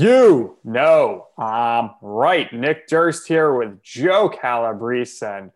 You 0.00 0.56
know, 0.64 1.26
I'm 1.36 1.90
right. 2.00 2.50
Nick 2.54 2.88
Durst 2.88 3.28
here 3.28 3.54
with 3.54 3.82
Joe 3.82 4.30
Calabrese. 4.30 5.22
And 5.26 5.50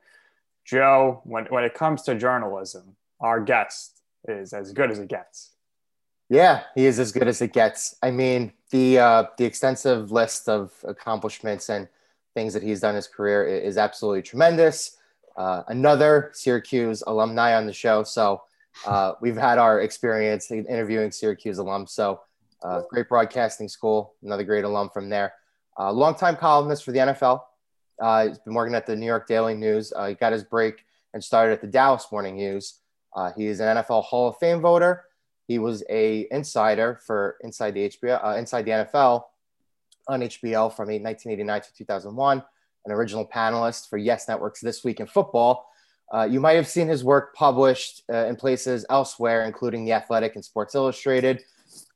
Joe, 0.67 1.23
when, 1.25 1.47
when 1.47 1.65
it 1.65 1.73
comes 1.73 2.03
to 2.03 2.15
journalism, 2.15 2.95
our 3.21 3.41
guest 3.41 4.03
is 4.29 4.53
as 4.53 4.75
good 4.75 4.91
as 4.91 4.99
it 4.99 5.09
gets. 5.09 5.53
Yeah, 6.29 6.65
he 6.75 6.85
is 6.85 6.99
as 6.99 7.11
good 7.11 7.27
as 7.27 7.41
it 7.41 7.55
gets. 7.55 7.97
I 8.03 8.11
mean, 8.11 8.53
the 8.71 8.99
uh, 8.99 9.25
the 9.39 9.47
extensive 9.47 10.13
list 10.13 10.47
of 10.47 10.73
accomplishments 10.85 11.71
and 11.71 11.89
things 12.35 12.53
that 12.53 12.63
he's 12.63 12.81
done 12.81 12.91
in 12.91 12.97
his 12.97 13.07
career 13.07 13.47
is 13.47 13.79
absolutely 13.79 14.21
tremendous. 14.21 14.99
Uh, 15.39 15.63
another 15.69 16.33
Syracuse 16.35 17.03
alumni 17.07 17.57
on 17.57 17.65
the 17.65 17.73
show, 17.73 18.03
so 18.03 18.43
uh, 18.85 19.15
we've 19.23 19.39
had 19.39 19.57
our 19.57 19.81
experience 19.81 20.51
interviewing 20.51 21.13
Syracuse 21.13 21.59
alums. 21.59 21.91
So 21.91 22.21
uh, 22.65 22.83
great 22.89 23.09
broadcasting 23.09 23.69
school, 23.69 24.15
another 24.23 24.43
great 24.43 24.65
alum 24.65 24.91
from 24.93 25.09
there. 25.09 25.35
Uh, 25.79 25.93
longtime 25.93 26.37
columnist 26.37 26.85
for 26.85 26.93
the 26.93 26.99
NFL. 26.99 27.43
Uh, 28.01 28.29
he's 28.29 28.39
been 28.39 28.55
working 28.55 28.75
at 28.75 28.87
the 28.87 28.97
New 28.97 29.07
York 29.07 29.27
Daily 29.27 29.55
News. 29.55 29.93
Uh, 29.95 30.09
he 30.09 30.15
got 30.15 30.33
his 30.33 30.43
break 30.43 30.85
and 31.13 31.23
started 31.23 31.53
at 31.53 31.61
the 31.61 31.67
Dallas 31.67 32.07
Morning 32.11 32.37
News. 32.37 32.81
Uh, 33.15 33.33
he 33.37 33.47
is 33.47 33.61
an 33.61 33.77
NFL 33.77 34.05
Hall 34.05 34.29
of 34.29 34.37
Fame 34.39 34.61
voter. 34.61 35.05
He 35.47 35.59
was 35.59 35.85
a 35.91 36.27
insider 36.31 37.01
for 37.07 37.37
Inside 37.43 37.75
the 37.75 37.89
HBO, 37.91 38.25
uh, 38.25 38.37
Inside 38.37 38.65
the 38.65 38.71
NFL 38.71 39.25
on 40.09 40.21
HBO 40.21 40.75
from 40.75 40.89
1989 40.89 41.61
to 41.61 41.75
2001. 41.75 42.43
An 42.87 42.93
original 42.93 43.27
panelist 43.27 43.89
for 43.89 43.99
Yes 43.99 44.27
Network's 44.27 44.61
This 44.61 44.85
Week 44.85 45.01
in 45.01 45.07
Football. 45.07 45.69
Uh, 46.13 46.25
you 46.25 46.41
might 46.41 46.55
have 46.55 46.69
seen 46.69 46.89
his 46.89 47.03
work 47.03 47.35
published 47.35 48.03
in 48.11 48.37
places 48.37 48.85
elsewhere, 48.91 49.45
including 49.45 49.85
The 49.85 49.93
Athletic 49.93 50.35
and 50.35 50.45
Sports 50.45 50.75
Illustrated 50.75 51.43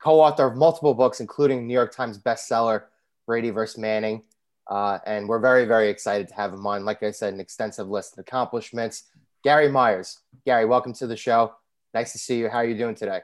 co-author 0.02 0.46
of 0.46 0.56
multiple 0.56 0.94
books, 0.94 1.20
including 1.20 1.66
New 1.66 1.74
York 1.74 1.92
Times 1.92 2.18
bestseller 2.18 2.84
Brady 3.26 3.50
vs. 3.50 3.78
Manning. 3.78 4.22
Uh, 4.68 4.98
and 5.06 5.28
we're 5.28 5.38
very, 5.38 5.64
very 5.64 5.88
excited 5.88 6.28
to 6.28 6.34
have 6.34 6.52
him 6.52 6.66
on. 6.66 6.84
Like 6.84 7.02
I 7.02 7.10
said, 7.10 7.32
an 7.32 7.40
extensive 7.40 7.88
list 7.88 8.14
of 8.14 8.20
accomplishments. 8.20 9.04
Gary 9.42 9.68
Myers. 9.68 10.20
Gary, 10.44 10.66
welcome 10.66 10.92
to 10.94 11.06
the 11.06 11.16
show. 11.16 11.54
Nice 11.94 12.12
to 12.12 12.18
see 12.18 12.38
you. 12.38 12.48
How 12.48 12.58
are 12.58 12.66
you 12.66 12.76
doing 12.76 12.94
today? 12.94 13.20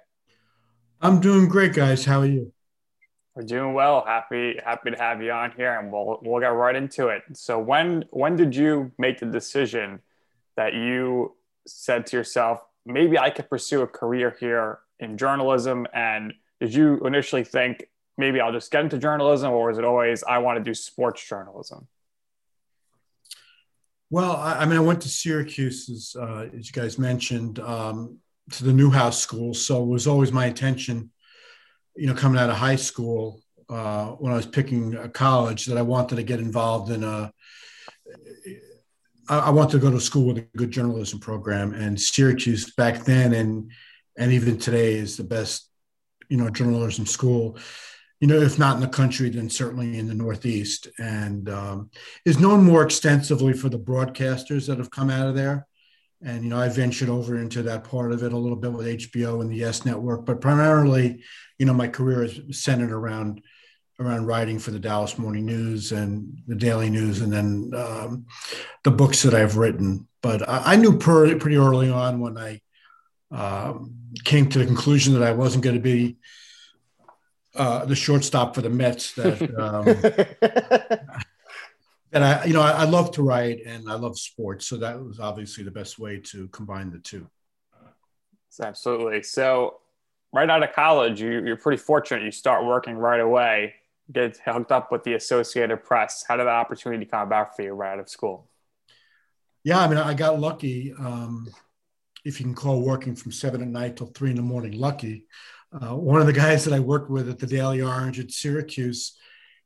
I'm 1.01 1.21
doing 1.21 1.49
great, 1.49 1.75
guys. 1.75 2.05
How 2.05 2.21
are 2.21 2.27
you? 2.27 2.53
We're 3.35 3.43
doing 3.43 3.75
well. 3.75 4.05
Happy, 4.07 4.59
happy 4.65 4.93
to 4.93 4.97
have 4.97 5.21
you 5.21 5.33
on 5.33 5.53
here, 5.57 5.79
and 5.79 5.93
we'll 5.93 6.21
we'll 6.23 6.41
get 6.41 6.49
right 6.49 6.75
into 6.75 7.09
it. 7.09 7.23
So, 7.33 7.59
when 7.59 8.05
when 8.11 8.37
did 8.37 8.55
you 8.55 8.93
make 8.97 9.19
the 9.19 9.27
decision 9.27 10.01
that 10.57 10.73
you 10.73 11.35
said 11.67 12.07
to 12.07 12.17
yourself, 12.17 12.65
maybe 12.87 13.19
I 13.19 13.31
could 13.31 13.51
pursue 13.51 13.83
a 13.83 13.87
career 13.89 14.37
here 14.39 14.79
in 15.01 15.19
journalism 15.19 15.87
and 15.93 16.33
did 16.61 16.75
you 16.75 17.01
initially 17.05 17.45
think 17.45 17.89
maybe 18.17 18.41
I'll 18.41 18.53
just 18.53 18.71
get 18.71 18.85
into 18.85 18.99
journalism, 18.99 19.53
or 19.53 19.69
was 19.69 19.79
it 19.79 19.85
always 19.85 20.23
I 20.23 20.39
want 20.39 20.59
to 20.59 20.65
do 20.65 20.75
sports 20.75 21.27
journalism? 21.27 21.89
Well, 24.11 24.37
I, 24.37 24.61
I 24.61 24.65
mean, 24.67 24.77
I 24.77 24.81
went 24.81 25.01
to 25.03 25.09
Syracuse, 25.09 25.89
as, 25.89 26.17
uh, 26.21 26.49
as 26.57 26.67
you 26.69 26.73
guys 26.73 26.99
mentioned, 26.99 27.59
um, 27.59 28.19
to 28.53 28.65
the 28.65 28.73
Newhouse 28.73 29.19
School. 29.19 29.55
So 29.55 29.83
it 29.83 29.87
was 29.87 30.07
always 30.07 30.31
my 30.31 30.47
intention, 30.47 31.11
you 31.97 32.07
know, 32.07 32.15
coming 32.15 32.39
out 32.39 32.51
of 32.51 32.57
high 32.57 32.77
school 32.77 33.41
uh, 33.69 34.09
when 34.09 34.33
I 34.33 34.37
was 34.37 34.47
picking 34.47 34.95
a 34.95 35.09
college 35.09 35.67
that 35.67 35.79
I 35.79 35.83
wanted 35.83 36.17
to 36.17 36.23
get 36.23 36.41
involved 36.41 36.91
in 36.93 37.03
a. 37.03 37.33
I 39.27 39.49
wanted 39.49 39.73
to 39.73 39.79
go 39.79 39.91
to 39.91 40.01
school 40.01 40.27
with 40.27 40.37
a 40.37 40.47
good 40.57 40.71
journalism 40.71 41.19
program, 41.19 41.73
and 41.73 41.99
Syracuse 41.99 42.75
back 42.75 43.05
then 43.05 43.33
and 43.33 43.71
and 44.19 44.33
even 44.33 44.59
today 44.59 44.95
is 44.95 45.17
the 45.17 45.25
best 45.25 45.71
you 46.29 46.37
know 46.37 46.51
journalism 46.51 47.07
school 47.07 47.59
you 48.21 48.29
know 48.29 48.41
if 48.41 48.59
not 48.59 48.77
in 48.77 48.81
the 48.81 48.89
country 48.89 49.29
then 49.29 49.51
certainly 49.51 49.99
in 49.99 50.09
the 50.09 50.15
northeast. 50.15 50.89
And 50.99 51.49
um, 51.49 51.91
is 52.25 52.41
known 52.41 52.65
more 52.65 52.83
extensively 52.83 53.53
for 53.53 53.69
the 53.69 53.79
broadcasters 53.79 54.67
that 54.67 54.79
have 54.79 54.91
come 54.91 55.11
out 55.11 55.29
of 55.29 55.35
there. 55.35 55.67
And 56.23 56.43
you 56.43 56.49
know 56.49 56.59
i 56.59 56.69
ventured 56.71 57.11
over 57.11 57.39
into 57.39 57.63
that 57.65 57.85
part 57.85 58.13
of 58.13 58.23
it 58.23 58.33
a 58.33 58.39
little 58.39 58.57
bit 58.57 58.73
with 58.73 58.87
hbo 58.87 59.43
and 59.43 59.51
the 59.51 59.57
yes 59.57 59.85
network 59.85 60.25
but 60.25 60.41
primarily 60.41 61.23
you 61.59 61.67
know 61.67 61.75
my 61.75 61.89
career 61.89 62.25
is 62.25 62.41
centered 62.53 62.93
around 62.93 63.43
around 64.01 64.25
writing 64.25 64.59
for 64.59 64.71
the 64.71 64.79
dallas 64.79 65.19
morning 65.19 65.45
news 65.45 65.93
and 65.93 66.41
the 66.47 66.55
daily 66.55 66.89
news 66.89 67.21
and 67.21 67.31
then 67.31 67.71
um, 67.77 68.25
the 68.85 68.91
books 68.91 69.23
that 69.23 69.35
i've 69.35 69.59
written. 69.59 70.09
But 70.23 70.49
i, 70.49 70.73
I 70.73 70.77
knew 70.77 70.97
pretty, 70.97 71.35
pretty 71.35 71.59
early 71.59 71.91
on 71.91 72.21
when 72.21 72.39
i 72.39 72.63
um, 73.31 73.95
came 74.25 74.49
to 74.51 74.59
the 74.59 74.67
conclusion 74.67 75.15
that 75.15 75.23
I 75.23 75.33
wasn't 75.33 75.65
going 75.65 75.77
to 75.77 75.83
be 75.83 76.17
uh, 77.55 77.85
the 77.85 77.97
shortstop 77.97 78.55
for 78.55 78.63
the 78.63 78.71
Mets. 78.71 79.13
That 79.15 79.41
um, 79.59 79.85
that 82.11 82.23
I, 82.23 82.45
you 82.45 82.53
know, 82.53 82.63
I, 82.63 82.71
I, 82.71 82.85
love 82.85 83.11
to 83.13 83.23
write 83.23 83.61
and 83.67 83.89
I 83.89 83.95
love 83.95 84.19
sports, 84.19 84.67
so 84.67 84.77
that 84.77 85.01
was 85.01 85.19
obviously 85.19 85.65
the 85.65 85.71
best 85.71 85.99
way 85.99 86.21
to 86.27 86.49
combine 86.49 86.91
the 86.91 86.99
two. 86.99 87.29
Absolutely. 88.61 89.23
So, 89.23 89.81
right 90.33 90.49
out 90.49 90.63
of 90.63 90.73
college, 90.73 91.21
you, 91.21 91.45
you're 91.45 91.57
pretty 91.57 91.83
fortunate. 91.83 92.23
You 92.23 92.31
start 92.31 92.65
working 92.65 92.97
right 92.97 93.21
away, 93.21 93.75
get 94.13 94.39
hooked 94.45 94.71
up 94.71 94.93
with 94.93 95.03
the 95.03 95.15
Associated 95.15 95.83
Press. 95.83 96.25
How 96.27 96.37
did 96.37 96.47
the 96.47 96.51
opportunity 96.51 97.05
come 97.05 97.27
about 97.27 97.57
for 97.57 97.63
you 97.63 97.73
right 97.73 97.95
out 97.95 97.99
of 97.99 98.09
school? 98.09 98.49
Yeah, 99.65 99.81
I 99.81 99.89
mean, 99.89 99.99
I 99.99 100.15
got 100.15 100.39
lucky. 100.39 100.93
Um, 100.93 101.49
if 102.25 102.41
you 102.41 102.47
can 102.47 102.55
call 102.55 102.81
working 102.81 103.15
from 103.15 103.33
seven 103.33 103.63
at 103.63 103.69
night 103.69 103.97
till 103.97 104.07
three 104.09 104.31
in 104.31 104.37
the 104.37 104.43
morning 104.43 104.73
lucky. 104.73 105.27
Uh, 105.73 105.97
one 105.97 106.21
of 106.21 106.27
the 106.27 106.33
guys 106.33 106.65
that 106.65 106.75
I 106.75 106.81
worked 106.81 107.11
with 107.11 107.29
at 107.29 107.39
the 107.39 107.47
Daily 107.47 107.83
Orange 107.83 108.21
at 108.21 108.31
Syracuse 108.31 109.17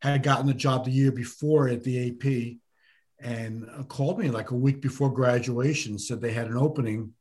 had 0.00 0.22
gotten 0.22 0.46
the 0.46 0.54
job 0.54 0.84
the 0.84 0.90
year 0.90 1.12
before 1.12 1.68
at 1.68 1.82
the 1.82 2.08
AP 2.08 2.58
and 3.20 3.68
uh, 3.76 3.82
called 3.84 4.18
me 4.18 4.30
like 4.30 4.50
a 4.50 4.56
week 4.56 4.80
before 4.80 5.12
graduation, 5.12 5.98
said 5.98 6.20
they 6.20 6.32
had 6.32 6.46
an 6.46 6.56
opening 6.56 7.12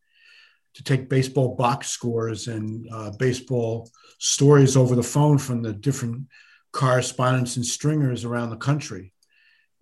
to 0.75 0.83
take 0.83 1.09
baseball 1.09 1.55
box 1.55 1.89
scores 1.89 2.47
and 2.47 2.87
uh, 2.91 3.11
baseball 3.17 3.89
stories 4.19 4.77
over 4.77 4.95
the 4.95 5.03
phone 5.03 5.37
from 5.37 5.63
the 5.63 5.73
different 5.73 6.27
correspondents 6.71 7.55
and 7.55 7.65
stringers 7.65 8.25
around 8.25 8.51
the 8.51 8.57
country. 8.57 9.11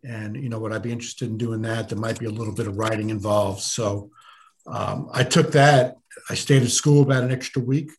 And, 0.04 0.36
you 0.36 0.50
know, 0.50 0.60
would 0.60 0.72
I 0.72 0.78
be 0.78 0.92
interested 0.92 1.30
in 1.30 1.38
doing 1.38 1.62
that? 1.64 1.90
There 1.90 1.98
might 1.98 2.20
be 2.20 2.28
a 2.28 2.32
little 2.32 2.54
bit 2.54 2.68
of 2.68 2.78
writing 2.78 3.10
involved. 3.10 3.62
So 3.62 4.12
um, 4.68 5.10
I 5.14 5.24
took 5.24 5.52
that. 5.52 5.98
I 6.30 6.36
stayed 6.36 6.64
at 6.64 6.70
school 6.70 7.04
about 7.04 7.24
an 7.24 7.32
extra 7.32 7.62
week 7.62 7.92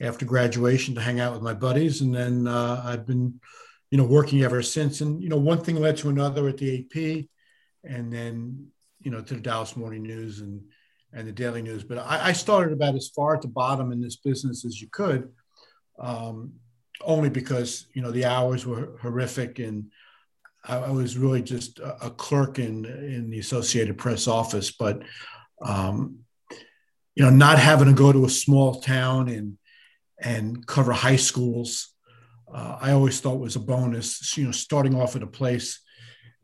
after 0.00 0.24
graduation 0.24 0.94
to 0.94 1.00
hang 1.00 1.20
out 1.20 1.32
with 1.32 1.42
my 1.42 1.54
buddies, 1.54 2.00
and 2.00 2.14
then 2.14 2.46
uh, 2.46 2.82
I've 2.84 3.06
been, 3.06 3.40
you 3.90 3.98
know, 3.98 4.04
working 4.04 4.42
ever 4.42 4.62
since. 4.62 5.00
And 5.00 5.22
you 5.22 5.28
know, 5.28 5.38
one 5.38 5.60
thing 5.60 5.76
led 5.76 5.96
to 5.98 6.10
another 6.10 6.48
at 6.48 6.58
the 6.58 6.80
AP, 6.80 7.26
and 7.84 8.12
then 8.12 8.68
you 9.00 9.10
know 9.10 9.20
to 9.20 9.34
the 9.34 9.40
Dallas 9.40 9.76
Morning 9.76 10.02
News 10.02 10.40
and 10.40 10.62
and 11.12 11.26
the 11.26 11.32
Daily 11.32 11.62
News. 11.62 11.84
But 11.84 11.98
I, 11.98 12.28
I 12.28 12.32
started 12.32 12.72
about 12.72 12.96
as 12.96 13.08
far 13.08 13.34
at 13.34 13.42
the 13.42 13.48
bottom 13.48 13.92
in 13.92 14.00
this 14.00 14.16
business 14.16 14.64
as 14.64 14.80
you 14.80 14.88
could, 14.90 15.30
um, 15.98 16.52
only 17.00 17.30
because 17.30 17.86
you 17.94 18.02
know 18.02 18.10
the 18.10 18.26
hours 18.26 18.66
were 18.66 18.98
horrific 19.00 19.58
and. 19.58 19.90
I, 20.66 20.90
was 20.90 21.18
really 21.18 21.42
just 21.42 21.78
a 21.78 22.08
clerk 22.08 22.58
in 22.58 22.86
in 22.86 23.28
the 23.28 23.38
Associated 23.38 23.98
Press 23.98 24.26
office, 24.26 24.70
but 24.70 25.02
um, 25.64 26.20
you 27.14 27.24
know, 27.24 27.30
not 27.30 27.58
having 27.58 27.88
to 27.88 27.94
go 27.94 28.12
to 28.12 28.24
a 28.24 28.30
small 28.30 28.80
town 28.80 29.28
and 29.28 29.58
and 30.20 30.66
cover 30.66 30.92
high 30.92 31.16
schools, 31.16 31.92
uh, 32.52 32.78
I 32.80 32.92
always 32.92 33.20
thought 33.20 33.40
was 33.40 33.56
a 33.56 33.60
bonus. 33.60 34.36
You 34.36 34.44
know, 34.46 34.52
starting 34.52 34.94
off 34.94 35.16
at 35.16 35.22
a 35.22 35.26
place 35.26 35.80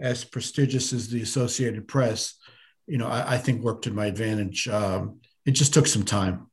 as 0.00 0.24
prestigious 0.24 0.92
as 0.92 1.08
the 1.08 1.22
Associated 1.22 1.86
Press, 1.86 2.34
you 2.86 2.98
know, 2.98 3.06
I, 3.06 3.34
I 3.34 3.38
think 3.38 3.62
worked 3.62 3.84
to 3.84 3.90
my 3.90 4.06
advantage. 4.06 4.66
Um, 4.66 5.20
it 5.44 5.52
just 5.52 5.74
took 5.74 5.86
some 5.86 6.04
time. 6.04 6.50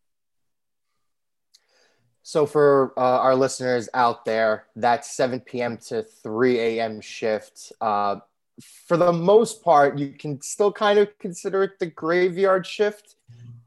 So, 2.23 2.45
for 2.45 2.93
uh, 2.97 3.19
our 3.19 3.35
listeners 3.35 3.87
out 3.93 4.25
there, 4.25 4.65
that 4.75 5.05
7 5.05 5.39
p.m. 5.39 5.77
to 5.87 6.03
3 6.03 6.59
a.m. 6.59 6.99
shift, 6.99 7.71
uh, 7.79 8.17
for 8.61 8.97
the 8.97 9.13
most 9.13 9.63
part, 9.63 9.97
you 9.97 10.09
can 10.09 10.41
still 10.41 10.71
kind 10.71 10.99
of 10.99 11.17
consider 11.19 11.63
it 11.63 11.79
the 11.79 11.87
graveyard 11.87 12.65
shift. 12.65 13.15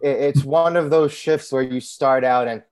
it's 0.01 0.45
one 0.45 0.77
of 0.77 0.91
those 0.91 1.13
shifts 1.13 1.53
where 1.53 1.63
you 1.63 1.81
start 1.81 2.25
out 2.25 2.49
and 2.49 2.63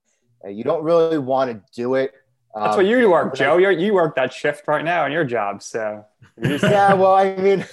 you 0.49 0.65
don't 0.65 0.83
really 0.83 1.19
want 1.19 1.51
to 1.51 1.63
do 1.75 1.95
it. 1.95 2.13
That's 2.55 2.71
um, 2.71 2.77
what 2.77 2.87
you 2.87 3.11
work, 3.11 3.35
Joe. 3.35 3.59
you 3.59 3.71
you 3.71 3.95
work 3.95 4.17
that 4.17 4.33
shift 4.33 4.67
right 4.67 4.85
now 4.85 5.05
in 5.07 5.13
your 5.13 5.25
job. 5.25 5.63
So 5.63 6.05
yeah, 6.43 6.95
well, 6.95 7.15
I 7.15 7.37
mean, 7.37 7.65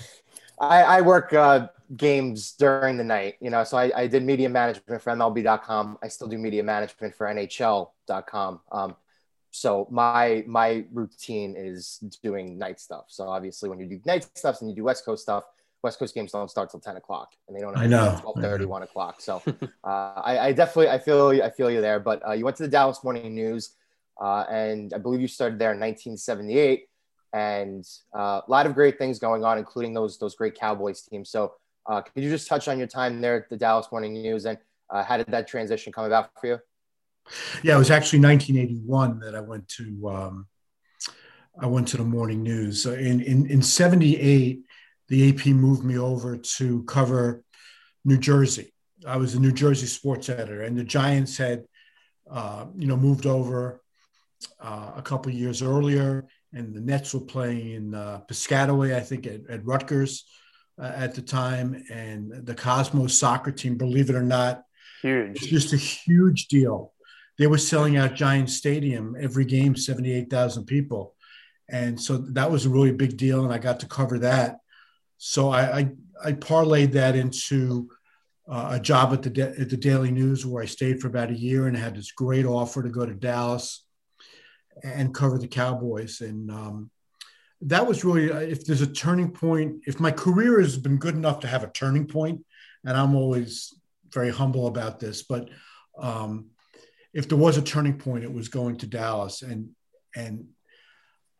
I, 0.59 0.83
I 0.83 1.01
work 1.01 1.33
uh, 1.33 1.69
games 1.95 2.53
during 2.53 2.97
the 2.97 3.03
night, 3.03 3.35
you 3.39 3.49
know. 3.49 3.63
So 3.63 3.77
I, 3.77 3.91
I 3.95 4.07
did 4.07 4.23
media 4.23 4.49
management 4.49 5.01
for 5.01 5.13
MLB.com. 5.13 5.97
I 6.03 6.07
still 6.07 6.27
do 6.27 6.37
media 6.37 6.63
management 6.63 7.15
for 7.15 7.27
NHL.com. 7.27 8.59
Um, 8.71 8.95
so 9.55 9.87
my 9.89 10.43
my 10.47 10.83
routine 10.91 11.55
is 11.57 12.03
doing 12.21 12.57
night 12.57 12.79
stuff. 12.79 13.05
So 13.07 13.29
obviously, 13.29 13.69
when 13.69 13.79
you 13.79 13.85
do 13.85 14.01
night 14.05 14.27
stuff 14.35 14.59
and 14.59 14.69
you 14.69 14.75
do 14.75 14.83
West 14.83 15.05
Coast 15.05 15.23
stuff, 15.23 15.45
West 15.81 15.97
Coast 15.97 16.13
games 16.13 16.33
don't 16.33 16.51
start 16.51 16.69
till 16.69 16.81
10 16.81 16.97
o'clock 16.97 17.31
and 17.47 17.55
they 17.55 17.61
don't 17.61 17.77
I 17.77 17.87
know 17.87 18.17
12 18.21 18.41
30, 18.41 18.65
1 18.65 18.83
o'clock. 18.83 19.21
So 19.21 19.41
uh, 19.83 19.87
I, 19.87 20.39
I, 20.47 20.51
definitely, 20.51 20.89
I 20.89 20.99
feel 20.99 21.29
I 21.41 21.49
feel 21.49 21.71
you 21.71 21.79
there, 21.79 22.01
but 22.01 22.27
uh, 22.27 22.33
you 22.33 22.43
went 22.43 22.57
to 22.57 22.63
the 22.63 22.69
Dallas 22.69 23.01
morning 23.01 23.33
news 23.33 23.75
uh, 24.21 24.45
and 24.49 24.93
I 24.93 24.97
believe 24.97 25.21
you 25.21 25.27
started 25.27 25.57
there 25.57 25.71
in 25.71 25.79
1978 25.79 26.89
and 27.31 27.87
uh, 28.13 28.41
a 28.45 28.49
lot 28.51 28.65
of 28.65 28.73
great 28.73 28.97
things 28.97 29.19
going 29.19 29.45
on, 29.45 29.57
including 29.57 29.93
those, 29.93 30.17
those 30.17 30.35
great 30.35 30.55
Cowboys 30.55 31.01
teams. 31.01 31.29
So 31.29 31.53
uh, 31.85 32.01
could 32.01 32.23
you 32.23 32.29
just 32.29 32.47
touch 32.47 32.67
on 32.67 32.77
your 32.77 32.87
time 32.87 33.21
there 33.21 33.37
at 33.37 33.49
the 33.49 33.55
Dallas 33.55 33.87
morning 33.89 34.13
news 34.13 34.45
and 34.45 34.57
uh, 34.89 35.03
how 35.03 35.15
did 35.15 35.27
that 35.27 35.47
transition 35.47 35.93
come 35.93 36.05
about 36.05 36.31
for 36.41 36.47
you? 36.47 36.59
Yeah, 37.63 37.75
it 37.75 37.79
was 37.79 37.91
actually 37.91 38.19
1981 38.19 39.19
that 39.19 39.35
I 39.35 39.41
went 39.41 39.67
to, 39.69 40.09
um, 40.09 40.47
I 41.59 41.67
went 41.67 41.87
to 41.89 41.97
the 41.97 42.03
morning 42.03 42.43
news 42.43 42.85
in, 42.85 43.21
in, 43.21 43.47
in 43.47 43.61
78 43.61 44.61
the 45.07 45.29
AP 45.29 45.47
moved 45.47 45.83
me 45.83 45.97
over 45.97 46.37
to 46.37 46.83
cover 46.83 47.43
New 48.03 48.17
Jersey. 48.17 48.73
I 49.05 49.17
was 49.17 49.35
a 49.35 49.39
New 49.39 49.51
Jersey 49.51 49.87
sports 49.87 50.29
editor, 50.29 50.63
and 50.63 50.77
the 50.77 50.83
Giants 50.83 51.37
had, 51.37 51.65
uh, 52.29 52.65
you 52.75 52.87
know, 52.87 52.97
moved 52.97 53.25
over 53.25 53.81
uh, 54.59 54.93
a 54.95 55.01
couple 55.01 55.31
years 55.31 55.61
earlier, 55.61 56.27
and 56.53 56.73
the 56.73 56.81
Nets 56.81 57.13
were 57.13 57.21
playing 57.21 57.71
in 57.71 57.93
uh, 57.93 58.21
Piscataway, 58.27 58.95
I 58.95 59.01
think, 59.01 59.27
at, 59.27 59.41
at 59.49 59.65
Rutgers 59.65 60.25
uh, 60.81 60.91
at 60.95 61.13
the 61.13 61.21
time, 61.21 61.83
and 61.91 62.45
the 62.45 62.55
Cosmos 62.55 63.19
soccer 63.19 63.51
team, 63.51 63.77
believe 63.77 64.09
it 64.09 64.15
or 64.15 64.23
not, 64.23 64.63
huge, 65.01 65.35
It's 65.35 65.47
just 65.47 65.73
a 65.73 65.77
huge 65.77 66.47
deal. 66.47 66.93
They 67.37 67.47
were 67.47 67.57
selling 67.57 67.97
out 67.97 68.15
Giant 68.15 68.49
Stadium 68.49 69.15
every 69.19 69.45
game, 69.45 69.75
seventy-eight 69.75 70.29
thousand 70.29 70.65
people, 70.65 71.15
and 71.69 71.99
so 71.99 72.17
that 72.17 72.51
was 72.51 72.65
a 72.65 72.69
really 72.69 72.91
big 72.91 73.17
deal, 73.17 73.43
and 73.43 73.53
I 73.53 73.57
got 73.57 73.79
to 73.81 73.87
cover 73.87 74.19
that 74.19 74.59
so 75.17 75.49
I, 75.49 75.79
I, 75.79 75.91
I 76.23 76.31
parlayed 76.33 76.91
that 76.93 77.15
into 77.15 77.89
uh, 78.47 78.69
a 78.73 78.79
job 78.79 79.13
at 79.13 79.23
the 79.23 79.55
at 79.59 79.69
the 79.69 79.77
Daily 79.77 80.11
News 80.11 80.45
where 80.45 80.61
I 80.61 80.67
stayed 80.67 81.01
for 81.01 81.07
about 81.07 81.31
a 81.31 81.37
year 81.37 81.67
and 81.67 81.75
had 81.75 81.95
this 81.95 82.11
great 82.11 82.45
offer 82.45 82.83
to 82.83 82.89
go 82.89 83.05
to 83.05 83.13
Dallas 83.13 83.85
and 84.83 85.15
cover 85.15 85.39
the 85.39 85.47
Cowboys. 85.47 86.21
And 86.21 86.51
um, 86.51 86.91
that 87.61 87.87
was 87.87 88.03
really 88.03 88.31
uh, 88.31 88.39
if 88.39 88.65
there's 88.65 88.81
a 88.81 88.87
turning 88.87 89.31
point, 89.31 89.81
if 89.87 89.99
my 89.99 90.11
career 90.11 90.59
has 90.61 90.77
been 90.77 90.97
good 90.97 91.15
enough 91.15 91.39
to 91.39 91.47
have 91.47 91.63
a 91.63 91.71
turning 91.71 92.05
point, 92.05 92.45
and 92.85 92.95
I'm 92.95 93.15
always 93.15 93.73
very 94.11 94.29
humble 94.29 94.67
about 94.67 94.99
this, 94.99 95.23
but 95.23 95.49
um, 95.97 96.47
if 97.15 97.29
there 97.29 97.37
was 97.37 97.57
a 97.57 97.61
turning 97.61 97.97
point, 97.97 98.25
it 98.25 98.31
was 98.31 98.49
going 98.49 98.75
to 98.77 98.85
Dallas 98.85 99.41
and 99.41 99.69
and 100.15 100.45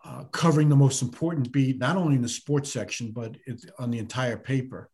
uh, 0.04 0.24
covering 0.26 0.70
the 0.70 0.76
most 0.76 1.02
important 1.02 1.52
beat, 1.52 1.78
not 1.78 1.98
only 1.98 2.16
in 2.16 2.22
the 2.22 2.30
sports 2.30 2.72
section, 2.72 3.12
but 3.12 3.36
on 3.78 3.92
the 3.92 4.00
entire 4.00 4.38
paper. 4.38 4.90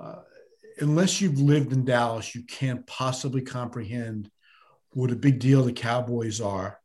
Uh, 0.00 0.20
unless 0.78 1.20
you've 1.20 1.40
lived 1.40 1.72
in 1.72 1.84
Dallas, 1.84 2.34
you 2.34 2.42
can't 2.42 2.86
possibly 2.86 3.40
comprehend 3.40 4.30
what 4.90 5.10
a 5.10 5.16
big 5.16 5.38
deal 5.40 5.64
the 5.64 5.72
Cowboys 5.72 6.40
are 6.40 6.78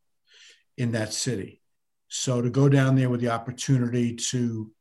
in 0.77 0.91
that 0.93 1.13
city. 1.13 1.61
So 2.07 2.41
to 2.41 2.49
go 2.49 2.69
down 2.69 2.95
there 2.95 3.09
with 3.09 3.21
the 3.21 3.29
opportunity 3.29 4.15
to 4.31 4.71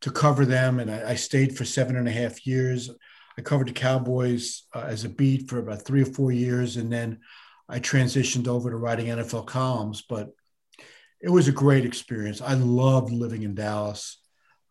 to 0.00 0.10
cover 0.10 0.46
them, 0.46 0.80
and 0.80 0.90
I, 0.90 1.10
I 1.10 1.14
stayed 1.16 1.54
for 1.54 1.66
seven 1.66 1.96
and 1.96 2.08
a 2.08 2.12
half 2.12 2.46
years. 2.46 2.88
I 3.36 3.42
covered 3.42 3.68
the 3.68 3.72
Cowboys 3.72 4.62
uh, 4.74 4.86
as 4.88 5.04
a 5.04 5.10
beat 5.10 5.50
for 5.50 5.58
about 5.58 5.84
three 5.84 6.00
or 6.00 6.06
four 6.06 6.32
years, 6.32 6.78
and 6.78 6.90
then 6.90 7.18
I 7.70 7.78
transitioned 7.78 8.48
over 8.48 8.70
to 8.70 8.76
writing 8.76 9.06
NFL 9.06 9.46
columns. 9.46 10.02
But 10.02 10.30
it 11.20 11.28
was 11.28 11.48
a 11.48 11.52
great 11.52 11.84
experience. 11.84 12.40
I 12.40 12.54
loved 12.54 13.12
living 13.12 13.42
in 13.42 13.54
Dallas. 13.54 14.18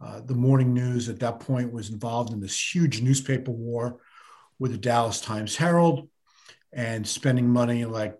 Uh, 0.02 0.22
the 0.22 0.36
morning 0.36 0.74
news 0.74 1.10
at 1.10 1.20
that 1.20 1.40
point 1.40 1.74
was 1.74 1.90
involved 1.90 2.34
in 2.34 2.40
this 2.40 2.74
huge 2.74 3.02
newspaper 3.02 3.52
war 3.52 4.02
with 4.58 4.72
the 4.72 4.78
Dallas 4.78 5.22
Times 5.22 5.56
Herald 5.56 6.10
and 6.74 7.08
spending 7.08 7.50
money 7.50 7.86
like 7.86 8.18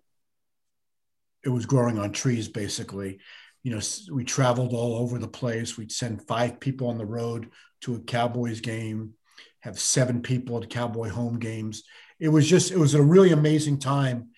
it 1.44 1.50
was 1.50 1.66
growing 1.66 1.98
on 1.98 2.12
trees, 2.12 2.48
basically. 2.48 3.20
You 3.64 3.76
know, 3.76 3.82
we 4.12 4.24
traveled 4.24 4.74
all 4.74 4.98
over 4.98 5.18
the 5.20 5.28
place. 5.28 5.78
We'd 5.78 5.92
send 5.92 6.28
five 6.28 6.60
people 6.60 6.88
on 6.88 6.98
the 6.98 7.06
road 7.06 7.50
to 7.82 7.96
a 7.96 8.00
Cowboys 8.00 8.62
game, 8.62 9.14
have 9.62 9.80
seven 9.80 10.22
people 10.22 10.62
at 10.62 10.70
Cowboy 10.70 11.10
home 11.10 11.40
games. 11.40 11.84
It 12.20 12.30
was 12.30 12.48
just, 12.48 12.72
it 12.72 12.78
was 12.78 12.94
a 12.94 13.02
really 13.02 13.32
amazing 13.32 13.80
time 13.80 14.30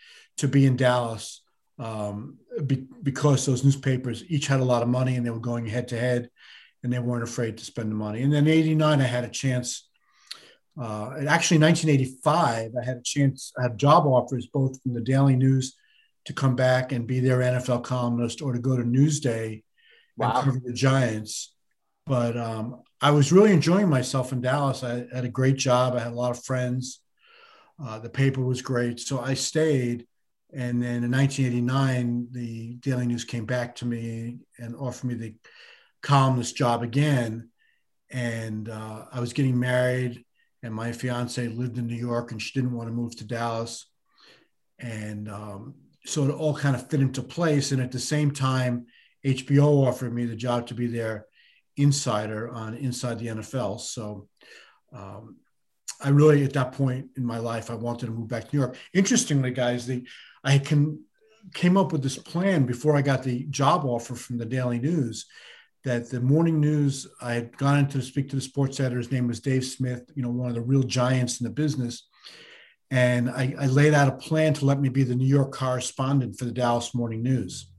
to 0.42 0.48
be 0.48 0.66
in 0.66 0.76
Dallas 0.76 1.42
um, 1.78 2.38
be, 2.66 2.88
because 3.04 3.46
those 3.46 3.64
newspapers 3.64 4.24
each 4.28 4.48
had 4.48 4.60
a 4.60 4.66
lot 4.66 4.82
of 4.82 4.90
money 4.90 5.16
and 5.16 5.26
they 5.26 5.30
were 5.30 5.40
going 5.40 5.68
head 5.68 5.88
to 5.90 6.00
head 6.00 6.30
and 6.84 6.92
they 6.92 6.98
weren't 6.98 7.24
afraid 7.24 7.58
to 7.58 7.66
spend 7.66 7.92
the 7.92 7.96
money. 7.96 8.24
And 8.24 8.34
then 8.34 8.48
89, 8.48 9.02
I 9.02 9.04
had 9.04 9.24
a 9.24 9.30
chance. 9.30 9.88
Uh, 10.80 11.14
actually, 11.28 11.60
1985, 11.60 12.72
I 12.80 12.84
had 12.84 12.98
a 12.98 13.04
chance, 13.04 13.54
I 13.58 13.64
had 13.64 13.78
job 13.78 14.08
offers 14.08 14.48
both 14.48 14.82
from 14.82 14.94
the 14.94 15.02
Daily 15.02 15.36
News 15.36 15.76
to 16.26 16.34
come 16.34 16.56
back 16.56 16.92
and 16.92 17.06
be 17.06 17.20
their 17.20 17.40
NFL 17.40 17.84
columnist 17.84 18.42
or 18.42 18.54
to 18.54 18.60
go 18.60 18.76
to 18.76 18.84
Newsday 18.84 19.64
wow. 20.18 20.34
and 20.34 20.44
cover 20.44 20.62
the 20.64 20.74
Giants. 20.74 21.54
But 22.08 22.36
um, 22.36 22.82
I 23.00 23.12
was 23.12 23.32
really 23.32 23.54
enjoying 23.54 23.90
myself 23.90 24.32
in 24.32 24.42
Dallas. 24.42 24.84
I 24.84 25.06
had 25.14 25.26
a 25.26 25.30
great 25.30 25.58
job. 25.58 25.94
I 25.94 26.00
had 26.00 26.14
a 26.14 26.16
lot 26.16 26.32
of 26.32 26.44
friends. 26.44 27.00
Uh, 27.84 28.00
the 28.00 28.10
paper 28.10 28.42
was 28.42 28.64
great. 28.64 29.00
So 29.00 29.20
I 29.20 29.36
stayed. 29.36 30.08
And 30.53 30.81
then 30.81 31.03
in 31.03 31.12
1989, 31.12 32.27
the 32.31 32.75
Daily 32.75 33.07
News 33.07 33.24
came 33.24 33.45
back 33.45 33.75
to 33.75 33.86
me 33.86 34.39
and 34.57 34.75
offered 34.75 35.07
me 35.07 35.13
the 35.13 35.36
columnist 36.01 36.56
job 36.56 36.83
again. 36.83 37.50
And 38.09 38.68
uh, 38.68 39.06
I 39.12 39.21
was 39.21 39.31
getting 39.31 39.57
married, 39.57 40.25
and 40.63 40.74
my 40.74 40.92
fiance 40.92 41.48
lived 41.48 41.77
in 41.77 41.88
New 41.88 41.95
York, 41.95 42.31
and 42.31 42.42
she 42.42 42.51
didn't 42.59 42.75
want 42.75 42.89
to 42.89 42.94
move 42.94 43.15
to 43.18 43.24
Dallas. 43.24 43.88
And 44.80 45.30
um, 45.30 45.75
so 46.06 46.26
it 46.26 46.31
all 46.31 46.56
kind 46.56 46.76
of 46.76 46.90
fit 46.90 46.99
into 46.99 47.21
place. 47.21 47.71
And 47.71 47.81
at 47.81 47.92
the 47.92 47.99
same 47.99 48.31
time, 48.31 48.87
HBO 49.26 49.87
offered 49.87 50.14
me 50.14 50.26
the 50.26 50.35
job 50.35 50.68
to 50.68 50.73
be 50.73 50.87
their 50.87 51.28
insider 51.78 52.49
on 52.49 52.76
Inside 52.76 53.19
the 53.19 53.28
NFL. 53.28 53.80
So 53.80 54.28
um, 54.94 55.37
I 56.04 56.09
really, 56.09 56.44
at 56.44 56.54
that 56.54 56.73
point 56.73 57.07
in 57.16 57.26
my 57.26 57.37
life, 57.37 57.69
I 57.69 57.76
wanted 57.76 58.07
to 58.07 58.11
move 58.11 58.28
back 58.28 58.49
to 58.49 58.56
New 58.56 58.61
York. 58.64 58.78
Interestingly, 58.94 59.52
guys, 59.52 59.85
the 59.85 60.06
I 60.44 60.57
can 60.57 61.04
came 61.54 61.78
up 61.78 61.92
with 61.92 62.04
this 62.04 62.18
plan 62.18 62.66
before 62.66 62.95
I 62.95 63.02
got 63.02 63.24
the 63.24 63.45
job 63.45 63.83
offer 63.83 64.16
from 64.16 64.38
the 64.38 64.45
Daily 64.45 64.80
News 64.80 65.26
that 65.83 66.10
the 66.10 66.21
morning 66.21 66.60
news 66.60 67.07
I 67.21 67.33
had 67.33 67.57
gone 67.57 67.80
in 67.80 67.88
to 67.88 68.02
speak 68.02 68.30
to 68.30 68.36
the 68.36 68.42
sports 68.42 68.80
editor. 68.80 68.98
His 68.98 69.12
name 69.12 69.28
was 69.28 69.40
Dave 69.40 69.66
Smith, 69.66 70.04
you 70.16 70.21
know, 70.21 70.30
one 70.30 70.50
of 70.50 70.56
the 70.56 70.62
real 70.62 70.83
giants 70.83 71.42
in 71.42 71.45
the 71.45 71.50
business. 71.50 72.07
And 72.92 73.30
I, 73.30 73.56
I 73.60 73.66
laid 73.68 73.94
out 73.94 74.07
a 74.07 74.18
plan 74.18 74.54
to 74.56 74.66
let 74.66 74.80
me 74.80 74.90
be 74.90 75.04
the 75.04 75.16
New 75.16 75.28
York 75.28 75.52
correspondent 75.54 76.38
for 76.38 76.45
the 76.45 76.52
Dallas 76.52 76.94
Morning 76.94 77.24
News. 77.24 77.71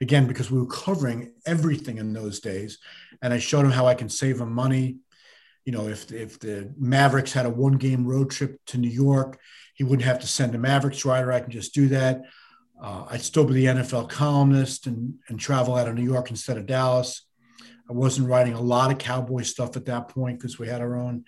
Again, 0.00 0.26
because 0.26 0.50
we 0.50 0.58
were 0.58 0.66
covering 0.66 1.34
everything 1.46 1.98
in 1.98 2.12
those 2.12 2.40
days. 2.40 2.78
And 3.22 3.34
I 3.34 3.38
showed 3.38 3.66
him 3.66 3.70
how 3.70 3.86
I 3.86 3.94
can 3.94 4.08
save 4.08 4.40
him 4.40 4.52
money. 4.52 4.96
You 5.66 5.72
know, 5.72 5.88
if, 5.88 6.10
if 6.10 6.40
the 6.40 6.72
Mavericks 6.78 7.32
had 7.32 7.44
a 7.46 7.50
one 7.50 7.74
game 7.74 8.06
road 8.06 8.30
trip 8.30 8.58
to 8.68 8.78
New 8.78 8.88
York, 8.88 9.38
he 9.80 9.84
wouldn't 9.84 10.04
have 10.04 10.18
to 10.18 10.26
send 10.26 10.54
a 10.54 10.58
Mavericks 10.58 11.06
rider. 11.06 11.32
I 11.32 11.40
can 11.40 11.50
just 11.50 11.72
do 11.72 11.88
that. 11.88 12.24
Uh, 12.78 13.06
I'd 13.08 13.22
still 13.22 13.46
be 13.46 13.54
the 13.54 13.64
NFL 13.64 14.10
columnist 14.10 14.86
and, 14.86 15.14
and 15.28 15.40
travel 15.40 15.74
out 15.74 15.88
of 15.88 15.94
New 15.94 16.04
York 16.04 16.28
instead 16.28 16.58
of 16.58 16.66
Dallas. 16.66 17.22
I 17.88 17.94
wasn't 17.94 18.28
writing 18.28 18.52
a 18.52 18.60
lot 18.60 18.92
of 18.92 18.98
Cowboy 18.98 19.40
stuff 19.40 19.78
at 19.78 19.86
that 19.86 20.08
point 20.08 20.38
because 20.38 20.58
we 20.58 20.68
had 20.68 20.82
our 20.82 20.98
own 20.98 21.24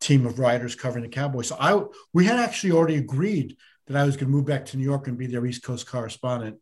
team 0.00 0.26
of 0.26 0.38
writers 0.38 0.76
covering 0.76 1.02
the 1.02 1.10
Cowboys. 1.10 1.48
So 1.48 1.56
I 1.58 1.82
we 2.14 2.24
had 2.24 2.38
actually 2.38 2.70
already 2.70 2.98
agreed 2.98 3.56
that 3.88 3.96
I 3.96 4.04
was 4.04 4.14
going 4.16 4.30
to 4.30 4.36
move 4.36 4.46
back 4.46 4.66
to 4.66 4.76
New 4.76 4.84
York 4.84 5.08
and 5.08 5.18
be 5.18 5.26
their 5.26 5.44
East 5.44 5.64
Coast 5.64 5.88
correspondent. 5.88 6.58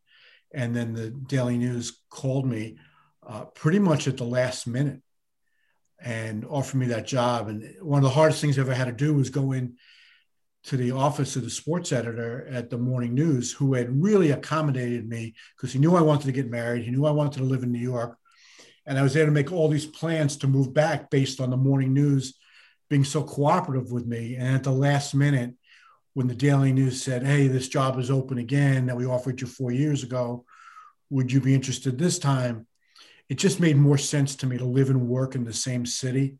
And 0.54 0.74
then 0.74 0.94
the 0.94 1.10
Daily 1.10 1.58
News 1.58 2.00
called 2.08 2.46
me 2.46 2.78
uh, 3.28 3.44
pretty 3.44 3.78
much 3.78 4.08
at 4.08 4.16
the 4.16 4.24
last 4.24 4.66
minute 4.66 5.02
and 6.00 6.46
offered 6.46 6.78
me 6.78 6.86
that 6.86 7.06
job. 7.06 7.48
And 7.48 7.74
one 7.82 7.98
of 7.98 8.04
the 8.04 8.14
hardest 8.14 8.40
things 8.40 8.56
I 8.56 8.62
ever 8.62 8.72
had 8.72 8.86
to 8.86 8.92
do 8.92 9.12
was 9.12 9.28
go 9.28 9.52
in 9.52 9.76
to 10.66 10.76
the 10.76 10.90
office 10.90 11.36
of 11.36 11.44
the 11.44 11.50
sports 11.50 11.92
editor 11.92 12.46
at 12.50 12.70
the 12.70 12.78
morning 12.78 13.14
news 13.14 13.52
who 13.52 13.74
had 13.74 14.02
really 14.02 14.32
accommodated 14.32 15.08
me 15.08 15.34
because 15.56 15.72
he 15.72 15.78
knew 15.78 15.94
I 15.94 16.02
wanted 16.02 16.26
to 16.26 16.32
get 16.32 16.50
married. 16.50 16.84
He 16.84 16.90
knew 16.90 17.06
I 17.06 17.12
wanted 17.12 17.38
to 17.38 17.44
live 17.44 17.62
in 17.62 17.70
New 17.70 17.78
York. 17.78 18.18
And 18.84 18.98
I 18.98 19.02
was 19.02 19.16
able 19.16 19.26
to 19.26 19.32
make 19.32 19.52
all 19.52 19.68
these 19.68 19.86
plans 19.86 20.36
to 20.38 20.48
move 20.48 20.74
back 20.74 21.08
based 21.08 21.40
on 21.40 21.50
the 21.50 21.56
morning 21.56 21.92
news 21.94 22.34
being 22.88 23.04
so 23.04 23.22
cooperative 23.22 23.92
with 23.92 24.06
me. 24.06 24.34
And 24.34 24.54
at 24.56 24.64
the 24.64 24.72
last 24.72 25.14
minute, 25.14 25.54
when 26.14 26.26
the 26.28 26.34
Daily 26.34 26.72
News 26.72 27.02
said, 27.02 27.24
"Hey, 27.24 27.46
this 27.46 27.68
job 27.68 27.98
is 27.98 28.10
open 28.10 28.38
again 28.38 28.86
that 28.86 28.96
we 28.96 29.06
offered 29.06 29.40
you 29.40 29.46
four 29.46 29.70
years 29.70 30.02
ago. 30.02 30.44
Would 31.10 31.30
you 31.30 31.40
be 31.40 31.54
interested 31.54 31.98
this 31.98 32.18
time?" 32.18 32.66
It 33.28 33.38
just 33.38 33.60
made 33.60 33.76
more 33.76 33.98
sense 33.98 34.36
to 34.36 34.46
me 34.46 34.56
to 34.58 34.64
live 34.64 34.88
and 34.88 35.08
work 35.08 35.34
in 35.34 35.44
the 35.44 35.52
same 35.52 35.84
city. 35.84 36.38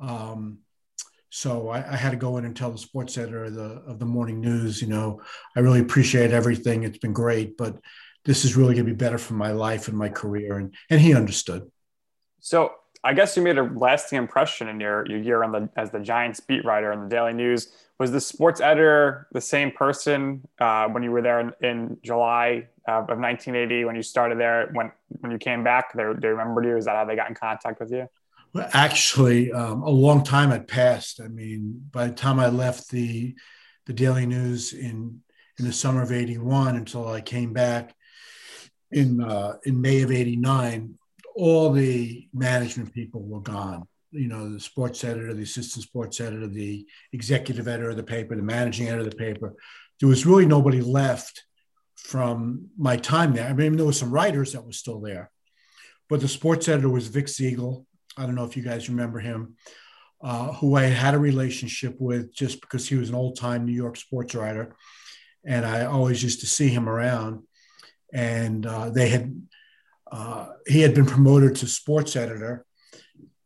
Um, 0.00 0.60
so 1.30 1.68
I, 1.68 1.78
I, 1.78 1.96
had 1.96 2.10
to 2.10 2.16
go 2.16 2.36
in 2.38 2.44
and 2.44 2.56
tell 2.56 2.72
the 2.72 2.78
sports 2.78 3.16
editor 3.16 3.44
of 3.44 3.54
the 3.54 3.82
of 3.86 3.98
the 4.00 4.04
morning 4.04 4.40
news, 4.40 4.82
you 4.82 4.88
know, 4.88 5.22
I 5.56 5.60
really 5.60 5.80
appreciate 5.80 6.32
everything. 6.32 6.82
It's 6.82 6.98
been 6.98 7.12
great, 7.12 7.56
but 7.56 7.76
this 8.24 8.44
is 8.44 8.56
really 8.56 8.74
going 8.74 8.86
to 8.86 8.92
be 8.92 8.96
better 8.96 9.16
for 9.16 9.34
my 9.34 9.52
life 9.52 9.86
and 9.86 9.96
my 9.96 10.08
career. 10.08 10.58
And 10.58 10.74
and 10.90 11.00
he 11.00 11.14
understood. 11.14 11.70
So 12.40 12.72
I 13.04 13.14
guess 13.14 13.36
you 13.36 13.42
made 13.42 13.58
a 13.58 13.62
lasting 13.62 14.18
impression 14.18 14.68
in 14.68 14.80
your, 14.80 15.06
your 15.06 15.18
year 15.18 15.44
on 15.44 15.52
the 15.52 15.68
as 15.76 15.92
the 15.92 16.00
Giants 16.00 16.40
beat 16.40 16.64
writer 16.64 16.92
in 16.92 17.02
the 17.02 17.08
Daily 17.08 17.32
News. 17.32 17.72
Was 18.00 18.10
the 18.10 18.20
sports 18.20 18.60
editor 18.60 19.28
the 19.32 19.40
same 19.40 19.70
person 19.70 20.46
uh, 20.58 20.88
when 20.88 21.02
you 21.02 21.10
were 21.10 21.22
there 21.22 21.40
in, 21.40 21.52
in 21.62 21.98
July 22.02 22.66
uh, 22.88 23.02
of 23.02 23.18
1980 23.18 23.84
when 23.84 23.94
you 23.94 24.02
started 24.02 24.38
there? 24.38 24.68
When 24.72 24.90
when 25.20 25.30
you 25.30 25.38
came 25.38 25.62
back, 25.62 25.92
they, 25.94 26.02
they 26.18 26.28
remembered 26.28 26.64
you. 26.64 26.76
Is 26.76 26.86
that 26.86 26.96
how 26.96 27.04
they 27.04 27.14
got 27.14 27.28
in 27.28 27.36
contact 27.36 27.78
with 27.78 27.92
you? 27.92 28.08
Well, 28.52 28.68
actually, 28.72 29.52
um, 29.52 29.82
a 29.82 29.90
long 29.90 30.24
time 30.24 30.50
had 30.50 30.66
passed. 30.66 31.20
I 31.20 31.28
mean, 31.28 31.84
by 31.92 32.08
the 32.08 32.14
time 32.14 32.40
I 32.40 32.48
left 32.48 32.90
the 32.90 33.34
the 33.86 33.92
Daily 33.92 34.26
News 34.26 34.72
in 34.72 35.20
in 35.58 35.64
the 35.64 35.72
summer 35.72 36.02
of 36.02 36.10
'81 36.10 36.76
until 36.76 37.08
I 37.08 37.20
came 37.20 37.52
back 37.52 37.94
in 38.90 39.22
uh, 39.22 39.58
in 39.64 39.80
May 39.80 40.02
of 40.02 40.10
'89, 40.10 40.98
all 41.36 41.70
the 41.70 42.28
management 42.34 42.92
people 42.92 43.22
were 43.22 43.40
gone. 43.40 43.86
You 44.10 44.26
know, 44.26 44.52
the 44.52 44.58
sports 44.58 45.04
editor, 45.04 45.32
the 45.32 45.44
assistant 45.44 45.84
sports 45.84 46.20
editor, 46.20 46.48
the 46.48 46.84
executive 47.12 47.68
editor 47.68 47.90
of 47.90 47.96
the 47.96 48.02
paper, 48.02 48.34
the 48.34 48.42
managing 48.42 48.88
editor 48.88 49.04
of 49.04 49.10
the 49.10 49.16
paper. 49.16 49.54
There 50.00 50.08
was 50.08 50.26
really 50.26 50.46
nobody 50.46 50.80
left 50.80 51.44
from 51.94 52.70
my 52.76 52.96
time 52.96 53.32
there. 53.32 53.48
I 53.48 53.52
mean, 53.52 53.76
there 53.76 53.86
were 53.86 53.92
some 53.92 54.10
writers 54.10 54.54
that 54.54 54.66
were 54.66 54.72
still 54.72 54.98
there, 54.98 55.30
but 56.08 56.20
the 56.20 56.26
sports 56.26 56.68
editor 56.68 56.88
was 56.88 57.06
Vic 57.06 57.28
Ziegel 57.28 57.86
I 58.16 58.26
don't 58.26 58.34
know 58.34 58.44
if 58.44 58.56
you 58.56 58.62
guys 58.62 58.88
remember 58.88 59.18
him, 59.18 59.56
uh, 60.22 60.52
who 60.54 60.74
I 60.74 60.84
had 60.84 61.14
a 61.14 61.18
relationship 61.18 61.96
with 61.98 62.34
just 62.34 62.60
because 62.60 62.88
he 62.88 62.96
was 62.96 63.08
an 63.08 63.14
old 63.14 63.36
time 63.36 63.64
New 63.64 63.72
York 63.72 63.96
sports 63.96 64.34
writer. 64.34 64.74
And 65.44 65.64
I 65.64 65.86
always 65.86 66.22
used 66.22 66.40
to 66.40 66.46
see 66.46 66.68
him 66.68 66.88
around. 66.88 67.44
And 68.12 68.66
uh, 68.66 68.90
they 68.90 69.08
had, 69.08 69.46
uh, 70.10 70.48
he 70.66 70.80
had 70.80 70.94
been 70.94 71.06
promoted 71.06 71.56
to 71.56 71.66
sports 71.66 72.16
editor. 72.16 72.66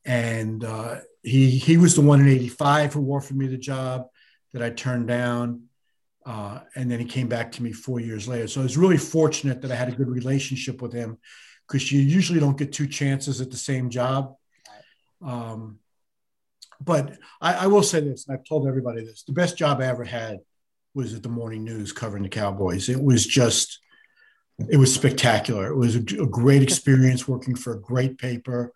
And 0.04 0.64
uh, 0.64 0.96
he, 1.22 1.50
he 1.50 1.76
was 1.76 1.94
the 1.94 2.00
one 2.00 2.20
in 2.20 2.28
85 2.28 2.94
who 2.94 3.12
offered 3.12 3.36
me 3.36 3.46
the 3.46 3.58
job 3.58 4.06
that 4.52 4.62
I 4.62 4.70
turned 4.70 5.08
down. 5.08 5.64
Uh, 6.26 6.60
and 6.74 6.90
then 6.90 6.98
he 6.98 7.04
came 7.04 7.28
back 7.28 7.52
to 7.52 7.62
me 7.62 7.72
four 7.72 8.00
years 8.00 8.26
later. 8.26 8.48
So 8.48 8.60
I 8.60 8.64
was 8.64 8.78
really 8.78 8.96
fortunate 8.96 9.60
that 9.62 9.70
I 9.70 9.74
had 9.74 9.88
a 9.88 9.96
good 9.96 10.08
relationship 10.08 10.80
with 10.80 10.92
him 10.92 11.18
because 11.68 11.92
you 11.92 12.00
usually 12.00 12.40
don't 12.40 12.58
get 12.58 12.72
two 12.72 12.86
chances 12.86 13.40
at 13.40 13.50
the 13.50 13.56
same 13.56 13.90
job. 13.90 14.34
Um, 15.24 15.78
but 16.80 17.16
I, 17.40 17.54
I, 17.54 17.66
will 17.68 17.82
say 17.82 18.00
this, 18.00 18.26
and 18.26 18.36
I've 18.36 18.44
told 18.44 18.68
everybody 18.68 19.04
this: 19.04 19.22
the 19.22 19.32
best 19.32 19.56
job 19.56 19.80
I 19.80 19.86
ever 19.86 20.04
had 20.04 20.38
was 20.94 21.14
at 21.14 21.22
the 21.22 21.28
morning 21.28 21.64
news 21.64 21.92
covering 21.92 22.22
the 22.22 22.28
Cowboys. 22.28 22.88
It 22.88 23.02
was 23.02 23.26
just, 23.26 23.80
it 24.70 24.76
was 24.76 24.94
spectacular. 24.94 25.66
It 25.68 25.76
was 25.76 25.96
a, 25.96 26.00
a 26.00 26.26
great 26.26 26.62
experience 26.62 27.26
working 27.26 27.56
for 27.56 27.72
a 27.74 27.80
great 27.80 28.18
paper 28.18 28.72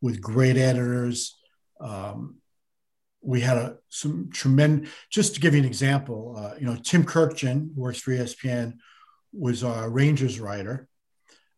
with 0.00 0.20
great 0.20 0.56
editors. 0.56 1.38
Um, 1.80 2.36
we 3.22 3.40
had 3.40 3.56
a, 3.56 3.76
some 3.88 4.30
tremendous. 4.32 4.90
Just 5.08 5.34
to 5.34 5.40
give 5.40 5.54
you 5.54 5.60
an 5.60 5.66
example, 5.66 6.34
uh, 6.36 6.54
you 6.58 6.66
know, 6.66 6.76
Tim 6.76 7.04
Kurkjian, 7.04 7.74
who 7.74 7.80
works 7.80 8.00
for 8.00 8.10
ESPN, 8.10 8.74
was 9.32 9.64
our 9.64 9.88
Rangers 9.88 10.40
writer. 10.40 10.88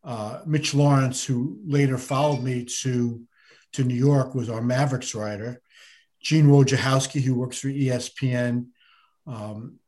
Uh, 0.04 0.42
Mitch 0.44 0.74
Lawrence, 0.74 1.24
who 1.24 1.58
later 1.64 1.96
followed 1.96 2.42
me 2.42 2.66
to 2.82 3.22
to 3.74 3.84
New 3.84 3.94
York 3.94 4.34
was 4.34 4.48
our 4.48 4.62
Mavericks 4.62 5.14
writer. 5.14 5.60
Gene 6.20 6.46
Wojciechowski, 6.46 7.20
who 7.20 7.34
works 7.34 7.58
for 7.58 7.68
ESPN, 7.68 8.68
um, 9.26 9.78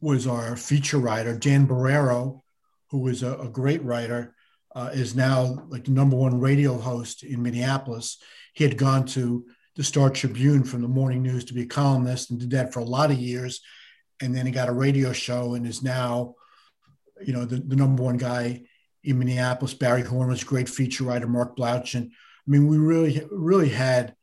was 0.00 0.26
our 0.26 0.56
feature 0.56 0.98
writer. 0.98 1.36
Dan 1.36 1.66
Barreiro, 1.66 2.40
who 2.90 2.98
was 2.98 3.22
a, 3.22 3.38
a 3.38 3.48
great 3.48 3.82
writer, 3.84 4.34
uh, 4.74 4.90
is 4.92 5.14
now 5.14 5.66
like 5.68 5.84
the 5.84 5.90
number 5.90 6.16
one 6.16 6.40
radio 6.40 6.78
host 6.78 7.22
in 7.22 7.42
Minneapolis. 7.42 8.18
He 8.54 8.64
had 8.64 8.78
gone 8.78 9.04
to 9.06 9.44
the 9.76 9.84
Star 9.84 10.10
Tribune 10.10 10.64
from 10.64 10.82
the 10.82 10.88
morning 10.88 11.22
news 11.22 11.44
to 11.46 11.54
be 11.54 11.62
a 11.62 11.66
columnist 11.66 12.30
and 12.30 12.40
did 12.40 12.50
that 12.50 12.72
for 12.72 12.80
a 12.80 12.84
lot 12.84 13.10
of 13.10 13.18
years. 13.18 13.60
And 14.20 14.34
then 14.34 14.46
he 14.46 14.52
got 14.52 14.68
a 14.68 14.72
radio 14.72 15.12
show 15.12 15.54
and 15.54 15.66
is 15.66 15.82
now, 15.82 16.34
you 17.24 17.32
know, 17.32 17.44
the, 17.44 17.56
the 17.56 17.76
number 17.76 18.02
one 18.02 18.16
guy 18.16 18.62
in 19.04 19.18
Minneapolis. 19.18 19.74
Barry 19.74 20.02
Horn 20.02 20.28
was 20.28 20.42
a 20.42 20.46
great 20.46 20.68
feature 20.68 21.04
writer. 21.04 21.26
Mark 21.26 21.56
Blaudschun 21.56 22.06
I 22.06 22.10
mean, 22.50 22.66
we 22.66 22.78
really, 22.78 23.22
really 23.30 23.68
had 23.68 24.14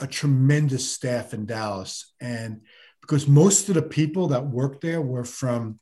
a 0.00 0.06
tremendous 0.06 0.90
staff 0.90 1.32
in 1.32 1.46
Dallas. 1.46 2.12
And 2.20 2.62
because 3.00 3.26
most 3.26 3.68
of 3.68 3.74
the 3.76 3.82
people 3.82 4.28
that 4.28 4.46
worked 4.46 4.82
there 4.82 5.00
were 5.00 5.24
from 5.24 5.78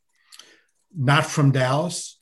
not 0.94 1.26
from 1.26 1.50
Dallas, 1.50 2.20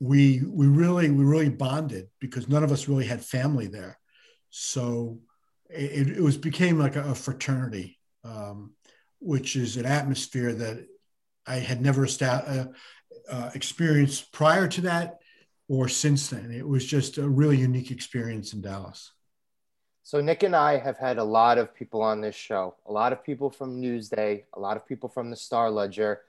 we 0.00 0.42
we 0.46 0.66
really 0.66 1.10
we 1.10 1.24
really 1.24 1.48
bonded 1.48 2.08
because 2.20 2.48
none 2.48 2.62
of 2.62 2.70
us 2.70 2.88
really 2.88 3.06
had 3.06 3.24
family 3.24 3.66
there. 3.66 3.98
So 4.50 5.18
it, 5.68 6.08
it 6.18 6.22
was 6.22 6.36
became 6.36 6.78
like 6.78 6.96
a, 6.96 7.10
a 7.10 7.14
fraternity, 7.14 7.98
um, 8.24 8.74
which 9.18 9.56
is 9.56 9.76
an 9.76 9.86
atmosphere 9.86 10.52
that 10.52 10.86
I 11.46 11.56
had 11.56 11.80
never 11.80 12.06
uh, 12.20 12.66
uh, 13.30 13.50
experienced 13.54 14.32
prior 14.32 14.68
to 14.68 14.82
that 14.82 15.18
or 15.68 15.88
since 15.88 16.28
then. 16.28 16.50
It 16.50 16.66
was 16.66 16.84
just 16.84 17.18
a 17.18 17.28
really 17.28 17.58
unique 17.58 17.90
experience 17.90 18.52
in 18.52 18.62
Dallas. 18.62 19.12
So 20.02 20.22
Nick 20.22 20.42
and 20.42 20.56
I 20.56 20.78
have 20.78 20.96
had 20.96 21.18
a 21.18 21.24
lot 21.24 21.58
of 21.58 21.74
people 21.74 22.00
on 22.00 22.22
this 22.22 22.34
show, 22.34 22.76
a 22.86 22.92
lot 22.92 23.12
of 23.12 23.22
people 23.22 23.50
from 23.50 23.80
Newsday, 23.80 24.44
a 24.54 24.58
lot 24.58 24.78
of 24.78 24.86
people 24.86 25.08
from 25.08 25.28
the 25.28 25.36
Star 25.36 25.70
Ledger, 25.70 26.22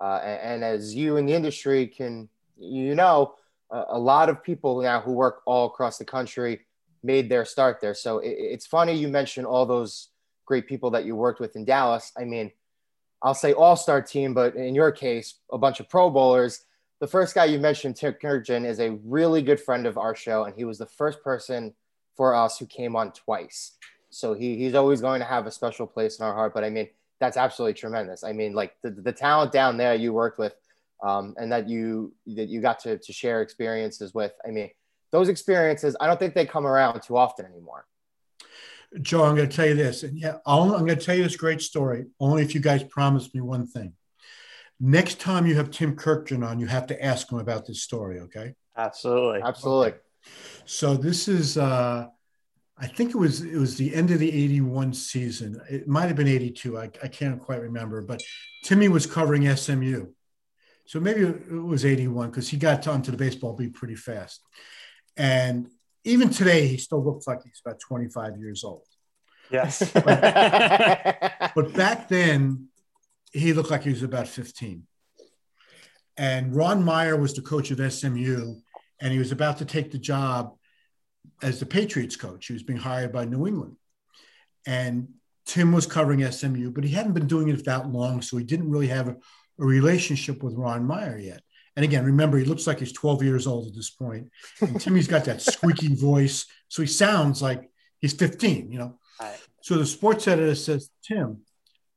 uh, 0.00 0.20
and, 0.24 0.62
and, 0.62 0.64
as 0.64 0.94
you 0.94 1.16
in 1.16 1.26
the 1.26 1.34
industry 1.34 1.86
can, 1.86 2.28
you 2.58 2.94
know, 2.94 3.34
uh, 3.70 3.84
a 3.88 3.98
lot 3.98 4.28
of 4.28 4.42
people 4.42 4.80
now 4.80 5.00
who 5.00 5.12
work 5.12 5.42
all 5.46 5.66
across 5.66 5.98
the 5.98 6.04
country 6.04 6.66
made 7.02 7.28
their 7.28 7.44
start 7.44 7.78
there. 7.80 7.94
So 7.94 8.18
it, 8.18 8.36
it's 8.38 8.66
funny 8.66 8.92
you 8.92 9.08
mentioned 9.08 9.46
all 9.46 9.64
those 9.64 10.08
great 10.44 10.66
people 10.66 10.90
that 10.90 11.04
you 11.04 11.16
worked 11.16 11.40
with 11.40 11.56
in 11.56 11.64
Dallas. 11.64 12.12
I 12.16 12.24
mean, 12.24 12.52
I'll 13.22 13.34
say 13.34 13.52
all-star 13.52 14.02
team, 14.02 14.34
but 14.34 14.54
in 14.54 14.74
your 14.74 14.92
case, 14.92 15.34
a 15.50 15.58
bunch 15.58 15.80
of 15.80 15.88
Pro 15.88 16.10
Bowlers 16.10 16.65
the 17.00 17.06
first 17.06 17.34
guy 17.34 17.44
you 17.44 17.58
mentioned, 17.58 17.96
Tim 17.96 18.14
Kurkjian, 18.14 18.64
is 18.64 18.80
a 18.80 18.98
really 19.04 19.42
good 19.42 19.60
friend 19.60 19.86
of 19.86 19.98
our 19.98 20.14
show, 20.14 20.44
and 20.44 20.54
he 20.54 20.64
was 20.64 20.78
the 20.78 20.86
first 20.86 21.22
person 21.22 21.74
for 22.16 22.34
us 22.34 22.58
who 22.58 22.66
came 22.66 22.96
on 22.96 23.12
twice. 23.12 23.72
So 24.10 24.32
he, 24.32 24.56
he's 24.56 24.74
always 24.74 25.00
going 25.00 25.20
to 25.20 25.26
have 25.26 25.46
a 25.46 25.50
special 25.50 25.86
place 25.86 26.18
in 26.18 26.24
our 26.24 26.32
heart. 26.32 26.54
But 26.54 26.64
I 26.64 26.70
mean, 26.70 26.88
that's 27.20 27.36
absolutely 27.36 27.74
tremendous. 27.74 28.24
I 28.24 28.32
mean, 28.32 28.54
like 28.54 28.74
the, 28.82 28.90
the 28.90 29.12
talent 29.12 29.52
down 29.52 29.76
there 29.76 29.94
you 29.94 30.12
worked 30.12 30.38
with, 30.38 30.54
um, 31.02 31.34
and 31.36 31.52
that 31.52 31.68
you 31.68 32.14
that 32.26 32.48
you 32.48 32.62
got 32.62 32.78
to, 32.80 32.98
to 32.98 33.12
share 33.12 33.42
experiences 33.42 34.14
with. 34.14 34.32
I 34.46 34.50
mean, 34.50 34.70
those 35.12 35.28
experiences, 35.28 35.96
I 36.00 36.06
don't 36.06 36.18
think 36.18 36.34
they 36.34 36.46
come 36.46 36.66
around 36.66 37.00
too 37.02 37.16
often 37.16 37.44
anymore. 37.44 37.86
Joe, 39.02 39.24
I'm 39.24 39.34
going 39.34 39.48
to 39.48 39.54
tell 39.54 39.66
you 39.66 39.74
this, 39.74 40.02
and 40.02 40.16
yeah, 40.16 40.36
I'm 40.46 40.70
going 40.70 40.86
to 40.86 40.96
tell 40.96 41.14
you 41.14 41.24
this 41.24 41.36
great 41.36 41.60
story 41.60 42.06
only 42.20 42.42
if 42.42 42.54
you 42.54 42.60
guys 42.60 42.84
promise 42.84 43.32
me 43.34 43.40
one 43.40 43.66
thing. 43.66 43.92
Next 44.78 45.20
time 45.20 45.46
you 45.46 45.54
have 45.56 45.70
Tim 45.70 45.96
Kurkjian 45.96 46.46
on, 46.46 46.58
you 46.58 46.66
have 46.66 46.86
to 46.88 47.04
ask 47.04 47.30
him 47.30 47.38
about 47.38 47.66
this 47.66 47.82
story, 47.82 48.20
okay? 48.20 48.54
Absolutely. 48.76 49.40
Absolutely. 49.42 49.88
Okay. 49.88 49.98
So 50.64 50.96
this 50.96 51.28
is 51.28 51.56
uh 51.56 52.06
I 52.78 52.86
think 52.86 53.10
it 53.10 53.16
was 53.16 53.40
it 53.40 53.56
was 53.56 53.76
the 53.76 53.94
end 53.94 54.10
of 54.10 54.18
the 54.18 54.28
81 54.28 54.92
season. 54.92 55.60
It 55.70 55.88
might 55.88 56.08
have 56.08 56.16
been 56.16 56.28
82. 56.28 56.78
I, 56.78 56.90
I 57.02 57.08
can't 57.08 57.40
quite 57.40 57.62
remember, 57.62 58.02
but 58.02 58.22
Timmy 58.64 58.88
was 58.88 59.06
covering 59.06 59.48
SMU. 59.56 60.08
So 60.84 61.00
maybe 61.00 61.22
it 61.22 61.50
was 61.50 61.84
81 61.84 62.30
because 62.30 62.48
he 62.48 62.58
got 62.58 62.86
onto 62.86 63.10
the 63.10 63.16
baseball 63.16 63.54
beat 63.54 63.74
pretty 63.74 63.96
fast. 63.96 64.40
And 65.16 65.68
even 66.04 66.30
today, 66.30 66.68
he 66.68 66.76
still 66.76 67.02
looks 67.02 67.26
like 67.26 67.42
he's 67.42 67.60
about 67.64 67.80
25 67.80 68.38
years 68.38 68.62
old. 68.62 68.84
Yes. 69.50 69.90
but, 69.92 70.04
but 71.54 71.74
back 71.74 72.08
then, 72.08 72.68
he 73.36 73.52
looked 73.52 73.70
like 73.70 73.82
he 73.82 73.90
was 73.90 74.02
about 74.02 74.28
15. 74.28 74.86
And 76.16 76.54
Ron 76.54 76.82
Meyer 76.82 77.16
was 77.16 77.34
the 77.34 77.42
coach 77.42 77.70
of 77.70 77.92
SMU, 77.92 78.54
and 79.00 79.12
he 79.12 79.18
was 79.18 79.32
about 79.32 79.58
to 79.58 79.64
take 79.64 79.92
the 79.92 79.98
job 79.98 80.56
as 81.42 81.60
the 81.60 81.66
Patriots 81.66 82.16
coach. 82.16 82.46
He 82.46 82.54
was 82.54 82.62
being 82.62 82.78
hired 82.78 83.12
by 83.12 83.26
New 83.26 83.46
England. 83.46 83.76
And 84.66 85.08
Tim 85.44 85.72
was 85.72 85.86
covering 85.86 86.28
SMU, 86.30 86.70
but 86.70 86.84
he 86.84 86.90
hadn't 86.90 87.12
been 87.12 87.26
doing 87.26 87.48
it 87.48 87.64
that 87.66 87.88
long, 87.88 88.22
so 88.22 88.36
he 88.38 88.44
didn't 88.44 88.70
really 88.70 88.88
have 88.88 89.08
a, 89.08 89.16
a 89.60 89.64
relationship 89.64 90.42
with 90.42 90.54
Ron 90.54 90.86
Meyer 90.86 91.18
yet. 91.18 91.42
And 91.76 91.84
again, 91.84 92.06
remember, 92.06 92.38
he 92.38 92.46
looks 92.46 92.66
like 92.66 92.78
he's 92.78 92.92
12 92.92 93.22
years 93.22 93.46
old 93.46 93.68
at 93.68 93.74
this 93.74 93.90
point. 93.90 94.30
And 94.62 94.80
Timmy's 94.80 95.08
got 95.08 95.26
that 95.26 95.42
squeaky 95.42 95.94
voice, 95.94 96.46
so 96.68 96.80
he 96.80 96.88
sounds 96.88 97.42
like 97.42 97.70
he's 98.00 98.14
15, 98.14 98.72
you 98.72 98.78
know. 98.78 98.98
Right. 99.20 99.36
So 99.60 99.76
the 99.76 99.86
sports 99.86 100.26
editor 100.26 100.54
says, 100.54 100.90
Tim, 101.02 101.42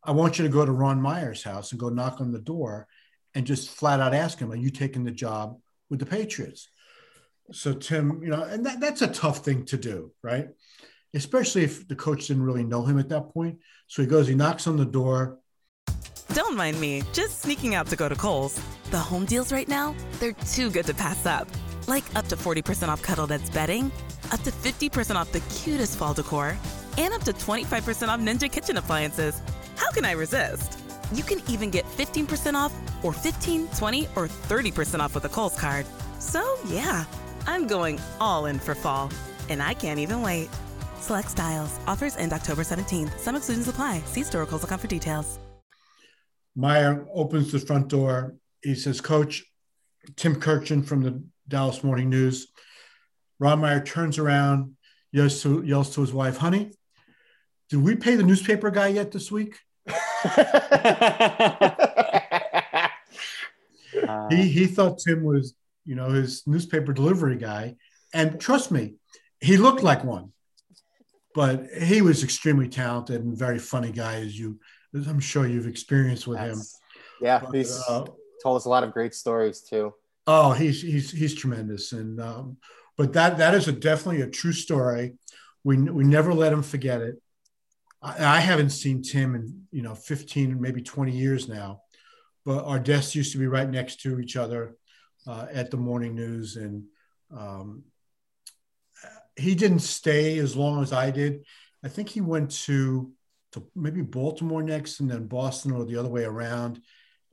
I 0.03 0.11
want 0.11 0.39
you 0.39 0.43
to 0.43 0.51
go 0.51 0.65
to 0.65 0.71
Ron 0.71 1.01
Meyer's 1.01 1.43
house 1.43 1.71
and 1.71 1.79
go 1.79 1.89
knock 1.89 2.21
on 2.21 2.31
the 2.31 2.39
door 2.39 2.87
and 3.35 3.45
just 3.45 3.69
flat 3.69 3.99
out 3.99 4.13
ask 4.13 4.39
him, 4.39 4.51
Are 4.51 4.55
you 4.55 4.69
taking 4.69 5.03
the 5.03 5.11
job 5.11 5.59
with 5.89 5.99
the 5.99 6.05
Patriots? 6.05 6.69
So, 7.51 7.73
Tim, 7.73 8.21
you 8.23 8.29
know, 8.29 8.43
and 8.43 8.65
that, 8.65 8.79
that's 8.79 9.01
a 9.01 9.07
tough 9.07 9.39
thing 9.39 9.65
to 9.65 9.77
do, 9.77 10.11
right? 10.21 10.49
Especially 11.13 11.63
if 11.63 11.87
the 11.87 11.95
coach 11.95 12.27
didn't 12.27 12.43
really 12.43 12.63
know 12.63 12.85
him 12.85 12.99
at 12.99 13.09
that 13.09 13.33
point. 13.33 13.57
So 13.87 14.01
he 14.01 14.07
goes, 14.07 14.27
he 14.27 14.35
knocks 14.35 14.67
on 14.67 14.77
the 14.77 14.85
door. 14.85 15.39
Don't 16.33 16.55
mind 16.55 16.79
me, 16.79 17.01
just 17.11 17.41
sneaking 17.41 17.73
out 17.73 17.87
to 17.87 17.95
go 17.95 18.07
to 18.07 18.15
Kohl's. 18.15 18.61
The 18.91 18.99
home 18.99 19.25
deals 19.25 19.51
right 19.51 19.67
now, 19.67 19.95
they're 20.19 20.33
too 20.33 20.69
good 20.69 20.85
to 20.85 20.93
pass 20.93 21.25
up. 21.25 21.47
Like 21.87 22.03
up 22.15 22.27
to 22.27 22.35
40% 22.35 22.87
off 22.89 23.01
Cuddl 23.01 23.27
Duds 23.27 23.49
bedding, 23.49 23.91
up 24.31 24.41
to 24.43 24.51
50% 24.51 25.15
off 25.15 25.31
the 25.31 25.39
cutest 25.41 25.97
fall 25.97 26.13
decor, 26.13 26.55
and 26.99 27.13
up 27.13 27.23
to 27.23 27.33
25% 27.33 28.09
off 28.09 28.19
Ninja 28.19 28.51
kitchen 28.51 28.77
appliances. 28.77 29.41
How 29.79 29.91
can 29.91 30.03
I 30.03 30.11
resist? 30.11 30.77
You 31.13 31.23
can 31.23 31.39
even 31.47 31.69
get 31.69 31.85
15% 31.85 32.53
off 32.53 32.73
or 33.01 33.13
15, 33.13 33.69
20, 33.69 34.07
or 34.17 34.27
30% 34.27 34.99
off 34.99 35.15
with 35.15 35.23
a 35.23 35.29
Kohl's 35.29 35.57
card. 35.57 35.85
So, 36.19 36.57
yeah, 36.67 37.05
I'm 37.47 37.65
going 37.65 37.97
all 38.19 38.45
in 38.45 38.59
for 38.59 38.75
fall, 38.75 39.09
and 39.47 39.63
I 39.63 39.73
can't 39.73 39.97
even 39.97 40.21
wait. 40.21 40.49
Select 40.99 41.31
styles. 41.31 41.79
Offers 41.87 42.17
end 42.17 42.33
October 42.33 42.63
17th. 42.63 43.17
Some 43.19 43.37
exclusions 43.37 43.69
apply. 43.69 44.01
See 44.01 44.23
store 44.23 44.43
account 44.43 44.81
for 44.81 44.87
details. 44.87 45.39
Meyer 46.57 47.07
opens 47.13 47.53
the 47.53 47.59
front 47.59 47.87
door. 47.87 48.35
He 48.61 48.75
says, 48.75 48.99
Coach, 48.99 49.45
Tim 50.17 50.35
Kurkjian 50.35 50.85
from 50.85 51.03
the 51.03 51.23
Dallas 51.47 51.85
Morning 51.85 52.09
News. 52.09 52.47
Ron 53.39 53.61
Meyer 53.61 53.81
turns 53.81 54.17
around, 54.17 54.75
yells 55.13 55.41
to, 55.43 55.63
yells 55.63 55.95
to 55.95 56.01
his 56.01 56.11
wife, 56.11 56.35
Honey, 56.35 56.73
did 57.69 57.81
we 57.81 57.95
pay 57.95 58.15
the 58.15 58.23
newspaper 58.23 58.69
guy 58.71 58.89
yet 58.89 59.11
this 59.11 59.31
week? 59.31 59.57
he, 64.29 64.49
he 64.49 64.67
thought 64.67 64.99
Tim 64.99 65.23
was, 65.23 65.55
you 65.85 65.95
know, 65.95 66.09
his 66.09 66.45
newspaper 66.47 66.93
delivery 66.93 67.37
guy. 67.37 67.75
And 68.13 68.39
trust 68.39 68.71
me, 68.71 68.95
he 69.39 69.57
looked 69.57 69.83
like 69.83 70.03
one 70.03 70.31
but 71.35 71.67
he 71.67 72.01
was 72.01 72.23
extremely 72.23 72.67
talented 72.67 73.23
and 73.23 73.37
very 73.37 73.59
funny 73.59 73.91
guy, 73.91 74.15
as 74.15 74.37
you, 74.37 74.59
as 74.95 75.07
I'm 75.07 75.19
sure 75.19 75.47
you've 75.47 75.67
experienced 75.67 76.27
with 76.27 76.39
him. 76.39 76.59
Yeah, 77.21 77.39
but, 77.39 77.55
he's 77.55 77.77
uh, 77.87 78.05
told 78.43 78.57
us 78.57 78.65
a 78.65 78.69
lot 78.69 78.83
of 78.83 78.91
great 78.91 79.13
stories 79.13 79.61
too. 79.61 79.93
Oh, 80.27 80.51
he's 80.51 80.81
he's 80.81 81.11
he's 81.11 81.33
tremendous, 81.33 81.91
and 81.91 82.19
um, 82.19 82.57
but 82.97 83.13
that 83.13 83.37
that 83.37 83.53
is 83.53 83.67
a 83.67 83.71
definitely 83.71 84.21
a 84.21 84.29
true 84.29 84.51
story. 84.51 85.13
We 85.63 85.77
we 85.77 86.03
never 86.03 86.33
let 86.33 86.53
him 86.53 86.63
forget 86.63 87.01
it. 87.01 87.21
I, 88.01 88.37
I 88.37 88.39
haven't 88.39 88.71
seen 88.71 89.01
Tim 89.01 89.35
in 89.35 89.63
you 89.71 89.81
know 89.81 89.95
15 89.95 90.59
maybe 90.59 90.81
20 90.81 91.11
years 91.11 91.47
now, 91.47 91.81
but 92.45 92.65
our 92.65 92.79
desks 92.79 93.15
used 93.15 93.31
to 93.33 93.37
be 93.37 93.47
right 93.47 93.69
next 93.69 94.01
to 94.01 94.19
each 94.19 94.35
other 94.35 94.75
uh, 95.27 95.47
at 95.51 95.71
the 95.71 95.77
morning 95.77 96.15
news, 96.15 96.55
and 96.55 96.85
um, 97.35 97.83
he 99.35 99.55
didn't 99.55 99.79
stay 99.79 100.37
as 100.39 100.55
long 100.55 100.81
as 100.81 100.93
I 100.93 101.11
did. 101.11 101.45
I 101.83 101.87
think 101.87 102.09
he 102.09 102.21
went 102.21 102.51
to 102.65 103.11
to 103.53 103.65
maybe 103.75 104.01
Baltimore 104.01 104.61
next, 104.61 104.99
and 104.99 105.09
then 105.09 105.27
Boston, 105.27 105.71
or 105.71 105.85
the 105.85 105.97
other 105.97 106.09
way 106.09 106.23
around. 106.23 106.81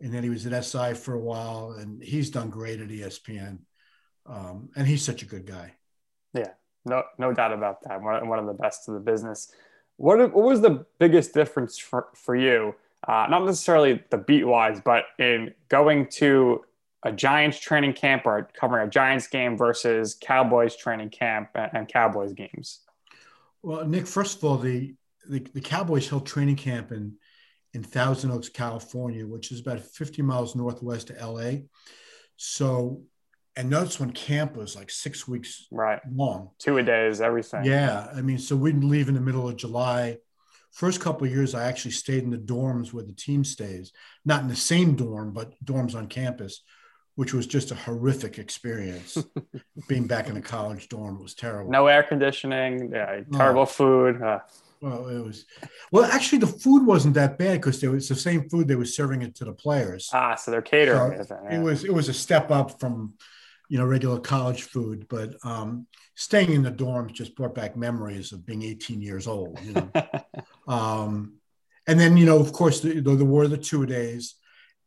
And 0.00 0.12
then 0.12 0.22
he 0.22 0.30
was 0.30 0.46
at 0.46 0.64
SI 0.64 0.94
for 0.94 1.14
a 1.14 1.20
while, 1.20 1.72
and 1.78 2.02
he's 2.02 2.30
done 2.30 2.50
great 2.50 2.80
at 2.80 2.88
ESPN. 2.88 3.58
Um, 4.26 4.70
and 4.76 4.86
he's 4.86 5.04
such 5.04 5.22
a 5.22 5.26
good 5.26 5.46
guy. 5.46 5.74
Yeah, 6.34 6.50
no, 6.84 7.02
no 7.18 7.32
doubt 7.32 7.52
about 7.52 7.82
that. 7.84 8.02
One, 8.02 8.38
of 8.38 8.46
the 8.46 8.54
best 8.54 8.88
of 8.88 8.94
the 8.94 9.00
business. 9.00 9.50
What, 9.96 10.18
what 10.34 10.44
was 10.44 10.60
the 10.60 10.84
biggest 10.98 11.34
difference 11.34 11.78
for, 11.78 12.08
for 12.14 12.36
you? 12.36 12.74
Uh, 13.06 13.26
not 13.30 13.44
necessarily 13.44 14.02
the 14.10 14.18
beat 14.18 14.44
wise, 14.44 14.80
but 14.84 15.04
in 15.18 15.54
going 15.68 16.08
to 16.08 16.64
a 17.02 17.12
Giants 17.12 17.58
training 17.60 17.92
camp 17.92 18.26
or 18.26 18.48
covering 18.58 18.86
a 18.86 18.90
Giants 18.90 19.28
game 19.28 19.56
versus 19.56 20.16
Cowboys 20.20 20.76
training 20.76 21.10
camp 21.10 21.50
and 21.54 21.86
Cowboys 21.88 22.32
games? 22.32 22.80
Well, 23.62 23.86
Nick, 23.86 24.06
first 24.06 24.38
of 24.38 24.44
all, 24.44 24.58
the 24.58 24.94
the, 25.28 25.40
the 25.54 25.60
Cowboys 25.60 26.08
held 26.08 26.26
training 26.26 26.56
camp 26.56 26.92
in 26.92 27.16
in 27.74 27.82
Thousand 27.82 28.30
Oaks, 28.30 28.48
California, 28.48 29.26
which 29.26 29.52
is 29.52 29.60
about 29.60 29.80
50 29.80 30.22
miles 30.22 30.56
northwest 30.56 31.10
of 31.10 31.20
LA. 31.20 31.58
So, 32.36 33.02
and 33.56 33.70
notice 33.70 33.98
when 33.98 34.12
camp 34.12 34.56
was 34.56 34.76
like 34.76 34.90
six 34.90 35.26
weeks 35.26 35.66
right 35.70 36.00
long, 36.12 36.50
two 36.58 36.78
a 36.78 36.82
days, 36.82 37.20
everything. 37.20 37.64
Yeah, 37.64 38.08
I 38.14 38.22
mean, 38.22 38.38
so 38.38 38.56
we'd 38.56 38.82
leave 38.82 39.08
in 39.08 39.14
the 39.14 39.20
middle 39.20 39.48
of 39.48 39.56
July. 39.56 40.18
First 40.72 41.00
couple 41.00 41.26
of 41.26 41.32
years, 41.32 41.54
I 41.54 41.64
actually 41.64 41.92
stayed 41.92 42.22
in 42.22 42.30
the 42.30 42.36
dorms 42.36 42.92
where 42.92 43.04
the 43.04 43.14
team 43.14 43.44
stays, 43.44 43.92
not 44.26 44.42
in 44.42 44.48
the 44.48 44.56
same 44.56 44.94
dorm, 44.94 45.32
but 45.32 45.54
dorms 45.64 45.94
on 45.94 46.06
campus 46.06 46.62
which 47.16 47.32
was 47.32 47.46
just 47.46 47.70
a 47.70 47.74
horrific 47.74 48.38
experience. 48.38 49.18
Being 49.88 50.06
back 50.06 50.28
in 50.28 50.36
a 50.36 50.42
college 50.42 50.88
dorm 50.88 51.20
was 51.20 51.34
terrible. 51.34 51.70
No 51.70 51.86
air 51.88 52.02
conditioning, 52.02 52.90
yeah, 52.92 53.20
terrible 53.32 53.62
oh. 53.62 53.66
food. 53.66 54.22
Uh. 54.22 54.40
Well, 54.82 55.08
it 55.08 55.24
was. 55.24 55.46
Well, 55.90 56.04
actually, 56.04 56.38
the 56.38 56.46
food 56.46 56.86
wasn't 56.86 57.14
that 57.14 57.38
bad 57.38 57.60
because 57.60 57.82
it 57.82 57.88
was 57.88 58.08
the 58.08 58.14
same 58.14 58.48
food 58.48 58.68
they 58.68 58.76
were 58.76 58.84
serving 58.84 59.22
it 59.22 59.34
to 59.36 59.46
the 59.46 59.52
players. 59.52 60.10
Ah, 60.12 60.34
so 60.34 60.50
they're 60.50 60.62
catering. 60.62 61.24
So 61.24 61.40
yeah. 61.44 61.58
It 61.58 61.62
was 61.62 61.84
it 61.84 61.92
was 61.92 62.10
a 62.10 62.14
step 62.14 62.50
up 62.50 62.78
from, 62.78 63.14
you 63.68 63.78
know, 63.78 63.84
regular 63.84 64.18
college 64.18 64.62
food. 64.62 65.06
But 65.08 65.34
um, 65.44 65.86
staying 66.14 66.52
in 66.52 66.62
the 66.62 66.70
dorms 66.70 67.12
just 67.12 67.36
brought 67.36 67.54
back 67.54 67.76
memories 67.76 68.32
of 68.32 68.46
being 68.46 68.62
18 68.62 69.00
years 69.00 69.26
old. 69.26 69.58
You 69.62 69.72
know, 69.74 69.90
um, 70.68 71.34
and 71.86 71.98
then 71.98 72.16
you 72.16 72.26
know, 72.26 72.38
of 72.38 72.52
course, 72.52 72.80
the, 72.80 73.00
the, 73.00 73.16
the 73.16 73.24
war 73.24 73.46
the 73.48 73.56
two 73.56 73.86
days 73.86 74.36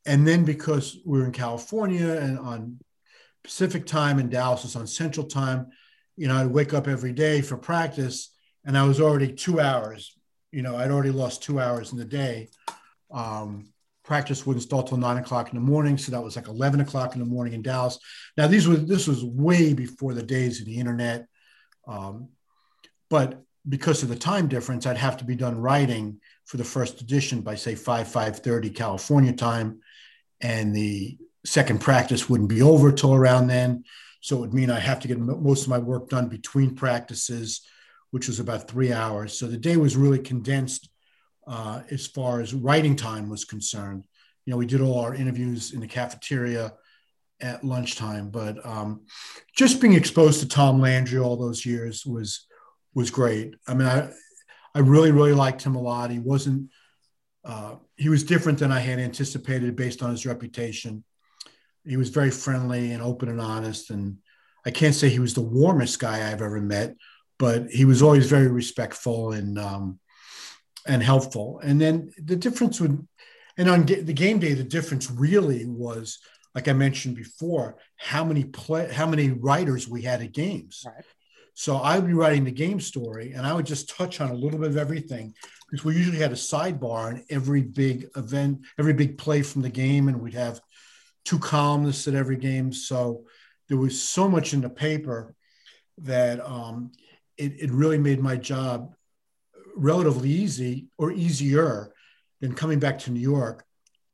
and 0.06 0.28
then 0.28 0.46
because 0.46 0.98
we're 1.06 1.26
in 1.26 1.32
California 1.32 2.10
and 2.18 2.40
on 2.40 2.80
Pacific 3.44 3.86
time 3.86 4.20
and 4.20 4.32
Dallas 4.32 4.66
is 4.66 4.76
on 4.76 4.88
Central 4.88 5.26
time, 5.26 5.68
you 6.16 6.28
know, 6.28 6.36
I'd 6.36 6.48
wake 6.48 6.74
up 6.74 6.88
every 6.88 7.14
day 7.14 7.42
for 7.42 7.58
practice 7.58 8.32
and 8.66 8.78
I 8.78 8.84
was 8.84 9.00
already 9.00 9.34
two 9.34 9.60
hours, 9.60 10.18
you 10.52 10.62
know, 10.62 10.76
I'd 10.76 10.92
already 10.92 11.12
lost 11.12 11.44
two 11.44 11.60
hours 11.60 11.92
in 11.92 11.98
the 11.98 12.06
day. 12.06 12.50
Um, 13.12 13.72
practice 14.10 14.44
wouldn't 14.44 14.64
start 14.64 14.88
till 14.88 14.98
nine 14.98 15.18
o'clock 15.18 15.50
in 15.50 15.56
the 15.56 15.72
morning. 15.72 15.96
So 15.96 16.12
that 16.12 16.24
was 16.24 16.36
like 16.36 16.48
11 16.48 16.80
o'clock 16.80 17.14
in 17.14 17.20
the 17.20 17.28
morning 17.28 17.54
in 17.54 17.62
Dallas. 17.62 18.00
Now 18.36 18.48
these 18.48 18.68
were, 18.68 18.76
this 18.76 19.08
was 19.08 19.24
way 19.24 19.74
before 19.74 20.16
the 20.16 20.24
days 20.24 20.60
of 20.60 20.66
the 20.66 20.80
internet. 20.80 21.28
Um, 21.88 22.30
but 23.12 23.44
because 23.68 24.02
of 24.02 24.10
the 24.10 24.16
time 24.16 24.48
difference, 24.48 24.88
I'd 24.88 24.98
have 24.98 25.18
to 25.18 25.26
be 25.26 25.36
done 25.36 25.62
writing 25.62 26.22
for 26.46 26.58
the 26.58 26.64
first 26.64 27.02
edition 27.02 27.42
by 27.42 27.54
say 27.54 27.76
5, 27.76 28.08
5.30 28.08 28.74
California 28.74 29.32
time 29.32 29.80
and 30.42 30.76
the 30.76 31.16
second 31.46 31.80
practice 31.80 32.28
wouldn't 32.28 32.50
be 32.50 32.64
over 32.64 32.92
till 32.92 33.14
around 33.14 33.46
then. 33.46 33.84
So 34.22 34.38
it 34.38 34.40
would 34.40 34.56
mean 34.56 34.72
I 34.72 34.80
have 34.80 35.02
to 35.02 35.08
get 35.08 35.20
most 35.20 35.64
of 35.64 35.70
my 35.70 35.78
work 35.78 36.10
done 36.10 36.30
between 36.30 36.74
practices, 36.74 37.62
which 38.10 38.28
was 38.28 38.40
about 38.40 38.68
three 38.68 38.92
hours. 38.92 39.38
So 39.38 39.46
the 39.46 39.56
day 39.56 39.78
was 39.78 39.96
really 39.96 40.18
condensed 40.18 40.90
uh, 41.50 41.82
as 41.90 42.08
far 42.08 42.40
as 42.40 42.54
writing 42.54 42.96
time 42.96 43.28
was 43.28 43.44
concerned. 43.44 44.04
You 44.46 44.52
know, 44.52 44.58
we 44.58 44.68
did 44.68 44.82
all 44.82 45.00
our 45.00 45.16
interviews 45.16 45.74
in 45.74 45.80
the 45.80 45.88
cafeteria 45.88 46.74
at 47.42 47.64
lunchtime, 47.64 48.30
but 48.30 48.64
um, 48.66 49.06
just 49.56 49.82
being 49.82 49.94
exposed 49.94 50.42
to 50.42 50.48
Tom 50.48 50.80
Landry 50.80 51.20
all 51.20 51.38
those 51.38 51.66
years 51.66 52.06
was 52.06 52.46
was 52.94 53.10
great. 53.10 53.56
I 53.68 53.74
mean, 53.74 53.88
I 53.88 54.12
I 54.76 54.80
really 54.80 55.12
really 55.12 55.34
liked 55.34 55.64
him 55.64 55.76
a 55.76 55.82
lot. 55.82 56.12
He 56.12 56.20
wasn't 56.20 56.70
uh, 57.44 57.76
he 57.96 58.10
was 58.10 58.24
different 58.24 58.60
than 58.60 58.72
I 58.72 58.80
had 58.80 59.00
anticipated 59.00 59.76
based 59.76 60.04
on 60.04 60.12
his 60.12 60.26
reputation. 60.26 61.04
He 61.84 61.98
was 61.98 62.10
very 62.10 62.30
friendly 62.30 62.92
and 62.92 63.02
open 63.02 63.30
and 63.30 63.42
honest. 63.42 63.90
And 63.90 64.18
I 64.66 64.72
can't 64.72 64.94
say 64.94 65.10
he 65.10 65.20
was 65.20 65.34
the 65.34 65.42
warmest 65.42 66.00
guy 66.00 66.30
I've 66.30 66.42
ever 66.42 66.62
met, 66.62 66.96
but 67.40 67.70
he 67.70 67.86
was 67.86 68.04
always 68.04 68.30
very 68.30 68.48
respectful 68.48 69.32
and 69.32 69.58
um, 69.58 70.00
and 70.90 71.04
helpful. 71.04 71.62
And 71.64 71.80
then 71.80 72.12
the 72.18 72.36
difference 72.36 72.82
would, 72.82 73.08
and 73.58 73.70
on 73.70 73.86
the 73.86 74.14
game 74.14 74.40
day, 74.40 74.54
the 74.54 74.64
difference 74.64 75.10
really 75.10 75.66
was, 75.66 76.20
like 76.56 76.68
I 76.68 76.74
mentioned 76.74 77.16
before, 77.16 77.78
how 77.96 78.26
many 78.26 78.44
play, 78.46 78.92
how 78.92 79.06
many 79.06 79.30
writers 79.30 79.88
we 79.88 80.02
had 80.02 80.22
at 80.22 80.34
games. 80.34 80.84
Right. 80.86 81.06
So 81.54 81.76
I 81.76 82.00
would 82.00 82.08
be 82.08 82.14
writing 82.14 82.46
the 82.46 82.52
game 82.52 82.80
story, 82.80 83.34
and 83.34 83.46
I 83.46 83.54
would 83.54 83.66
just 83.66 83.96
touch 83.96 84.20
on 84.20 84.32
a 84.32 84.34
little 84.34 84.60
bit 84.60 84.70
of 84.70 84.78
everything 84.78 85.34
because 85.70 85.86
we 85.86 85.96
usually 85.96 86.18
had 86.18 86.32
a 86.32 86.36
sidebar 86.36 87.10
on 87.10 87.26
every 87.30 87.62
big 87.62 88.08
event, 88.16 88.62
every 88.80 88.94
big 88.94 89.18
play 89.18 89.42
from 89.44 89.62
the 89.62 89.70
game, 89.70 90.08
and 90.08 90.22
we'd 90.22 90.34
have 90.34 90.60
two 91.26 91.38
columnists 91.38 92.08
at 92.08 92.16
every 92.16 92.38
game. 92.38 92.74
So 92.74 93.26
there 93.68 93.78
was 93.78 94.02
so 94.02 94.28
much 94.28 94.54
in 94.54 94.62
the 94.62 94.70
paper 94.70 95.36
that 96.00 96.40
um, 96.40 96.94
it, 97.38 97.52
it 97.60 97.72
really 97.72 98.00
made 98.00 98.22
my 98.22 98.38
job 98.38 98.96
relatively 99.80 100.30
easy 100.30 100.88
or 100.98 101.12
easier 101.12 101.94
than 102.42 102.54
coming 102.54 102.80
back 102.80 103.00
to 103.00 103.12
New 103.12 103.20
York. 103.20 103.64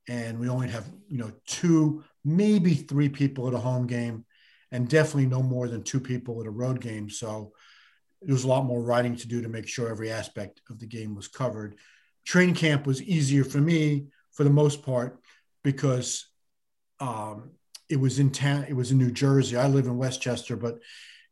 And 0.07 0.39
we 0.39 0.49
only 0.49 0.69
have, 0.69 0.89
you 1.09 1.17
know, 1.17 1.31
two, 1.45 2.03
maybe 2.23 2.75
three 2.75 3.09
people 3.09 3.47
at 3.47 3.53
a 3.53 3.59
home 3.59 3.87
game 3.87 4.25
and 4.71 4.87
definitely 4.87 5.25
no 5.25 5.41
more 5.41 5.67
than 5.67 5.83
two 5.83 5.99
people 5.99 6.41
at 6.41 6.47
a 6.47 6.51
road 6.51 6.81
game. 6.81 7.09
So 7.09 7.53
there 8.21 8.33
was 8.33 8.43
a 8.43 8.47
lot 8.47 8.65
more 8.65 8.81
writing 8.81 9.15
to 9.15 9.27
do 9.27 9.41
to 9.41 9.49
make 9.49 9.67
sure 9.67 9.89
every 9.89 10.11
aspect 10.11 10.61
of 10.69 10.79
the 10.79 10.87
game 10.87 11.15
was 11.15 11.27
covered. 11.27 11.77
training 12.25 12.55
camp 12.55 12.87
was 12.87 13.01
easier 13.01 13.43
for 13.43 13.59
me 13.59 14.07
for 14.31 14.43
the 14.43 14.49
most 14.49 14.83
part 14.83 15.19
because 15.63 16.27
um, 16.99 17.51
it 17.89 17.99
was 17.99 18.19
in 18.19 18.31
town. 18.31 18.65
It 18.67 18.73
was 18.73 18.91
in 18.91 18.97
New 18.97 19.11
Jersey. 19.11 19.57
I 19.57 19.67
live 19.67 19.85
in 19.85 19.97
Westchester, 19.97 20.55
but 20.55 20.79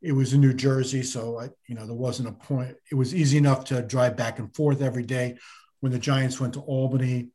it 0.04 0.12
was 0.12 0.34
in 0.34 0.42
New 0.42 0.54
Jersey, 0.54 1.02
so 1.02 1.40
I, 1.40 1.50
you 1.68 1.76
know 1.76 1.86
there 1.86 1.96
wasn't 1.96 2.28
a 2.28 2.34
point. 2.34 2.76
It 2.92 2.96
was 2.96 3.16
easy 3.16 3.38
enough 3.38 3.64
to 3.66 3.82
drive 3.82 4.18
back 4.18 4.38
and 4.38 4.54
forth 4.54 4.82
every 4.82 5.04
day. 5.04 5.38
When 5.80 5.94
the 5.94 6.00
Giants 6.00 6.40
went 6.40 6.54
to 6.56 6.60
Albany, 6.60 7.30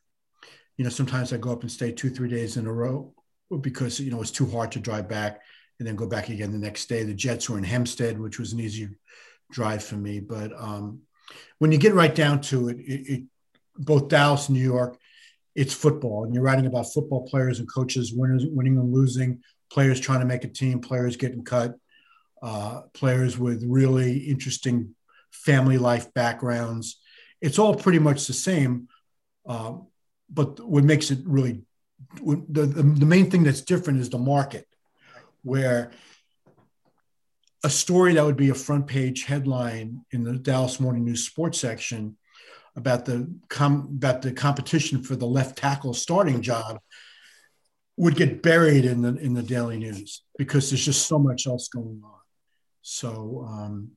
you 0.76 0.84
know 0.84 0.90
sometimes 0.90 1.32
I 1.32 1.38
go 1.38 1.50
up 1.50 1.62
and 1.62 1.72
stay 1.72 1.92
two 1.92 2.10
three 2.10 2.28
days 2.28 2.58
in 2.58 2.66
a 2.66 2.72
row 2.72 3.14
because 3.62 3.98
you 3.98 4.10
know 4.10 4.20
it's 4.20 4.30
too 4.30 4.46
hard 4.46 4.72
to 4.72 4.80
drive 4.80 5.08
back 5.08 5.40
and 5.78 5.88
then 5.88 5.96
go 5.96 6.06
back 6.06 6.28
again 6.28 6.52
the 6.52 6.58
next 6.58 6.90
day. 6.90 7.04
The 7.04 7.14
Jets 7.14 7.48
were 7.48 7.56
in 7.56 7.64
Hempstead, 7.64 8.20
which 8.20 8.38
was 8.38 8.52
an 8.52 8.60
easy 8.60 8.88
drive 9.50 9.82
for 9.82 9.96
me. 9.96 10.20
But 10.20 10.52
um, 10.54 11.00
when 11.58 11.72
you 11.72 11.78
get 11.78 11.94
right 11.94 12.14
down 12.14 12.42
to 12.42 12.68
it, 12.68 12.78
it, 12.80 13.12
it 13.12 13.22
both 13.76 14.08
Dallas 14.08 14.48
and 14.48 14.58
New 14.58 14.64
York, 14.64 14.98
it's 15.54 15.72
football, 15.72 16.24
and 16.24 16.34
you're 16.34 16.42
writing 16.42 16.66
about 16.66 16.92
football 16.92 17.26
players 17.28 17.60
and 17.60 17.72
coaches 17.72 18.12
winners, 18.12 18.44
winning 18.46 18.76
and 18.76 18.92
losing, 18.92 19.40
players 19.72 20.00
trying 20.00 20.20
to 20.20 20.26
make 20.26 20.44
a 20.44 20.48
team, 20.48 20.80
players 20.80 21.16
getting 21.16 21.44
cut, 21.44 21.74
uh, 22.42 22.82
players 22.94 23.38
with 23.38 23.64
really 23.64 24.18
interesting 24.18 24.94
family 25.30 25.78
life 25.78 26.12
backgrounds. 26.14 27.00
It's 27.40 27.58
all 27.58 27.74
pretty 27.74 27.98
much 27.98 28.26
the 28.26 28.32
same, 28.32 28.88
uh, 29.46 29.74
but 30.28 30.60
what 30.60 30.84
makes 30.84 31.10
it 31.10 31.20
really 31.24 31.62
the, 32.22 32.66
the, 32.66 32.82
the 32.82 33.06
main 33.06 33.30
thing 33.30 33.44
that's 33.44 33.60
different 33.60 34.00
is 34.00 34.10
the 34.10 34.18
market, 34.18 34.66
where 35.42 35.90
a 37.64 37.70
story 37.70 38.14
that 38.14 38.24
would 38.24 38.36
be 38.36 38.50
a 38.50 38.54
front 38.54 38.86
page 38.86 39.24
headline 39.24 40.04
in 40.12 40.22
the 40.22 40.34
Dallas 40.34 40.78
Morning 40.78 41.04
News 41.04 41.26
sports 41.26 41.58
section 41.58 42.16
about 42.76 43.04
the 43.04 43.28
com- 43.48 43.88
about 43.96 44.22
the 44.22 44.32
competition 44.32 45.02
for 45.02 45.16
the 45.16 45.26
left 45.26 45.58
tackle 45.58 45.92
starting 45.94 46.40
job 46.40 46.78
would 47.96 48.14
get 48.14 48.42
buried 48.42 48.84
in 48.84 49.02
the 49.02 49.16
in 49.16 49.34
the 49.34 49.42
daily 49.42 49.76
news 49.76 50.22
because 50.38 50.70
there's 50.70 50.84
just 50.84 51.08
so 51.08 51.18
much 51.18 51.46
else 51.48 51.68
going 51.68 52.00
on. 52.04 52.20
So 52.82 53.46
um, 53.48 53.90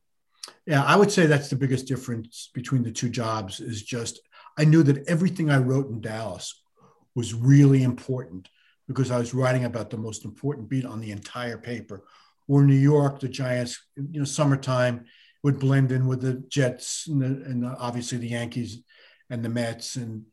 yeah, 0.65 0.83
I 0.83 0.95
would 0.95 1.11
say 1.11 1.25
that's 1.25 1.49
the 1.49 1.55
biggest 1.55 1.87
difference 1.87 2.49
between 2.53 2.83
the 2.83 2.91
two 2.91 3.09
jobs 3.09 3.59
is 3.59 3.83
just 3.83 4.19
I 4.57 4.65
knew 4.65 4.83
that 4.83 5.07
everything 5.07 5.49
I 5.49 5.57
wrote 5.57 5.89
in 5.89 6.01
Dallas 6.01 6.61
was 7.15 7.33
really 7.33 7.83
important 7.83 8.49
because 8.87 9.11
I 9.11 9.17
was 9.17 9.33
writing 9.33 9.65
about 9.65 9.89
the 9.89 9.97
most 9.97 10.25
important 10.25 10.69
beat 10.69 10.85
on 10.85 10.99
the 10.99 11.11
entire 11.11 11.57
paper. 11.57 12.03
Or 12.47 12.63
New 12.63 12.75
York, 12.75 13.19
the 13.19 13.29
Giants, 13.29 13.79
you 13.95 14.19
know, 14.19 14.25
summertime, 14.25 15.05
would 15.43 15.59
blend 15.59 15.91
in 15.91 16.07
with 16.07 16.21
the 16.21 16.43
Jets 16.49 17.07
and, 17.07 17.21
the, 17.21 17.25
and 17.25 17.65
obviously 17.65 18.17
the 18.17 18.27
Yankees 18.27 18.81
and 19.29 19.43
the 19.43 19.49
Mets 19.49 19.95
and 19.95 20.25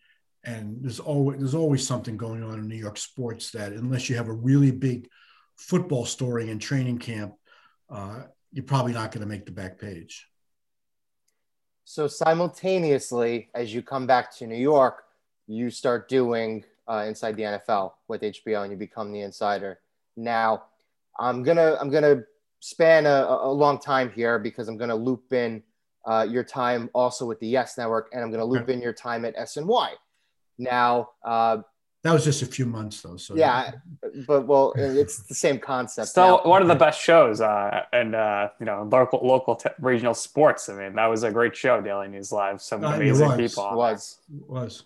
and 0.45 0.79
there's 0.83 1.01
always 1.01 1.39
there's 1.39 1.55
always 1.55 1.87
something 1.87 2.17
going 2.17 2.43
on 2.43 2.59
in 2.59 2.69
New 2.69 2.77
York 2.77 2.97
sports 2.97 3.51
that 3.53 3.73
unless 3.73 4.09
you 4.09 4.17
have 4.17 4.29
a 4.29 4.33
really 4.33 4.71
big 4.71 5.09
football 5.57 6.05
story 6.05 6.51
in 6.51 6.59
training 6.59 6.99
camp, 6.99 7.35
uh, 7.91 8.23
you're 8.53 8.65
probably 8.65 8.93
not 8.93 9.13
going 9.13 9.23
to 9.23 9.29
make 9.29 9.47
the 9.47 9.53
back 9.53 9.79
page. 9.79 10.27
So 11.85 12.07
simultaneously, 12.07 13.49
as 13.55 13.73
you 13.73 13.83
come 13.83 14.07
back 14.07 14.37
to 14.39 14.47
New 14.47 14.57
York, 14.57 15.05
you 15.47 15.71
start 15.71 16.09
doing 16.09 16.65
uh, 16.87 17.05
inside 17.07 17.37
the 17.37 17.43
NFL 17.43 17.93
with 18.09 18.23
HBO, 18.23 18.63
and 18.63 18.71
you 18.71 18.77
become 18.77 19.13
the 19.13 19.21
insider. 19.21 19.81
Now, 20.17 20.65
I'm 21.19 21.43
gonna 21.43 21.77
I'm 21.81 21.91
gonna 21.91 22.25
span 22.61 23.07
a, 23.07 23.27
a 23.43 23.53
long 23.53 23.79
time 23.79 24.11
here 24.11 24.39
because 24.39 24.69
I'm 24.69 24.77
going 24.77 24.91
to 24.91 24.97
loop 24.97 25.33
in 25.33 25.63
uh, 26.05 26.27
your 26.29 26.45
time 26.45 26.91
also 26.95 27.27
with 27.27 27.39
the 27.41 27.47
Yes 27.47 27.79
Network, 27.79 28.11
and 28.13 28.23
I'm 28.23 28.31
going 28.31 28.41
to 28.41 28.45
loop 28.45 28.69
in 28.69 28.81
your 28.81 28.93
time 28.93 29.25
at 29.25 29.37
SNY. 29.37 29.91
Now, 30.59 31.11
uh, 31.25 31.59
that 32.03 32.13
was 32.13 32.25
just 32.25 32.43
a 32.43 32.47
few 32.47 32.65
months 32.65 33.03
though. 33.03 33.17
So 33.17 33.35
yeah, 33.35 33.73
but 34.27 34.47
well, 34.47 34.73
it's 34.77 35.19
the 35.23 35.35
same 35.35 35.59
concept. 35.59 36.09
Still 36.09 36.41
now. 36.45 36.51
one 36.51 36.63
of 36.63 36.69
the 36.69 36.77
best 36.77 37.01
shows, 37.01 37.41
uh, 37.41 37.85
and 37.93 38.15
uh, 38.15 38.51
you 38.61 38.67
know, 38.67 38.89
local, 38.91 39.21
local, 39.27 39.57
te- 39.57 39.71
regional 39.81 40.15
sports. 40.15 40.69
I 40.69 40.75
mean, 40.75 40.95
that 40.95 41.07
was 41.07 41.25
a 41.25 41.31
great 41.33 41.57
show, 41.57 41.81
Daily 41.81 42.09
News 42.09 42.31
Live. 42.31 42.63
Some 42.63 42.85
uh, 42.85 42.95
amazing 42.95 43.29
was. 43.29 43.37
people. 43.37 43.77
Was 43.77 44.19
was 44.47 44.85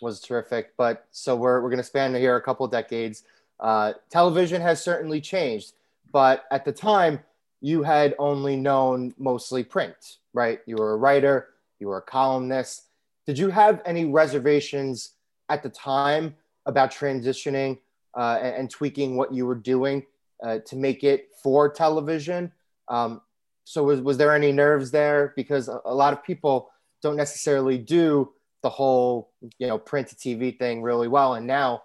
was 0.00 0.20
terrific. 0.20 0.76
But 0.76 1.06
so 1.10 1.34
we're 1.34 1.60
we're 1.62 1.70
going 1.70 1.78
to 1.78 1.84
span 1.84 2.14
here 2.14 2.36
a 2.36 2.42
couple 2.42 2.66
decades. 2.68 3.24
Uh, 3.58 3.94
television 4.08 4.62
has 4.62 4.82
certainly 4.82 5.20
changed. 5.20 5.72
But 6.12 6.44
at 6.50 6.64
the 6.64 6.72
time, 6.72 7.20
you 7.60 7.82
had 7.82 8.14
only 8.18 8.54
known 8.54 9.14
mostly 9.18 9.64
print, 9.64 10.18
right? 10.32 10.60
You 10.66 10.76
were 10.76 10.92
a 10.92 10.96
writer, 10.96 11.48
you 11.80 11.88
were 11.88 11.96
a 11.96 12.02
columnist. 12.02 12.84
Did 13.26 13.38
you 13.38 13.50
have 13.50 13.80
any 13.84 14.04
reservations 14.04 15.12
at 15.48 15.62
the 15.62 15.68
time 15.68 16.34
about 16.66 16.92
transitioning 16.92 17.78
uh, 18.16 18.38
and, 18.42 18.56
and, 18.56 18.70
tweaking 18.70 19.16
what 19.16 19.32
you 19.32 19.46
were 19.46 19.54
doing 19.54 20.04
uh, 20.44 20.58
to 20.66 20.76
make 20.76 21.02
it 21.02 21.28
for 21.42 21.68
television? 21.68 22.52
Um, 22.88 23.22
so, 23.64 23.84
was, 23.84 24.00
was 24.00 24.18
there 24.18 24.34
any 24.34 24.52
nerves 24.52 24.90
there? 24.90 25.32
Because 25.36 25.68
a, 25.68 25.80
a 25.84 25.94
lot 25.94 26.12
of 26.12 26.22
people 26.22 26.70
don't 27.02 27.16
necessarily 27.16 27.78
do 27.78 28.32
the 28.62 28.70
whole, 28.70 29.32
you 29.58 29.66
know, 29.66 29.78
print 29.78 30.08
to 30.08 30.14
TV 30.14 30.56
thing 30.56 30.82
really 30.82 31.08
well. 31.08 31.34
And 31.34 31.46
now 31.46 31.82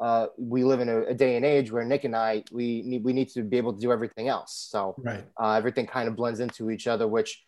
uh, 0.00 0.28
we 0.38 0.64
live 0.64 0.80
in 0.80 0.88
a, 0.88 1.02
a, 1.02 1.14
day 1.14 1.36
and 1.36 1.44
age 1.44 1.70
where 1.70 1.84
Nick 1.84 2.04
and 2.04 2.16
I 2.16 2.42
we 2.50 2.82
need 2.82 3.04
we 3.04 3.12
need 3.12 3.28
to 3.30 3.42
be 3.42 3.58
able 3.58 3.74
to 3.74 3.80
do 3.80 3.92
everything 3.92 4.28
else. 4.28 4.68
So 4.70 4.94
right. 4.98 5.24
uh, 5.40 5.52
everything 5.52 5.86
kind 5.86 6.08
of 6.08 6.16
blends 6.16 6.40
into 6.40 6.70
each 6.70 6.86
other, 6.86 7.06
which 7.06 7.44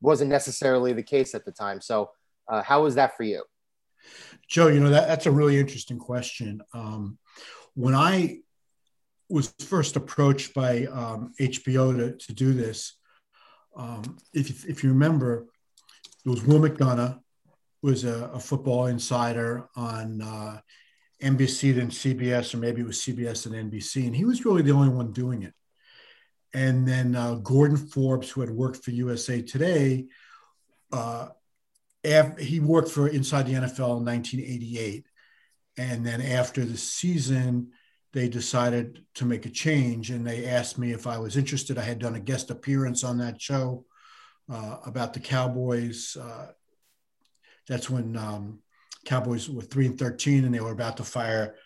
wasn't 0.00 0.30
necessarily 0.30 0.92
the 0.92 1.02
case 1.02 1.34
at 1.34 1.44
the 1.44 1.50
time. 1.50 1.80
So 1.80 2.10
uh, 2.48 2.62
how 2.62 2.84
was 2.84 2.94
that 2.94 3.16
for 3.16 3.24
you, 3.24 3.42
Joe? 4.48 4.68
You 4.68 4.80
know 4.80 4.90
that 4.90 5.08
that's 5.08 5.26
a 5.26 5.30
really 5.30 5.58
interesting 5.58 5.98
question. 5.98 6.62
Um, 6.72 7.18
when 7.74 7.94
I 7.94 8.40
was 9.28 9.52
first 9.60 9.96
approached 9.96 10.54
by 10.54 10.86
um, 10.86 11.32
HBO 11.40 11.96
to, 11.96 12.16
to 12.26 12.32
do 12.32 12.52
this, 12.52 12.94
um, 13.76 14.16
if 14.32 14.64
if 14.66 14.82
you 14.82 14.90
remember, 14.90 15.46
it 16.24 16.28
was 16.28 16.44
Will 16.44 16.60
McDonough 16.60 17.20
was 17.82 18.04
a, 18.04 18.30
a 18.32 18.40
football 18.40 18.86
insider 18.86 19.68
on 19.76 20.20
uh, 20.22 20.58
NBC 21.22 21.74
then 21.74 21.88
CBS, 21.88 22.54
or 22.54 22.58
maybe 22.58 22.80
it 22.80 22.86
was 22.86 22.98
CBS 22.98 23.46
and 23.46 23.72
NBC, 23.72 24.06
and 24.06 24.16
he 24.16 24.24
was 24.24 24.44
really 24.44 24.62
the 24.62 24.72
only 24.72 24.88
one 24.88 25.12
doing 25.12 25.42
it. 25.42 25.54
And 26.52 26.86
then 26.86 27.14
uh, 27.14 27.34
Gordon 27.36 27.76
Forbes, 27.76 28.30
who 28.30 28.40
had 28.40 28.50
worked 28.50 28.84
for 28.84 28.90
USA 28.90 29.42
Today, 29.42 30.06
uh, 30.92 31.28
he 32.38 32.60
worked 32.60 32.90
for 32.90 33.08
Inside 33.08 33.46
the 33.46 33.54
NFL 33.54 33.98
in 33.98 34.04
1988. 34.04 35.06
And 35.78 36.06
then 36.06 36.20
after 36.20 36.64
the 36.64 36.76
season, 36.76 37.72
they 38.12 38.28
decided 38.28 39.04
to 39.14 39.26
make 39.26 39.44
a 39.44 39.50
change 39.50 40.10
and 40.10 40.26
they 40.26 40.46
asked 40.46 40.78
me 40.78 40.92
if 40.92 41.06
I 41.06 41.18
was 41.18 41.36
interested. 41.36 41.76
I 41.76 41.82
had 41.82 41.98
done 41.98 42.14
a 42.14 42.20
guest 42.20 42.50
appearance 42.50 43.04
on 43.04 43.18
that 43.18 43.40
show 43.40 43.84
uh, 44.50 44.76
about 44.86 45.12
the 45.12 45.20
Cowboys. 45.20 46.16
Uh, 46.16 46.46
that's 47.68 47.90
when 47.90 48.16
um, 48.16 48.60
Cowboys 49.04 49.48
were 49.48 49.62
three 49.62 49.86
and 49.86 49.98
thirteen, 49.98 50.44
and 50.44 50.54
they 50.54 50.60
were 50.60 50.72
about 50.72 50.96
to 50.98 51.04
fire 51.04 51.56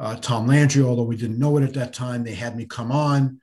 uh, 0.00 0.16
Tom 0.16 0.46
Landry. 0.46 0.82
Although 0.82 1.04
we 1.04 1.16
didn't 1.16 1.38
know 1.38 1.56
it 1.56 1.64
at 1.64 1.74
that 1.74 1.92
time, 1.92 2.24
they 2.24 2.34
had 2.34 2.56
me 2.56 2.66
come 2.66 2.90
on, 2.90 3.40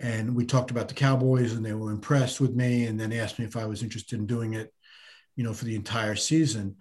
and 0.00 0.34
we 0.34 0.46
talked 0.46 0.70
about 0.70 0.88
the 0.88 0.94
Cowboys, 0.94 1.52
and 1.52 1.64
they 1.64 1.74
were 1.74 1.90
impressed 1.90 2.40
with 2.40 2.54
me, 2.54 2.86
and 2.86 2.98
then 2.98 3.12
asked 3.12 3.38
me 3.38 3.44
if 3.44 3.56
I 3.56 3.66
was 3.66 3.82
interested 3.82 4.18
in 4.18 4.26
doing 4.26 4.54
it, 4.54 4.72
you 5.36 5.44
know, 5.44 5.52
for 5.52 5.64
the 5.64 5.76
entire 5.76 6.16
season. 6.16 6.76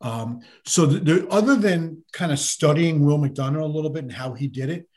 Um, 0.00 0.40
so, 0.64 0.86
the, 0.86 0.98
the, 1.00 1.28
other 1.28 1.56
than 1.56 2.04
kind 2.12 2.32
of 2.32 2.38
studying 2.38 3.04
Will 3.04 3.18
McDonough 3.18 3.62
a 3.62 3.64
little 3.64 3.90
bit 3.90 4.04
and 4.04 4.12
how 4.12 4.34
he 4.34 4.46
did 4.46 4.68
it, 4.68 4.88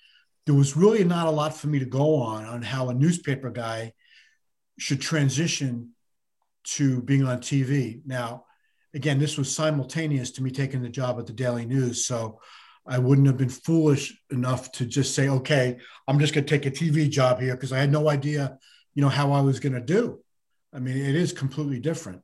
there 0.46 0.56
was 0.56 0.76
really 0.76 1.04
not 1.04 1.28
a 1.28 1.32
lot 1.32 1.56
for 1.56 1.68
me 1.68 1.80
to 1.80 1.86
go 1.86 2.16
on 2.16 2.46
on 2.46 2.62
how 2.62 2.90
a 2.90 2.94
newspaper 2.94 3.50
guy 3.50 3.94
should 4.78 5.02
transition 5.02 5.92
to 6.64 7.02
being 7.02 7.26
on 7.26 7.40
TV. 7.40 8.02
Now, 8.06 8.46
again, 8.94 9.20
this 9.20 9.38
was 9.38 9.54
simultaneous 9.54 10.32
to 10.32 10.44
me 10.44 10.52
taking 10.52 10.82
the 10.82 10.90
job 10.90 11.20
at 11.20 11.28
the 11.28 11.34
Daily 11.34 11.66
News. 11.66 12.06
So 12.06 12.40
I 12.88 12.98
wouldn't 12.98 13.28
have 13.28 13.38
been 13.38 13.50
foolish 13.50 14.20
enough 14.32 14.72
to 14.74 14.86
just 14.86 15.14
say, 15.14 15.30
okay, 15.30 15.78
I'm 16.08 16.20
just 16.20 16.34
going 16.34 16.46
to 16.46 16.50
take 16.50 16.66
a 16.66 16.72
TV 16.72 17.10
job 17.10 17.40
here 17.40 17.56
because 17.56 17.72
I 17.72 17.80
had 17.80 17.92
no 17.92 18.10
idea, 18.10 18.58
you 18.96 19.02
know, 19.02 19.10
how 19.10 19.32
I 19.32 19.42
was 19.42 19.60
going 19.60 19.74
to 19.74 19.82
do. 19.82 20.20
I 20.74 20.80
mean, 20.80 20.98
it 20.98 21.16
is 21.16 21.34
completely 21.34 21.80
different. 21.80 22.22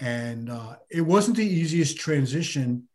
And 0.00 0.50
uh, 0.50 0.76
it 0.90 1.02
wasn't 1.02 1.36
the 1.36 1.46
easiest 1.46 1.98
transition 1.98 2.88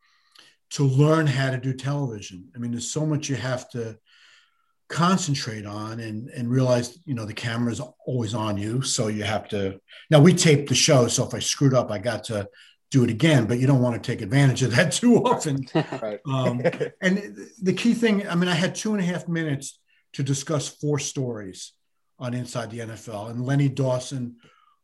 to 0.71 0.83
learn 0.83 1.27
how 1.27 1.51
to 1.51 1.57
do 1.57 1.73
television. 1.73 2.49
I 2.55 2.57
mean, 2.57 2.71
there's 2.71 2.91
so 2.91 3.05
much 3.05 3.29
you 3.29 3.35
have 3.35 3.69
to 3.69 3.97
concentrate 4.89 5.65
on 5.65 5.99
and, 5.99 6.29
and 6.29 6.49
realize, 6.49 6.99
you 7.05 7.13
know, 7.13 7.25
the 7.25 7.33
camera's 7.33 7.81
always 8.05 8.33
on 8.33 8.57
you. 8.57 8.81
So 8.81 9.07
you 9.07 9.23
have 9.23 9.47
to, 9.49 9.79
now 10.09 10.19
we 10.19 10.33
taped 10.33 10.69
the 10.69 10.75
show. 10.75 11.07
So 11.07 11.25
if 11.25 11.33
I 11.33 11.39
screwed 11.39 11.73
up, 11.73 11.91
I 11.91 11.99
got 11.99 12.23
to 12.25 12.49
do 12.91 13.03
it 13.03 13.09
again, 13.09 13.45
but 13.45 13.59
you 13.59 13.67
don't 13.67 13.81
want 13.81 14.01
to 14.01 14.11
take 14.11 14.21
advantage 14.21 14.63
of 14.63 14.75
that 14.75 14.91
too 14.91 15.23
often. 15.23 15.65
right. 16.01 16.19
um, 16.27 16.61
and 17.01 17.37
the 17.61 17.73
key 17.73 17.93
thing, 17.93 18.27
I 18.27 18.35
mean, 18.35 18.49
I 18.49 18.55
had 18.55 18.75
two 18.75 18.93
and 18.93 19.01
a 19.01 19.05
half 19.05 19.27
minutes 19.27 19.79
to 20.13 20.23
discuss 20.23 20.67
four 20.67 20.97
stories 20.97 21.73
on 22.17 22.33
Inside 22.33 22.71
the 22.71 22.79
NFL, 22.79 23.29
and 23.29 23.45
Lenny 23.45 23.67
Dawson, 23.67 24.37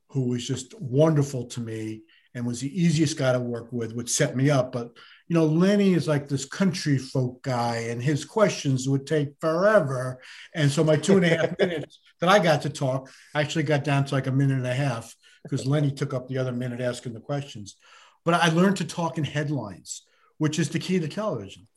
who 0.09 0.27
was 0.27 0.45
just 0.45 0.79
wonderful 0.81 1.45
to 1.45 1.61
me 1.61 2.01
and 2.33 2.45
was 2.45 2.61
the 2.61 2.81
easiest 2.81 3.17
guy 3.17 3.33
to 3.33 3.39
work 3.39 3.67
with, 3.71 3.93
would 3.93 4.09
set 4.09 4.35
me 4.35 4.49
up. 4.49 4.71
But 4.71 4.91
you 5.27 5.35
know, 5.35 5.45
Lenny 5.45 5.93
is 5.93 6.09
like 6.09 6.27
this 6.27 6.43
country 6.43 6.97
folk 6.97 7.41
guy, 7.41 7.87
and 7.89 8.03
his 8.03 8.25
questions 8.25 8.89
would 8.89 9.07
take 9.07 9.29
forever. 9.39 10.19
And 10.53 10.69
so 10.69 10.83
my 10.83 10.97
two 10.97 11.15
and 11.15 11.25
a 11.25 11.29
half 11.29 11.57
minutes 11.59 11.99
that 12.19 12.29
I 12.29 12.39
got 12.39 12.63
to 12.63 12.69
talk 12.69 13.09
actually 13.33 13.63
got 13.63 13.83
down 13.83 14.05
to 14.05 14.15
like 14.15 14.27
a 14.27 14.31
minute 14.31 14.57
and 14.57 14.67
a 14.67 14.73
half 14.73 15.15
because 15.43 15.65
Lenny 15.65 15.91
took 15.91 16.13
up 16.13 16.27
the 16.27 16.37
other 16.37 16.51
minute 16.51 16.81
asking 16.81 17.13
the 17.13 17.19
questions. 17.19 17.77
But 18.25 18.35
I 18.35 18.49
learned 18.49 18.77
to 18.77 18.85
talk 18.85 19.17
in 19.17 19.23
headlines, 19.23 20.03
which 20.37 20.59
is 20.59 20.69
the 20.69 20.79
key 20.79 20.99
to 20.99 21.07
television. 21.07 21.67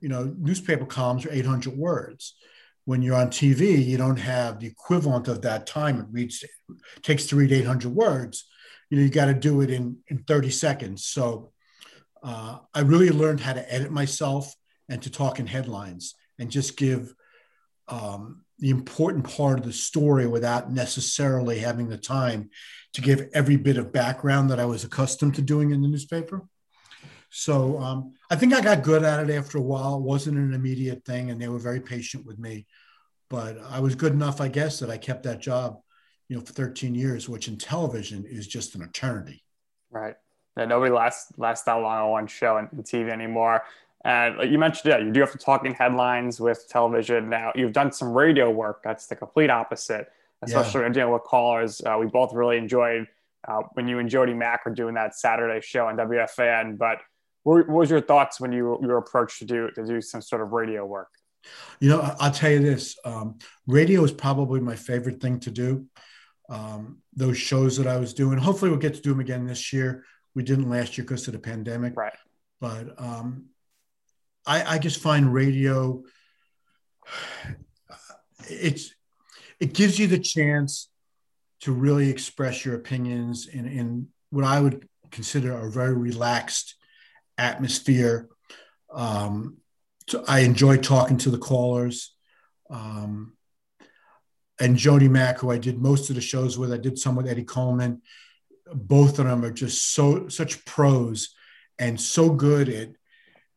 You 0.00 0.08
know, 0.08 0.34
newspaper 0.36 0.84
columns 0.84 1.24
are 1.24 1.32
800 1.32 1.76
words. 1.76 2.34
When 2.84 3.02
you're 3.02 3.16
on 3.16 3.28
TV, 3.28 3.84
you 3.84 3.98
don't 3.98 4.18
have 4.18 4.60
the 4.60 4.66
equivalent 4.66 5.28
of 5.28 5.42
that 5.42 5.66
time. 5.66 6.00
It 6.00 6.06
reads 6.10 6.42
it 6.42 6.50
takes 7.02 7.26
to 7.26 7.36
read 7.36 7.52
800 7.52 7.94
words. 7.94 8.46
You 8.90 8.98
know, 8.98 9.04
you 9.04 9.10
got 9.10 9.26
to 9.26 9.34
do 9.34 9.60
it 9.60 9.70
in 9.70 9.98
in 10.08 10.18
30 10.18 10.50
seconds. 10.50 11.04
So 11.04 11.52
uh, 12.22 12.58
I 12.74 12.80
really 12.80 13.10
learned 13.10 13.40
how 13.40 13.52
to 13.52 13.72
edit 13.72 13.90
myself 13.90 14.54
and 14.88 15.02
to 15.02 15.10
talk 15.10 15.38
in 15.38 15.46
headlines 15.46 16.14
and 16.38 16.50
just 16.50 16.76
give 16.76 17.14
um, 17.88 18.44
the 18.58 18.70
important 18.70 19.28
part 19.28 19.58
of 19.58 19.64
the 19.64 19.72
story 19.72 20.26
without 20.26 20.72
necessarily 20.72 21.58
having 21.58 21.88
the 21.88 21.98
time 21.98 22.50
to 22.94 23.00
give 23.00 23.28
every 23.34 23.56
bit 23.56 23.76
of 23.76 23.92
background 23.92 24.50
that 24.50 24.60
I 24.60 24.64
was 24.64 24.84
accustomed 24.84 25.34
to 25.36 25.42
doing 25.42 25.70
in 25.70 25.80
the 25.80 25.88
newspaper. 25.88 26.46
So 27.30 27.78
um, 27.78 28.14
I 28.30 28.36
think 28.36 28.54
I 28.54 28.60
got 28.60 28.82
good 28.82 29.04
at 29.04 29.28
it 29.28 29.32
after 29.34 29.58
a 29.58 29.62
while. 29.62 29.96
It 29.96 30.02
wasn't 30.02 30.38
an 30.38 30.54
immediate 30.54 31.04
thing, 31.04 31.30
and 31.30 31.40
they 31.40 31.48
were 31.48 31.58
very 31.58 31.80
patient 31.80 32.26
with 32.26 32.38
me. 32.38 32.66
But 33.28 33.58
I 33.68 33.80
was 33.80 33.94
good 33.94 34.12
enough, 34.12 34.40
I 34.40 34.48
guess, 34.48 34.80
that 34.80 34.90
I 34.90 34.96
kept 34.96 35.24
that 35.24 35.40
job, 35.40 35.80
you 36.28 36.36
know, 36.36 36.42
for 36.42 36.52
13 36.52 36.94
years, 36.94 37.28
which 37.28 37.48
in 37.48 37.56
television 37.56 38.24
is 38.24 38.46
just 38.46 38.74
an 38.74 38.82
eternity. 38.82 39.42
Right. 39.90 40.16
Yeah, 40.56 40.66
nobody 40.66 40.92
lasts 40.92 41.32
lasts 41.36 41.64
that 41.64 41.74
long 41.74 41.98
on 41.98 42.10
one 42.10 42.26
show 42.26 42.56
and 42.56 42.68
TV 42.84 43.10
anymore. 43.10 43.62
And 44.04 44.38
like 44.38 44.50
you 44.50 44.58
mentioned, 44.58 44.90
yeah, 44.90 44.98
you 44.98 45.12
do 45.12 45.20
have 45.20 45.32
to 45.32 45.38
talk 45.38 45.64
in 45.64 45.72
headlines 45.72 46.40
with 46.40 46.68
television. 46.68 47.28
Now 47.30 47.52
you've 47.54 47.72
done 47.72 47.92
some 47.92 48.12
radio 48.12 48.50
work. 48.50 48.82
That's 48.82 49.06
the 49.06 49.16
complete 49.16 49.50
opposite, 49.50 50.10
especially 50.42 50.80
yeah. 50.80 50.86
when 50.86 50.92
dealing 50.92 51.12
with 51.12 51.22
callers. 51.24 51.80
Uh, 51.84 51.96
we 51.98 52.06
both 52.06 52.32
really 52.34 52.58
enjoyed 52.58 53.06
uh, 53.46 53.62
when 53.74 53.88
you 53.88 53.98
and 53.98 54.08
Jody 54.08 54.34
Mac 54.34 54.64
were 54.64 54.74
doing 54.74 54.94
that 54.94 55.14
Saturday 55.14 55.60
show 55.64 55.86
on 55.86 55.96
WFAN. 55.96 56.76
But 56.76 56.98
what, 57.44 57.68
what 57.68 57.78
was 57.78 57.90
your 57.90 58.00
thoughts 58.00 58.40
when 58.40 58.52
you, 58.52 58.78
you 58.82 58.88
were 58.88 58.98
approached 58.98 59.38
to 59.38 59.44
do 59.44 59.70
to 59.70 59.86
do 59.86 60.00
some 60.00 60.20
sort 60.20 60.42
of 60.42 60.52
radio 60.52 60.84
work? 60.84 61.08
You 61.80 61.90
know, 61.90 62.16
I'll 62.18 62.32
tell 62.32 62.50
you 62.50 62.58
this: 62.58 62.96
um, 63.04 63.38
radio 63.66 64.02
is 64.04 64.12
probably 64.12 64.60
my 64.60 64.76
favorite 64.76 65.20
thing 65.20 65.40
to 65.40 65.50
do. 65.50 65.86
Um, 66.48 66.98
those 67.14 67.36
shows 67.36 67.76
that 67.76 67.86
I 67.86 67.98
was 67.98 68.14
doing. 68.14 68.38
Hopefully, 68.38 68.70
we'll 68.70 68.80
get 68.80 68.94
to 68.94 69.02
do 69.02 69.10
them 69.10 69.20
again 69.20 69.46
this 69.46 69.72
year. 69.72 70.04
We 70.34 70.42
didn't 70.42 70.70
last 70.70 70.96
year 70.96 71.04
because 71.04 71.26
of 71.26 71.32
the 71.32 71.38
pandemic. 71.38 71.94
Right. 71.96 72.14
But 72.60 73.00
um, 73.00 73.46
I, 74.46 74.74
I 74.74 74.78
just 74.78 75.00
find 75.00 75.32
radio 75.32 76.02
it's 78.48 78.94
it 79.60 79.74
gives 79.74 79.98
you 79.98 80.06
the 80.06 80.18
chance 80.18 80.88
to 81.60 81.72
really 81.72 82.08
express 82.08 82.64
your 82.64 82.76
opinions 82.76 83.48
in, 83.48 83.66
in 83.66 84.08
what 84.30 84.44
I 84.44 84.60
would 84.60 84.88
consider 85.10 85.52
a 85.52 85.70
very 85.70 85.94
relaxed 85.94 86.76
atmosphere. 87.36 88.28
Um, 88.92 89.56
so 90.08 90.24
I 90.28 90.40
enjoy 90.40 90.76
talking 90.76 91.16
to 91.18 91.30
the 91.30 91.38
callers. 91.38 92.14
Um, 92.70 93.36
and 94.60 94.76
Jody 94.76 95.08
Mac, 95.08 95.38
who 95.38 95.50
I 95.50 95.58
did 95.58 95.78
most 95.78 96.10
of 96.10 96.16
the 96.16 96.22
shows 96.22 96.58
with, 96.58 96.72
I 96.72 96.78
did 96.78 96.98
some 96.98 97.16
with 97.16 97.28
Eddie 97.28 97.44
Coleman. 97.44 98.02
Both 98.72 99.18
of 99.18 99.26
them 99.26 99.44
are 99.44 99.52
just 99.52 99.94
so 99.94 100.28
such 100.28 100.64
pros 100.64 101.34
and 101.78 102.00
so 102.00 102.30
good 102.30 102.68
at 102.68 102.90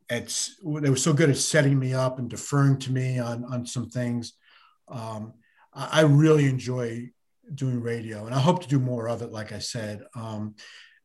at 0.09 0.49
they 0.63 0.89
were 0.89 0.95
so 0.95 1.13
good 1.13 1.29
at 1.29 1.37
setting 1.37 1.79
me 1.79 1.93
up 1.93 2.19
and 2.19 2.29
deferring 2.29 2.77
to 2.79 2.91
me 2.91 3.19
on 3.19 3.43
on 3.45 3.65
some 3.65 3.89
things. 3.89 4.33
Um, 4.87 5.33
I, 5.73 6.01
really 6.01 6.49
enjoy 6.49 7.11
doing 7.55 7.81
radio, 7.81 8.25
and 8.25 8.35
I 8.35 8.39
hope 8.39 8.61
to 8.61 8.67
do 8.67 8.77
more 8.77 9.07
of 9.07 9.21
it. 9.21 9.31
Like 9.31 9.53
I 9.53 9.59
said, 9.59 10.03
um, 10.15 10.55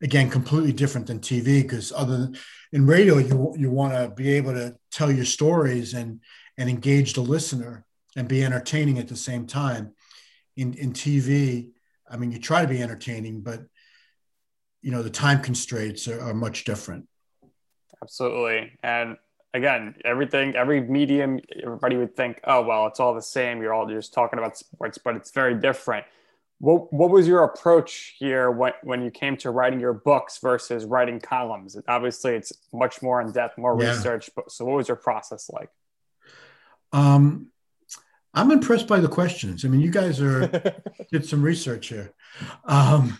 again, 0.01 0.29
completely 0.29 0.73
different 0.73 1.07
than 1.07 1.21
TV 1.21 1.61
because 1.61 1.93
other 1.93 2.17
than 2.17 2.37
in 2.73 2.85
radio, 2.85 3.17
you 3.17 3.55
you 3.57 3.71
want 3.71 3.93
to 3.93 4.13
be 4.13 4.33
able 4.33 4.53
to 4.53 4.75
tell 4.91 5.09
your 5.09 5.25
stories 5.25 5.93
and 5.93 6.19
and 6.57 6.69
engage 6.69 7.13
the 7.13 7.21
listener 7.21 7.86
and 8.17 8.27
be 8.27 8.43
entertaining 8.43 8.99
at 8.99 9.07
the 9.07 9.15
same 9.15 9.47
time. 9.47 9.93
In 10.57 10.73
in 10.73 10.91
TV, 10.91 11.69
I 12.09 12.17
mean, 12.17 12.31
you 12.31 12.39
try 12.39 12.63
to 12.63 12.67
be 12.67 12.81
entertaining, 12.81 13.41
but 13.41 13.61
you 14.81 14.91
know 14.91 15.01
the 15.01 15.09
time 15.09 15.41
constraints 15.41 16.09
are, 16.09 16.19
are 16.19 16.33
much 16.33 16.65
different. 16.65 17.07
Absolutely. 18.01 18.73
And 18.83 19.17
again, 19.53 19.95
everything, 20.03 20.55
every 20.55 20.81
medium, 20.81 21.39
everybody 21.63 21.95
would 21.97 22.15
think, 22.15 22.39
oh, 22.43 22.63
well, 22.63 22.87
it's 22.87 22.99
all 22.99 23.13
the 23.13 23.21
same. 23.21 23.61
You're 23.61 23.73
all 23.73 23.89
you're 23.89 23.99
just 23.99 24.13
talking 24.13 24.39
about 24.39 24.57
sports, 24.57 24.97
but 24.97 25.15
it's 25.15 25.31
very 25.31 25.55
different. 25.55 26.05
What, 26.59 26.91
what 26.91 27.11
was 27.11 27.27
your 27.27 27.43
approach 27.43 28.15
here 28.17 28.49
when, 28.49 28.73
when 28.83 29.03
you 29.03 29.11
came 29.11 29.37
to 29.37 29.51
writing 29.51 29.79
your 29.79 29.93
books 29.93 30.39
versus 30.39 30.85
writing 30.85 31.19
columns? 31.19 31.77
Obviously, 31.87 32.33
it's 32.33 32.51
much 32.73 33.01
more 33.01 33.21
in 33.21 33.31
depth, 33.31 33.57
more 33.57 33.79
yeah. 33.79 33.91
research. 33.91 34.29
But, 34.35 34.51
so, 34.51 34.65
what 34.65 34.77
was 34.77 34.87
your 34.87 34.97
process 34.97 35.49
like? 35.51 35.69
Um, 36.91 37.51
I'm 38.37 38.51
impressed 38.51 38.87
by 38.87 38.99
the 38.99 39.07
questions. 39.07 39.65
I 39.65 39.67
mean, 39.67 39.81
you 39.81 39.89
guys 39.89 40.21
are 40.21 40.47
did 41.11 41.25
some 41.25 41.41
research 41.41 41.87
here. 41.87 42.13
Um, 42.65 43.17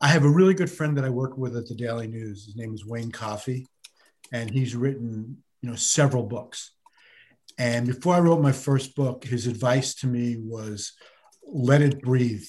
I 0.00 0.06
have 0.06 0.24
a 0.24 0.28
really 0.28 0.54
good 0.54 0.70
friend 0.70 0.96
that 0.96 1.04
I 1.04 1.10
work 1.10 1.36
with 1.36 1.56
at 1.56 1.66
the 1.66 1.74
Daily 1.74 2.06
News. 2.06 2.46
His 2.46 2.54
name 2.54 2.72
is 2.72 2.86
Wayne 2.86 3.10
Coffey 3.10 3.66
and 4.32 4.48
he's 4.48 4.76
written 4.76 5.38
you 5.62 5.68
know 5.68 5.74
several 5.74 6.22
books. 6.22 6.70
And 7.58 7.88
before 7.88 8.14
I 8.14 8.20
wrote 8.20 8.40
my 8.40 8.52
first 8.52 8.94
book, 8.94 9.24
his 9.24 9.48
advice 9.48 9.94
to 9.96 10.06
me 10.06 10.36
was 10.38 10.92
let 11.42 11.82
it 11.82 12.00
breathe. 12.00 12.46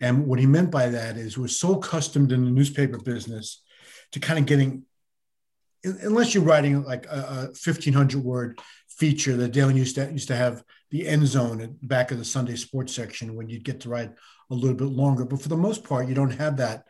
And 0.00 0.26
what 0.26 0.40
he 0.40 0.46
meant 0.46 0.72
by 0.72 0.88
that 0.88 1.16
is 1.16 1.38
we're 1.38 1.46
so 1.46 1.76
accustomed 1.76 2.32
in 2.32 2.44
the 2.44 2.50
newspaper 2.50 2.98
business 2.98 3.62
to 4.10 4.18
kind 4.18 4.40
of 4.40 4.46
getting, 4.46 4.82
unless 5.84 6.34
you're 6.34 6.42
writing 6.42 6.82
like 6.82 7.06
a, 7.06 7.18
a 7.18 7.36
1500 7.46 8.24
word 8.24 8.58
feature, 9.00 9.32
that 9.32 9.44
the 9.44 9.48
Daily 9.48 9.74
News 9.74 9.96
used 9.96 10.28
to 10.28 10.36
have 10.36 10.62
the 10.90 11.08
end 11.08 11.26
zone 11.26 11.62
at 11.62 11.80
the 11.80 11.86
back 11.86 12.12
of 12.12 12.18
the 12.18 12.24
Sunday 12.24 12.54
sports 12.54 12.94
section 12.94 13.34
when 13.34 13.48
you'd 13.48 13.64
get 13.64 13.80
to 13.80 13.88
write 13.88 14.12
a 14.50 14.54
little 14.54 14.76
bit 14.76 14.88
longer. 14.88 15.24
But 15.24 15.40
for 15.40 15.48
the 15.48 15.56
most 15.56 15.84
part, 15.84 16.06
you 16.06 16.14
don't 16.14 16.38
have 16.38 16.58
that 16.58 16.84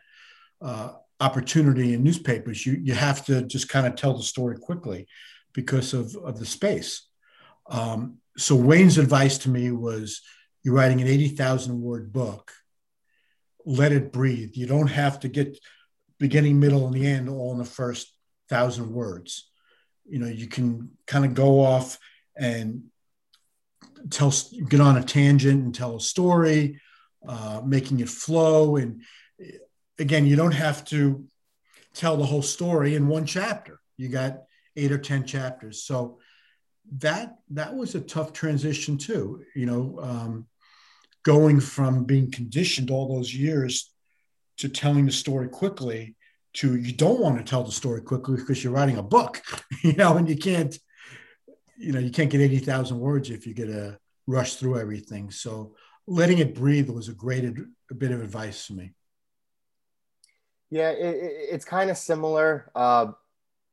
uh, 0.61 0.91
opportunity 1.21 1.93
in 1.93 2.03
newspapers. 2.03 2.65
You 2.65 2.73
you 2.83 2.93
have 2.93 3.25
to 3.27 3.43
just 3.43 3.69
kind 3.69 3.87
of 3.87 3.95
tell 3.95 4.15
the 4.15 4.23
story 4.23 4.57
quickly 4.57 5.07
because 5.53 5.93
of, 5.93 6.15
of 6.17 6.37
the 6.37 6.45
space. 6.45 7.07
Um, 7.69 8.17
so 8.37 8.55
Wayne's 8.55 8.97
advice 8.97 9.37
to 9.39 9.49
me 9.49 9.71
was 9.71 10.21
you're 10.63 10.75
writing 10.75 11.01
an 11.01 11.07
80,000 11.07 11.81
word 11.81 12.13
book, 12.13 12.51
let 13.65 13.91
it 13.91 14.11
breathe. 14.11 14.51
You 14.53 14.67
don't 14.67 14.87
have 14.87 15.19
to 15.21 15.27
get 15.27 15.57
beginning, 16.19 16.59
middle, 16.59 16.85
and 16.85 16.95
the 16.95 17.05
end 17.05 17.29
all 17.29 17.51
in 17.51 17.57
the 17.57 17.65
first 17.65 18.13
thousand 18.49 18.91
words. 18.91 19.50
You 20.09 20.19
know, 20.19 20.27
you 20.27 20.47
can 20.47 20.91
kind 21.07 21.25
of 21.25 21.33
go 21.33 21.61
off 21.61 21.97
and 22.37 22.83
tell, 24.09 24.33
get 24.69 24.81
on 24.81 24.97
a 24.97 25.03
tangent 25.03 25.63
and 25.63 25.73
tell 25.73 25.95
a 25.95 26.01
story, 26.01 26.79
uh, 27.27 27.61
making 27.65 27.99
it 27.99 28.09
flow. 28.09 28.77
And 28.77 29.01
again, 29.99 30.25
you 30.25 30.35
don't 30.35 30.53
have 30.53 30.83
to 30.85 31.25
tell 31.93 32.17
the 32.17 32.25
whole 32.25 32.41
story 32.41 32.95
in 32.95 33.07
one 33.07 33.25
chapter. 33.25 33.79
You 33.97 34.09
got 34.09 34.43
eight 34.75 34.91
or 34.91 34.97
10 34.97 35.25
chapters. 35.25 35.83
So 35.83 36.19
that, 36.97 37.35
that 37.51 37.75
was 37.75 37.95
a 37.95 38.01
tough 38.01 38.33
transition 38.33 38.97
too, 38.97 39.43
you 39.55 39.65
know, 39.65 39.99
um, 40.01 40.47
going 41.23 41.59
from 41.59 42.05
being 42.05 42.31
conditioned 42.31 42.89
all 42.89 43.15
those 43.15 43.33
years 43.33 43.93
to 44.57 44.69
telling 44.69 45.05
the 45.05 45.11
story 45.11 45.47
quickly 45.47 46.15
to 46.53 46.75
you 46.75 46.93
don't 46.93 47.19
want 47.19 47.37
to 47.37 47.43
tell 47.43 47.63
the 47.63 47.71
story 47.71 48.01
quickly 48.01 48.35
because 48.37 48.63
you're 48.63 48.73
writing 48.73 48.97
a 48.97 49.03
book, 49.03 49.41
you 49.83 49.93
know, 49.93 50.17
and 50.17 50.27
you 50.27 50.37
can't, 50.37 50.77
you 51.77 51.91
know, 51.91 51.99
you 51.99 52.11
can't 52.11 52.29
get 52.29 52.41
80,000 52.41 52.99
words 52.99 53.29
if 53.29 53.47
you 53.47 53.53
get 53.53 53.69
a 53.69 53.97
rush 54.27 54.55
through 54.55 54.79
everything. 54.79 55.31
So 55.31 55.75
letting 56.07 56.39
it 56.39 56.55
breathe 56.55 56.89
was 56.89 57.07
a 57.07 57.13
great 57.13 57.45
a 57.45 57.93
bit 57.93 58.11
of 58.11 58.21
advice 58.21 58.67
to 58.67 58.73
me. 58.73 58.93
Yeah, 60.69 60.89
it, 60.89 61.15
it, 61.15 61.33
it's 61.51 61.65
kind 61.65 61.89
of 61.89 61.97
similar. 61.97 62.71
Uh, 62.75 63.11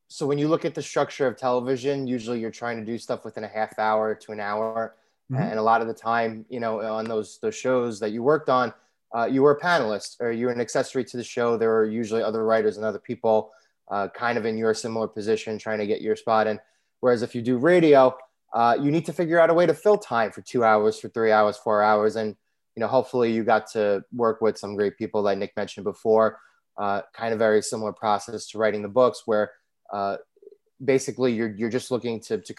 so 0.08 0.26
when 0.26 0.38
you 0.38 0.48
look 0.48 0.64
at 0.64 0.74
the 0.74 0.82
structure 0.82 1.26
of 1.26 1.36
television, 1.36 2.06
usually 2.06 2.40
you're 2.40 2.50
trying 2.50 2.78
to 2.78 2.84
do 2.84 2.98
stuff 2.98 3.24
within 3.24 3.44
a 3.44 3.48
half 3.48 3.78
hour 3.78 4.14
to 4.14 4.32
an 4.32 4.40
hour, 4.40 4.96
mm-hmm. 5.30 5.40
and 5.40 5.58
a 5.58 5.62
lot 5.62 5.80
of 5.80 5.86
the 5.86 5.94
time, 5.94 6.46
you 6.48 6.60
know, 6.60 6.80
on 6.80 7.04
those 7.04 7.38
those 7.40 7.54
shows 7.54 8.00
that 8.00 8.10
you 8.10 8.22
worked 8.22 8.48
on, 8.48 8.72
uh, 9.16 9.27
you 9.27 9.42
were 9.42 9.53
a 9.53 9.61
panelist 9.61 10.16
or 10.21 10.33
you 10.33 10.47
were 10.47 10.53
an 10.53 10.61
accessory 10.61 11.05
to 11.05 11.16
the 11.16 11.25
show. 11.25 11.57
There 11.57 11.71
were 11.71 11.87
usually 11.87 12.23
other 12.23 12.44
writers 12.44 12.77
and 12.77 12.85
other 12.85 12.99
people, 12.99 13.51
uh, 13.90 14.09
kind 14.09 14.37
of 14.37 14.44
in 14.44 14.59
your 14.59 14.75
similar 14.75 15.09
position, 15.09 15.59
trying 15.59 15.79
to 15.79 15.87
get 15.87 16.01
your 16.01 16.16
spot 16.16 16.47
in. 16.47 16.61
Whereas 17.01 17.23
if 17.23 17.35
you 17.35 17.42
do 17.42 17.57
radio, 17.59 18.16
uh, 18.53 18.77
you 18.81 18.90
need 18.90 19.07
to 19.07 19.12
figure 19.12 19.40
out 19.40 19.51
a 19.51 19.55
way 19.55 19.66
to 19.66 19.75
fill 19.75 19.97
time 19.97 20.31
for 20.31 20.42
two 20.42 20.64
hours, 20.64 20.99
for 20.99 21.09
three 21.09 21.33
hours, 21.33 21.57
four 21.57 21.83
hours, 21.83 22.16
and 22.16 22.37
you 22.77 22.81
know, 22.81 22.87
hopefully 22.88 23.33
you 23.33 23.42
got 23.42 23.66
to 23.73 24.05
work 24.12 24.40
with 24.40 24.57
some 24.57 24.77
great 24.77 24.97
people 24.97 25.21
like 25.23 25.37
Nick 25.38 25.53
mentioned 25.57 25.85
before 25.85 26.38
uh, 26.79 27.03
kind 27.12 27.33
of 27.33 27.38
very 27.38 27.61
similar 27.61 27.92
process 27.92 28.47
to 28.49 28.59
writing 28.59 28.83
the 28.83 28.88
books, 28.88 29.23
where 29.27 29.51
uh, 29.92 30.16
basically 30.85 31.33
you're 31.33 31.51
you're 31.51 31.71
just 31.71 31.90
looking 31.90 32.21
to 32.21 32.38
to 32.38 32.55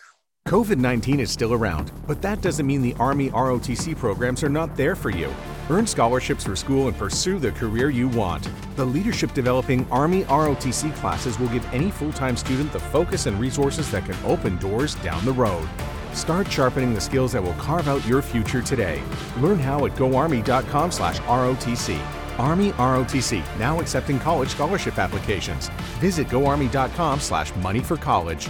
COVID 0.48 0.78
19 0.78 1.20
is 1.20 1.32
still 1.32 1.54
around, 1.54 1.92
but 2.08 2.22
that 2.22 2.42
doesn't 2.42 2.68
mean 2.68 2.82
the 2.82 2.96
Army 3.00 3.30
ROTC 3.30 3.96
programs 3.98 4.44
are 4.44 4.50
not 4.50 4.76
there 4.76 4.96
for 4.96 5.10
you. 5.10 5.34
Earn 5.70 5.86
scholarships 5.86 6.44
for 6.44 6.56
school 6.56 6.88
and 6.88 6.98
pursue 6.98 7.38
the 7.38 7.52
career 7.52 7.90
you 7.90 8.08
want. 8.08 8.50
The 8.76 8.86
Leadership 8.86 9.34
Developing 9.34 9.88
Army 9.92 10.24
ROTC 10.24 10.96
classes 10.96 11.40
will 11.40 11.50
give 11.50 11.66
any 11.74 11.92
full 11.92 12.12
time 12.12 12.36
student 12.36 12.74
the 12.74 12.80
focus 12.80 13.28
and 13.28 13.40
resources 13.40 13.92
that 13.92 14.06
can 14.06 14.18
open 14.26 14.58
doors 14.58 14.96
down 14.96 15.24
the 15.26 15.34
road. 15.34 15.68
Start 16.14 16.52
sharpening 16.52 16.94
the 16.94 17.02
skills 17.02 17.34
that 17.34 17.44
will 17.44 17.54
carve 17.54 17.88
out 17.88 18.06
your 18.08 18.22
future 18.22 18.62
today. 18.62 19.02
Learn 19.38 19.60
how 19.60 19.86
at 19.86 19.96
goarmy.com 19.96 20.92
slash 20.92 21.20
ROTC. 21.20 22.00
Army 22.40 22.72
ROTC, 22.72 23.44
now 23.60 23.80
accepting 23.80 24.18
college 24.18 24.50
scholarship 24.50 24.98
applications. 24.98 25.70
Visit 26.00 26.30
goarmy.com 26.30 27.20
slash 27.20 27.54
money 27.58 27.82
for 27.82 27.98
college. 27.98 28.50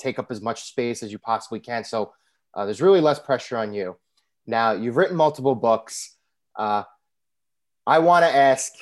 take 0.00 0.18
up 0.18 0.30
as 0.30 0.40
much 0.40 0.64
space 0.64 1.02
as 1.02 1.12
you 1.12 1.18
possibly 1.18 1.60
can. 1.60 1.84
So 1.84 2.12
uh, 2.54 2.64
there's 2.64 2.82
really 2.82 3.00
less 3.00 3.18
pressure 3.18 3.56
on 3.56 3.72
you. 3.72 3.96
Now, 4.46 4.72
you've 4.72 4.96
written 4.96 5.16
multiple 5.16 5.54
books. 5.54 6.16
Uh, 6.56 6.82
I 7.86 8.00
want 8.00 8.24
to 8.24 8.34
ask 8.34 8.72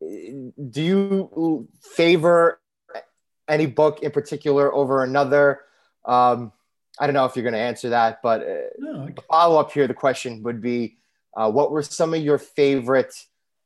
do 0.00 0.82
you 0.82 1.68
favor 1.80 2.60
any 3.48 3.66
book 3.66 4.02
in 4.02 4.10
particular 4.10 4.72
over 4.74 5.02
another? 5.02 5.60
Um, 6.04 6.52
I 6.98 7.06
don't 7.06 7.14
know 7.14 7.24
if 7.24 7.36
you're 7.36 7.42
going 7.42 7.54
to 7.54 7.60
answer 7.60 7.90
that, 7.90 8.20
but 8.22 8.42
uh, 8.42 8.54
no, 8.78 9.06
the 9.06 9.22
follow 9.22 9.58
up 9.58 9.72
here, 9.72 9.86
the 9.86 9.94
question 9.94 10.42
would 10.42 10.60
be 10.60 10.98
uh, 11.36 11.50
what 11.50 11.70
were 11.70 11.82
some 11.82 12.14
of 12.14 12.22
your 12.22 12.38
favorite 12.38 13.14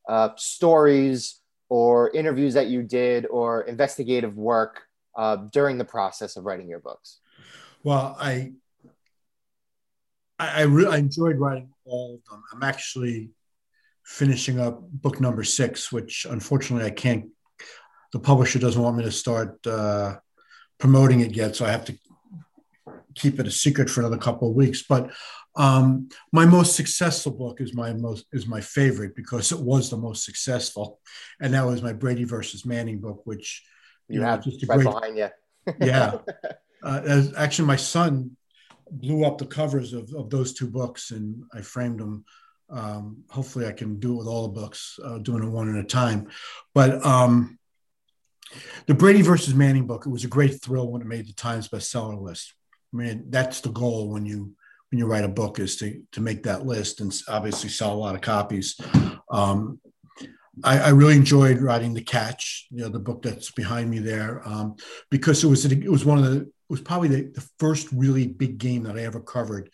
uh, 0.09 0.31
stories 0.37 1.41
or 1.69 2.11
interviews 2.11 2.55
that 2.55 2.69
you 2.69 2.83
did 2.83 3.27
or 3.27 3.63
investigative 3.63 4.37
work 4.37 4.83
uh, 5.19 5.37
during 5.53 5.77
the 5.77 5.85
process 5.85 6.37
of 6.37 6.45
writing 6.45 6.69
your 6.69 6.79
books? 6.79 7.19
Well, 7.83 8.17
I 8.19 8.53
I, 10.39 10.63
I 10.63 10.97
enjoyed 10.97 11.37
writing 11.37 11.71
all 11.85 12.15
of 12.15 12.31
them. 12.31 12.45
I'm 12.53 12.63
actually 12.63 13.31
finishing 14.05 14.61
up 14.61 14.81
book 14.81 15.21
number 15.21 15.43
six, 15.43 15.91
which 15.91 16.27
unfortunately 16.31 16.87
I 16.87 16.93
can't. 16.93 17.27
The 18.13 18.21
publisher 18.21 18.61
doesn't 18.61 18.81
want 18.81 18.97
me 18.97 19.05
to 19.05 19.11
start 19.11 19.67
uh, 19.67 20.19
promoting 20.79 21.21
it 21.21 21.35
yet, 21.35 21.57
so 21.57 21.67
I 21.67 21.73
have 21.73 21.85
to 21.87 21.99
keep 23.17 23.41
it 23.41 23.49
a 23.49 23.51
secret 23.51 23.91
for 23.91 24.01
another 24.01 24.17
couple 24.17 24.49
of 24.49 24.55
weeks. 24.55 24.85
But 24.89 25.11
um, 25.57 26.09
my 26.33 26.47
most 26.47 26.77
successful 26.77 27.33
book 27.33 27.61
is 27.61 27.75
my 27.75 27.93
most 27.93 28.27
is 28.33 28.47
my 28.47 28.61
favorite 28.61 29.17
because 29.17 29.51
it 29.51 29.59
was 29.59 29.91
the 29.91 29.97
most 29.97 30.25
successful, 30.25 31.01
and 31.41 31.53
that 31.55 31.67
was 31.67 31.83
my 31.83 31.93
Brady 31.93 32.25
versus 32.25 32.65
Manning 32.65 33.01
book, 33.01 33.23
which 33.25 33.65
you, 34.09 34.23
have 34.23 34.43
just 34.43 34.67
right 34.69 34.77
great, 34.77 34.85
behind 34.85 35.19
you. 35.19 35.29
yeah. 35.81 36.19
Uh, 36.81 37.03
as, 37.05 37.35
actually, 37.35 37.67
my 37.67 37.75
son 37.75 38.37
blew 38.89 39.25
up 39.25 39.37
the 39.37 39.45
covers 39.45 39.93
of, 39.93 40.15
of 40.15 40.31
those 40.31 40.53
two 40.53 40.69
books 40.69 41.11
and 41.11 41.43
I 41.53 41.61
framed 41.61 41.99
them. 41.99 42.25
Um, 42.71 43.25
hopefully, 43.29 43.67
I 43.67 43.73
can 43.73 43.99
do 43.99 44.15
it 44.15 44.19
with 44.19 44.29
all 44.29 44.47
the 44.47 44.61
books, 44.61 44.97
uh, 45.05 45.19
doing 45.19 45.43
it 45.43 45.49
one 45.49 45.77
at 45.77 45.85
a 45.85 45.87
time. 45.87 46.29
But 46.75 47.05
um, 47.05 47.59
the 48.87 48.95
Brady 48.95 49.23
versus 49.23 49.55
Manning 49.55 49.89
book, 49.89 50.07
it 50.07 50.11
was 50.11 50.25
a 50.25 50.29
great 50.29 50.63
thrill 50.63 50.89
when 50.89 51.03
it 51.03 51.09
made 51.09 51.27
the 51.27 51.33
Times 51.33 51.69
bestseller 51.69 52.21
list. 52.21 52.55
I 52.93 52.97
mean, 52.97 53.25
that's 53.29 53.61
the 53.61 53.71
goal 53.71 54.09
when 54.11 54.25
you 54.25 54.55
when 54.91 54.99
you 54.99 55.07
write 55.07 55.25
a 55.25 55.29
book 55.29 55.59
is 55.59 55.77
to 55.77 56.03
to 56.13 56.21
make 56.21 56.45
that 56.45 56.65
list 56.65 57.01
and 57.01 57.13
obviously 57.29 57.69
sell 57.69 57.93
a 57.93 57.99
lot 57.99 58.15
of 58.15 58.21
copies. 58.21 58.81
Um, 59.31 59.81
I, 60.65 60.79
I, 60.79 60.89
really 60.91 61.17
enjoyed 61.17 61.59
writing 61.59 61.95
the 61.95 62.03
catch, 62.03 62.67
you 62.71 62.83
know, 62.83 62.89
the 62.89 62.99
book 62.99 63.23
that's 63.23 63.51
behind 63.51 63.91
me 63.91 63.99
there, 63.99 64.47
um, 64.47 64.77
because 65.11 65.45
it 65.45 65.49
was 65.49 65.65
it 65.65 65.91
was 65.91 66.05
one 66.05 66.19
of 66.19 66.25
the 66.25 66.41
it 66.41 66.53
was 66.69 66.81
probably 66.81 67.09
the, 67.09 67.23
the 67.35 67.49
first 67.59 67.89
really 67.93 68.27
big 68.27 68.59
game 68.59 68.83
that 68.85 68.97
I 68.97 69.03
ever 69.03 69.21
covered, 69.21 69.71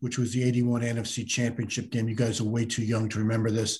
which 0.00 0.18
was 0.18 0.32
the 0.32 0.42
'81 0.42 0.82
NFC 0.82 1.26
Championship 1.26 1.90
game. 1.90 2.08
You 2.08 2.14
guys 2.14 2.40
are 2.40 2.44
way 2.44 2.64
too 2.64 2.84
young 2.84 3.08
to 3.10 3.18
remember 3.18 3.50
this. 3.50 3.78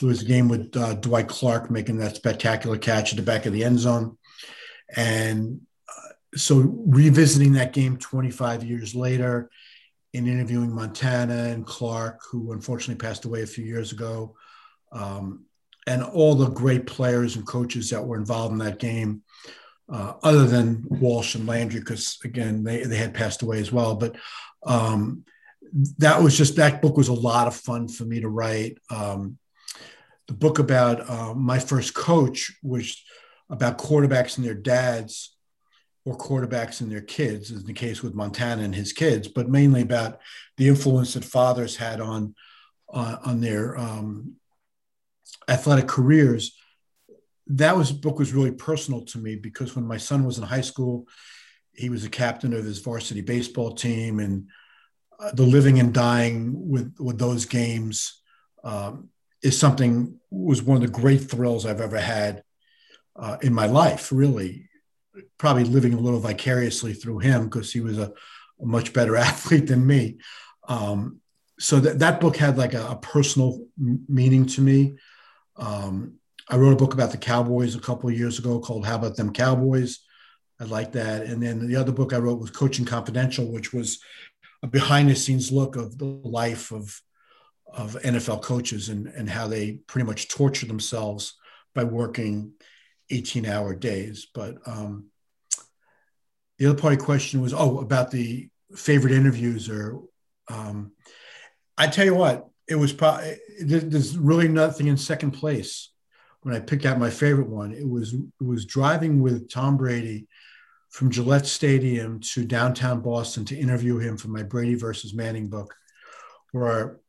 It 0.00 0.06
was 0.06 0.22
a 0.22 0.26
game 0.26 0.48
with 0.48 0.76
uh, 0.76 0.94
Dwight 0.94 1.28
Clark 1.28 1.70
making 1.70 1.98
that 1.98 2.16
spectacular 2.16 2.78
catch 2.78 3.12
at 3.12 3.16
the 3.16 3.22
back 3.22 3.46
of 3.46 3.52
the 3.52 3.64
end 3.64 3.78
zone, 3.78 4.16
and 4.96 5.60
uh, 5.88 6.36
so 6.36 6.56
revisiting 6.86 7.52
that 7.52 7.72
game 7.72 7.96
25 7.96 8.64
years 8.64 8.94
later, 8.94 9.50
and 10.14 10.28
interviewing 10.28 10.72
Montana 10.72 11.48
and 11.48 11.66
Clark, 11.66 12.20
who 12.30 12.52
unfortunately 12.52 13.04
passed 13.04 13.24
away 13.24 13.42
a 13.42 13.46
few 13.46 13.64
years 13.64 13.92
ago. 13.92 14.36
Um, 14.92 15.46
and 15.86 16.02
all 16.02 16.34
the 16.34 16.48
great 16.48 16.86
players 16.86 17.36
and 17.36 17.46
coaches 17.46 17.90
that 17.90 18.04
were 18.04 18.16
involved 18.16 18.52
in 18.52 18.58
that 18.58 18.78
game, 18.78 19.22
uh, 19.92 20.14
other 20.22 20.46
than 20.46 20.84
Walsh 20.88 21.34
and 21.34 21.46
Landry, 21.46 21.80
because 21.80 22.18
again 22.24 22.64
they 22.64 22.84
they 22.84 22.96
had 22.96 23.14
passed 23.14 23.42
away 23.42 23.58
as 23.58 23.70
well. 23.70 23.94
But 23.94 24.16
um, 24.64 25.24
that 25.98 26.22
was 26.22 26.36
just 26.36 26.56
that 26.56 26.80
book 26.80 26.96
was 26.96 27.08
a 27.08 27.12
lot 27.12 27.46
of 27.46 27.54
fun 27.54 27.88
for 27.88 28.04
me 28.04 28.20
to 28.20 28.28
write. 28.28 28.78
Um, 28.90 29.38
the 30.26 30.34
book 30.34 30.58
about 30.58 31.08
uh, 31.08 31.34
my 31.34 31.58
first 31.58 31.94
coach 31.94 32.52
was 32.62 33.02
about 33.50 33.78
quarterbacks 33.78 34.38
and 34.38 34.46
their 34.46 34.54
dads 34.54 35.36
or 36.06 36.16
quarterbacks 36.16 36.80
and 36.80 36.90
their 36.90 37.00
kids, 37.00 37.50
as 37.50 37.64
the 37.64 37.72
case 37.72 38.02
with 38.02 38.14
Montana 38.14 38.62
and 38.62 38.74
his 38.74 38.92
kids, 38.92 39.28
but 39.28 39.48
mainly 39.48 39.82
about 39.82 40.20
the 40.56 40.68
influence 40.68 41.14
that 41.14 41.24
fathers 41.24 41.76
had 41.76 42.00
on 42.00 42.34
uh, 42.92 43.16
on 43.24 43.40
their 43.40 43.76
um, 43.76 44.34
athletic 45.48 45.88
careers, 45.88 46.56
that 47.46 47.76
was 47.76 47.92
book 47.92 48.18
was 48.18 48.32
really 48.32 48.52
personal 48.52 49.04
to 49.04 49.18
me 49.18 49.36
because 49.36 49.76
when 49.76 49.86
my 49.86 49.98
son 49.98 50.24
was 50.24 50.38
in 50.38 50.44
high 50.44 50.62
school, 50.62 51.06
he 51.72 51.90
was 51.90 52.04
a 52.04 52.10
captain 52.10 52.52
of 52.54 52.64
his 52.64 52.78
varsity 52.78 53.20
baseball 53.20 53.74
team, 53.74 54.20
and 54.20 54.48
uh, 55.18 55.32
the 55.32 55.42
living 55.42 55.78
and 55.78 55.92
dying 55.92 56.52
with 56.68 56.94
with 56.98 57.18
those 57.18 57.44
games 57.44 58.22
um, 58.62 59.08
is 59.42 59.58
something 59.58 60.18
was 60.30 60.62
one 60.62 60.76
of 60.76 60.82
the 60.82 61.00
great 61.00 61.18
thrills 61.18 61.66
I've 61.66 61.80
ever 61.80 61.98
had 61.98 62.42
uh, 63.16 63.36
in 63.42 63.52
my 63.52 63.66
life. 63.66 64.10
Really, 64.12 64.68
probably 65.38 65.64
living 65.64 65.94
a 65.94 66.00
little 66.00 66.20
vicariously 66.20 66.94
through 66.94 67.18
him 67.18 67.44
because 67.44 67.72
he 67.72 67.80
was 67.80 67.98
a, 67.98 68.12
a, 68.60 68.66
much 68.66 68.92
better 68.92 69.16
athlete 69.30 69.66
than 69.66 69.86
me. 69.86 70.18
Um, 70.68 71.20
so 71.58 71.78
that 71.80 71.98
that 72.00 72.20
book 72.20 72.36
had 72.36 72.56
like 72.56 72.74
a, 72.74 72.86
a 72.88 72.96
personal 72.96 73.66
m- 73.78 74.04
meaning 74.08 74.46
to 74.46 74.60
me. 74.60 74.96
Um, 75.56 76.14
I 76.48 76.56
wrote 76.56 76.72
a 76.72 76.76
book 76.76 76.94
about 76.94 77.10
the 77.10 77.18
Cowboys 77.18 77.74
a 77.74 77.80
couple 77.80 78.10
years 78.10 78.38
ago 78.38 78.60
called 78.60 78.86
How 78.86 78.96
About 78.96 79.16
Them 79.16 79.32
Cowboys. 79.32 80.00
I 80.60 80.64
like 80.64 80.92
that. 80.92 81.22
And 81.22 81.42
then 81.42 81.66
the 81.66 81.76
other 81.76 81.92
book 81.92 82.12
I 82.12 82.18
wrote 82.18 82.40
was 82.40 82.50
Coaching 82.50 82.84
Confidential, 82.84 83.50
which 83.50 83.72
was 83.72 84.00
a 84.62 84.66
behind 84.66 85.10
the 85.10 85.16
scenes 85.16 85.50
look 85.50 85.76
of 85.76 85.98
the 85.98 86.04
life 86.04 86.70
of, 86.70 87.00
of 87.72 87.96
NFL 88.02 88.42
coaches 88.42 88.88
and, 88.88 89.06
and 89.08 89.28
how 89.28 89.48
they 89.48 89.72
pretty 89.86 90.06
much 90.06 90.28
torture 90.28 90.66
themselves 90.66 91.34
by 91.74 91.84
working 91.84 92.52
18 93.10 93.46
hour 93.46 93.74
days. 93.74 94.26
But 94.32 94.56
um, 94.66 95.06
the 96.58 96.66
other 96.66 96.78
part 96.78 96.92
of 96.92 96.98
the 96.98 97.04
question 97.04 97.40
was, 97.40 97.52
oh, 97.52 97.78
about 97.78 98.10
the 98.10 98.48
favorite 98.76 99.12
interviews 99.12 99.68
or 99.68 100.02
um, 100.48 100.92
I 101.76 101.86
tell 101.86 102.04
you 102.04 102.14
what, 102.14 102.48
it 102.68 102.76
was 102.76 102.92
probably 102.92 103.36
there's 103.60 104.16
really 104.16 104.48
nothing 104.48 104.86
in 104.86 104.96
second 104.96 105.32
place 105.32 105.90
when 106.42 106.54
I 106.54 106.60
picked 106.60 106.86
out 106.86 106.98
my 106.98 107.10
favorite 107.10 107.48
one. 107.48 107.72
It 107.72 107.88
was 107.88 108.14
it 108.14 108.44
was 108.44 108.64
driving 108.64 109.20
with 109.20 109.50
Tom 109.50 109.76
Brady 109.76 110.26
from 110.90 111.10
Gillette 111.10 111.46
Stadium 111.46 112.20
to 112.20 112.44
downtown 112.44 113.00
Boston 113.00 113.44
to 113.46 113.56
interview 113.56 113.98
him 113.98 114.16
for 114.16 114.28
my 114.28 114.42
Brady 114.42 114.74
versus 114.74 115.12
Manning 115.12 115.48
book, 115.48 115.74
where 116.52 117.00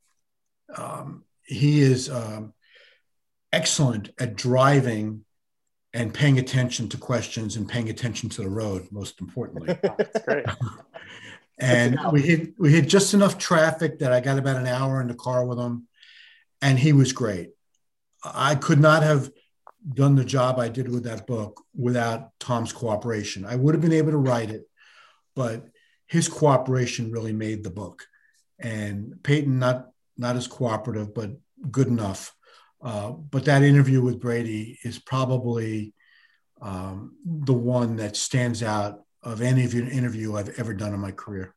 um, 0.75 1.23
he 1.43 1.81
is 1.81 2.09
um, 2.09 2.53
excellent 3.53 4.09
at 4.19 4.35
driving 4.35 5.23
and 5.93 6.13
paying 6.13 6.39
attention 6.39 6.89
to 6.89 6.97
questions 6.97 7.55
and 7.55 7.69
paying 7.69 7.89
attention 7.89 8.27
to 8.27 8.41
the 8.41 8.49
road. 8.49 8.87
Most 8.91 9.21
importantly, 9.21 9.77
that's 9.97 10.25
great. 10.25 10.45
and 11.57 11.97
we 12.11 12.21
hit 12.21 12.53
we 12.59 12.71
hit 12.71 12.87
just 12.87 13.13
enough 13.13 13.37
traffic 13.37 13.99
that 13.99 14.11
I 14.11 14.19
got 14.19 14.37
about 14.37 14.57
an 14.57 14.67
hour 14.67 15.01
in 15.01 15.07
the 15.07 15.15
car 15.15 15.45
with 15.45 15.57
him, 15.57 15.87
and 16.61 16.77
he 16.77 16.93
was 16.93 17.13
great. 17.13 17.51
I 18.23 18.55
could 18.55 18.79
not 18.79 19.03
have 19.03 19.31
done 19.93 20.15
the 20.15 20.25
job 20.25 20.59
I 20.59 20.67
did 20.67 20.89
with 20.89 21.03
that 21.03 21.27
book 21.27 21.61
without 21.75 22.31
Tom's 22.39 22.73
cooperation. 22.73 23.45
I 23.45 23.55
would 23.55 23.75
have 23.75 23.81
been 23.81 23.93
able 23.93 24.11
to 24.11 24.17
write 24.17 24.49
it, 24.49 24.63
but 25.35 25.65
his 26.07 26.27
cooperation 26.27 27.11
really 27.11 27.33
made 27.33 27.63
the 27.63 27.69
book. 27.69 28.05
And 28.59 29.21
Peyton, 29.23 29.59
not 29.59 29.89
not 30.17 30.35
as 30.35 30.47
cooperative, 30.47 31.13
but 31.13 31.31
good 31.71 31.87
enough. 31.87 32.33
Uh, 32.81 33.11
but 33.11 33.45
that 33.45 33.63
interview 33.63 34.01
with 34.01 34.19
Brady 34.19 34.77
is 34.83 34.99
probably 34.99 35.93
um, 36.61 37.15
the 37.25 37.53
one 37.53 37.97
that 37.97 38.15
stands 38.15 38.61
out 38.61 39.04
of 39.25 39.41
any 39.41 39.65
of 39.65 39.73
your 39.73 39.87
interview 39.89 40.35
I've 40.35 40.57
ever 40.59 40.73
done 40.73 40.93
in 40.93 40.99
my 40.99 41.11
career. 41.11 41.53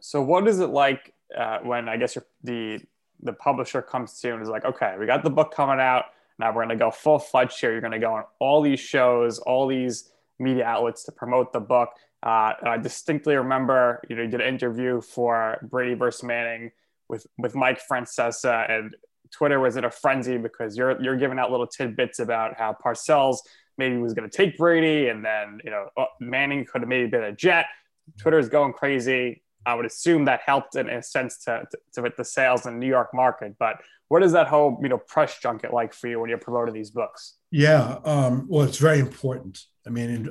So, 0.00 0.22
what 0.22 0.48
is 0.48 0.60
it 0.60 0.68
like 0.68 1.12
uh, 1.36 1.58
when 1.58 1.88
I 1.88 1.96
guess 1.96 2.16
the 2.42 2.80
the 3.20 3.32
publisher 3.32 3.82
comes 3.82 4.18
to 4.20 4.28
you 4.28 4.34
and 4.34 4.42
is 4.42 4.48
like, 4.48 4.64
"Okay, 4.64 4.96
we 4.98 5.06
got 5.06 5.22
the 5.22 5.30
book 5.30 5.52
coming 5.54 5.80
out. 5.80 6.06
Now 6.38 6.48
we're 6.48 6.64
going 6.64 6.70
to 6.70 6.76
go 6.76 6.90
full 6.90 7.18
fledged 7.18 7.60
here. 7.60 7.72
You're 7.72 7.80
going 7.80 7.92
to 7.92 7.98
go 7.98 8.14
on 8.14 8.24
all 8.38 8.62
these 8.62 8.80
shows, 8.80 9.38
all 9.38 9.66
these 9.66 10.10
media 10.38 10.64
outlets 10.64 11.04
to 11.04 11.12
promote 11.12 11.52
the 11.52 11.60
book." 11.60 11.90
Uh, 12.22 12.54
I 12.62 12.78
distinctly 12.78 13.34
remember, 13.34 14.00
you 14.08 14.14
know, 14.14 14.22
you 14.22 14.28
did 14.28 14.40
an 14.40 14.46
interview 14.46 15.00
for 15.00 15.58
Brady 15.62 15.94
versus 15.94 16.22
Manning 16.22 16.70
with 17.08 17.26
with 17.38 17.54
Mike 17.54 17.80
Francesa, 17.88 18.70
and 18.70 18.96
Twitter 19.32 19.58
was 19.58 19.76
in 19.76 19.84
a 19.84 19.90
frenzy 19.90 20.38
because 20.38 20.76
you're 20.76 21.00
you're 21.02 21.16
giving 21.16 21.38
out 21.38 21.50
little 21.50 21.66
tidbits 21.66 22.18
about 22.18 22.56
how 22.56 22.76
Parcells 22.84 23.38
maybe 23.78 23.96
was 23.98 24.14
going 24.14 24.28
to 24.28 24.36
take 24.36 24.56
Brady, 24.56 25.08
and 25.08 25.24
then 25.24 25.60
you 25.64 25.70
know 25.70 25.88
uh, 25.96 26.04
Manning 26.20 26.64
could 26.64 26.82
have 26.82 26.88
maybe 26.88 27.08
been 27.08 27.24
a 27.24 27.32
Jet. 27.32 27.66
Twitter 28.18 28.38
is 28.38 28.48
going 28.48 28.72
crazy. 28.72 29.42
I 29.64 29.74
would 29.74 29.86
assume 29.86 30.24
that 30.24 30.40
helped 30.44 30.74
in 30.74 30.88
a 30.88 31.02
sense 31.02 31.44
to, 31.44 31.64
to, 31.94 32.12
the 32.16 32.24
sales 32.24 32.66
in 32.66 32.74
the 32.74 32.78
New 32.80 32.88
York 32.88 33.10
market. 33.14 33.54
But 33.58 33.76
what 34.08 34.22
is 34.22 34.32
that 34.32 34.48
whole 34.48 34.78
you 34.82 34.88
know 34.88 34.98
press 34.98 35.38
junket 35.38 35.72
like 35.72 35.94
for 35.94 36.08
you 36.08 36.20
when 36.20 36.28
you're 36.28 36.38
promoting 36.38 36.74
these 36.74 36.90
books? 36.90 37.36
Yeah, 37.50 37.98
um, 38.04 38.46
well, 38.48 38.66
it's 38.66 38.78
very 38.78 38.98
important. 38.98 39.60
I 39.86 39.90
mean, 39.90 40.30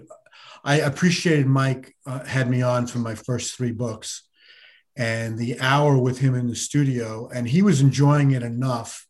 I 0.64 0.80
appreciated 0.80 1.48
Mike 1.48 1.96
uh, 2.06 2.24
had 2.26 2.50
me 2.50 2.62
on 2.62 2.88
for 2.88 3.00
my 3.00 3.16
first 3.16 3.56
three 3.56 3.72
books, 3.72 4.24
and 4.96 5.38
the 5.38 5.60
hour 5.60 5.98
with 5.98 6.20
him 6.20 6.36
in 6.36 6.48
the 6.48 6.56
studio, 6.56 7.30
and 7.34 7.48
he 7.48 7.62
was 7.62 7.82
enjoying 7.82 8.32
it 8.32 8.44
enough 8.44 9.08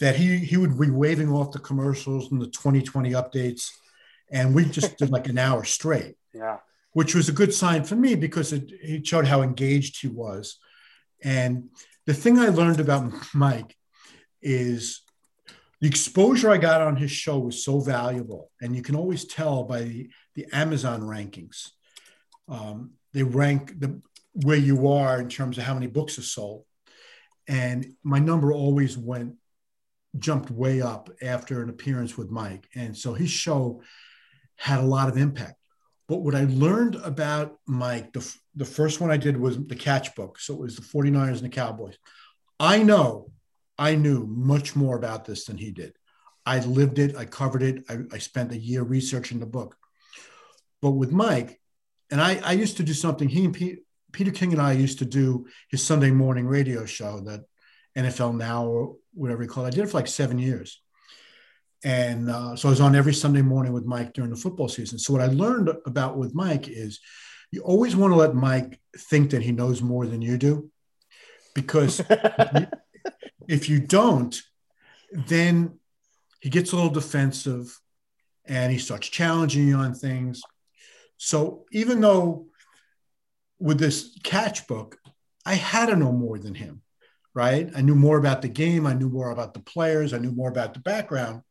that 0.00 0.16
he 0.16 0.38
he 0.38 0.56
would 0.56 0.78
be 0.78 0.90
waving 0.90 1.30
off 1.30 1.52
the 1.52 1.58
commercials 1.58 2.32
and 2.32 2.40
the 2.40 2.46
2020 2.46 3.12
updates, 3.12 3.70
and 4.30 4.54
we 4.54 4.64
just 4.64 4.98
did 4.98 5.10
like 5.10 5.28
an 5.28 5.38
hour 5.46 5.64
straight. 5.64 6.16
Yeah, 6.34 6.58
which 6.92 7.14
was 7.14 7.28
a 7.28 7.32
good 7.32 7.54
sign 7.54 7.84
for 7.84 7.96
me 7.96 8.14
because 8.14 8.52
it, 8.52 8.70
it 8.82 9.06
showed 9.06 9.26
how 9.26 9.42
engaged 9.42 10.00
he 10.00 10.08
was. 10.08 10.58
And 11.22 11.68
the 12.06 12.14
thing 12.14 12.38
I 12.38 12.48
learned 12.48 12.80
about 12.80 13.12
Mike 13.34 13.76
is 14.42 15.02
the 15.80 15.88
exposure 15.88 16.50
I 16.50 16.58
got 16.58 16.80
on 16.80 16.96
his 16.96 17.10
show 17.10 17.38
was 17.38 17.64
so 17.64 17.80
valuable, 17.80 18.50
and 18.60 18.74
you 18.74 18.82
can 18.82 18.96
always 18.96 19.24
tell 19.24 19.64
by 19.64 19.82
the, 19.82 20.10
the 20.34 20.46
Amazon 20.52 21.02
rankings. 21.02 21.70
Um, 22.48 22.92
they 23.12 23.22
rank 23.22 23.78
the 23.78 24.00
where 24.32 24.56
you 24.56 24.88
are 24.88 25.20
in 25.20 25.28
terms 25.28 25.58
of 25.58 25.64
how 25.64 25.74
many 25.74 25.88
books 25.88 26.18
are 26.18 26.22
sold, 26.22 26.64
and 27.46 27.94
my 28.02 28.18
number 28.18 28.52
always 28.52 28.96
went 28.96 29.34
jumped 30.18 30.50
way 30.50 30.80
up 30.80 31.10
after 31.22 31.62
an 31.62 31.70
appearance 31.70 32.16
with 32.16 32.30
Mike, 32.30 32.68
and 32.74 32.96
so 32.96 33.14
his 33.14 33.30
show 33.30 33.82
had 34.56 34.80
a 34.80 34.86
lot 34.86 35.08
of 35.08 35.16
impact. 35.16 35.56
But 36.08 36.22
what 36.22 36.34
I 36.34 36.44
learned 36.44 36.96
about 36.96 37.58
Mike, 37.66 38.12
the, 38.12 38.34
the 38.56 38.64
first 38.64 39.00
one 39.00 39.10
I 39.10 39.16
did 39.16 39.36
was 39.36 39.56
the 39.56 39.76
catch 39.76 40.14
book, 40.16 40.40
so 40.40 40.54
it 40.54 40.60
was 40.60 40.76
the 40.76 40.82
49ers 40.82 41.36
and 41.36 41.44
the 41.44 41.48
Cowboys. 41.48 41.96
I 42.58 42.82
know 42.82 43.30
I 43.78 43.94
knew 43.94 44.26
much 44.26 44.74
more 44.74 44.96
about 44.96 45.24
this 45.24 45.44
than 45.44 45.56
he 45.56 45.70
did. 45.70 45.94
I 46.44 46.58
lived 46.60 46.98
it, 46.98 47.16
I 47.16 47.26
covered 47.26 47.62
it, 47.62 47.84
I, 47.88 47.98
I 48.12 48.18
spent 48.18 48.52
a 48.52 48.58
year 48.58 48.82
researching 48.82 49.38
the 49.38 49.46
book. 49.46 49.76
But 50.82 50.92
with 50.92 51.12
Mike, 51.12 51.60
and 52.10 52.20
I, 52.20 52.40
I 52.44 52.52
used 52.52 52.78
to 52.78 52.82
do 52.82 52.92
something, 52.92 53.28
he 53.28 53.44
and 53.44 53.54
Peter 54.12 54.30
King 54.30 54.52
and 54.52 54.60
I 54.60 54.72
used 54.72 54.98
to 54.98 55.04
do 55.04 55.46
his 55.68 55.84
Sunday 55.84 56.10
morning 56.10 56.46
radio 56.46 56.84
show 56.84 57.20
that 57.20 57.44
NFL 57.96 58.36
Now 58.36 58.66
or 58.66 58.96
whatever 59.14 59.42
you 59.42 59.48
call 59.48 59.64
it. 59.64 59.68
I 59.68 59.70
did 59.70 59.84
it 59.84 59.90
for 59.90 59.98
like 59.98 60.08
seven 60.08 60.38
years. 60.38 60.80
And 61.82 62.30
uh, 62.30 62.56
so 62.56 62.68
I 62.68 62.70
was 62.70 62.80
on 62.80 62.94
every 62.94 63.14
Sunday 63.14 63.42
morning 63.42 63.72
with 63.72 63.86
Mike 63.86 64.12
during 64.12 64.30
the 64.30 64.36
football 64.36 64.68
season. 64.68 64.98
So 64.98 65.12
what 65.12 65.22
I 65.22 65.26
learned 65.26 65.70
about 65.86 66.18
with 66.18 66.34
Mike 66.34 66.68
is 66.68 67.00
you 67.50 67.62
always 67.62 67.96
want 67.96 68.12
to 68.12 68.16
let 68.16 68.34
Mike 68.34 68.80
think 68.96 69.30
that 69.30 69.42
he 69.42 69.52
knows 69.52 69.82
more 69.82 70.06
than 70.06 70.20
you 70.22 70.36
do. 70.36 70.70
Because 71.54 72.00
if 73.48 73.68
you 73.68 73.80
don't, 73.80 74.40
then 75.12 75.78
he 76.40 76.50
gets 76.50 76.72
a 76.72 76.76
little 76.76 76.90
defensive 76.90 77.78
and 78.44 78.72
he 78.72 78.78
starts 78.78 79.08
challenging 79.08 79.66
you 79.68 79.76
on 79.76 79.94
things. 79.94 80.42
So 81.16 81.64
even 81.72 82.00
though 82.00 82.46
with 83.58 83.78
this 83.78 84.16
catch 84.22 84.66
book, 84.66 84.98
I 85.44 85.54
had 85.54 85.86
to 85.86 85.96
know 85.96 86.12
more 86.12 86.38
than 86.38 86.54
him, 86.54 86.82
right? 87.34 87.70
I 87.74 87.80
knew 87.80 87.94
more 87.94 88.18
about 88.18 88.42
the 88.42 88.48
game. 88.48 88.86
I 88.86 88.94
knew 88.94 89.08
more 89.08 89.30
about 89.30 89.54
the 89.54 89.60
players. 89.60 90.12
I 90.12 90.18
knew 90.18 90.32
more 90.32 90.50
about 90.50 90.74
the 90.74 90.80
background. 90.80 91.42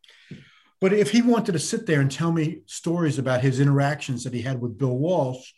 But 0.82 0.94
if 0.94 1.12
he 1.12 1.22
wanted 1.22 1.54
to 1.54 1.60
sit 1.60 1.86
there 1.86 2.00
and 2.00 2.12
tell 2.12 2.32
me 2.32 2.62
stories 2.66 3.20
about 3.20 3.42
his 3.42 3.60
interactions 3.60 4.24
that 4.24 4.34
he 4.34 4.42
had 4.42 4.62
with 4.62 4.78
Bill 4.78 4.98
Walsh 4.98 5.52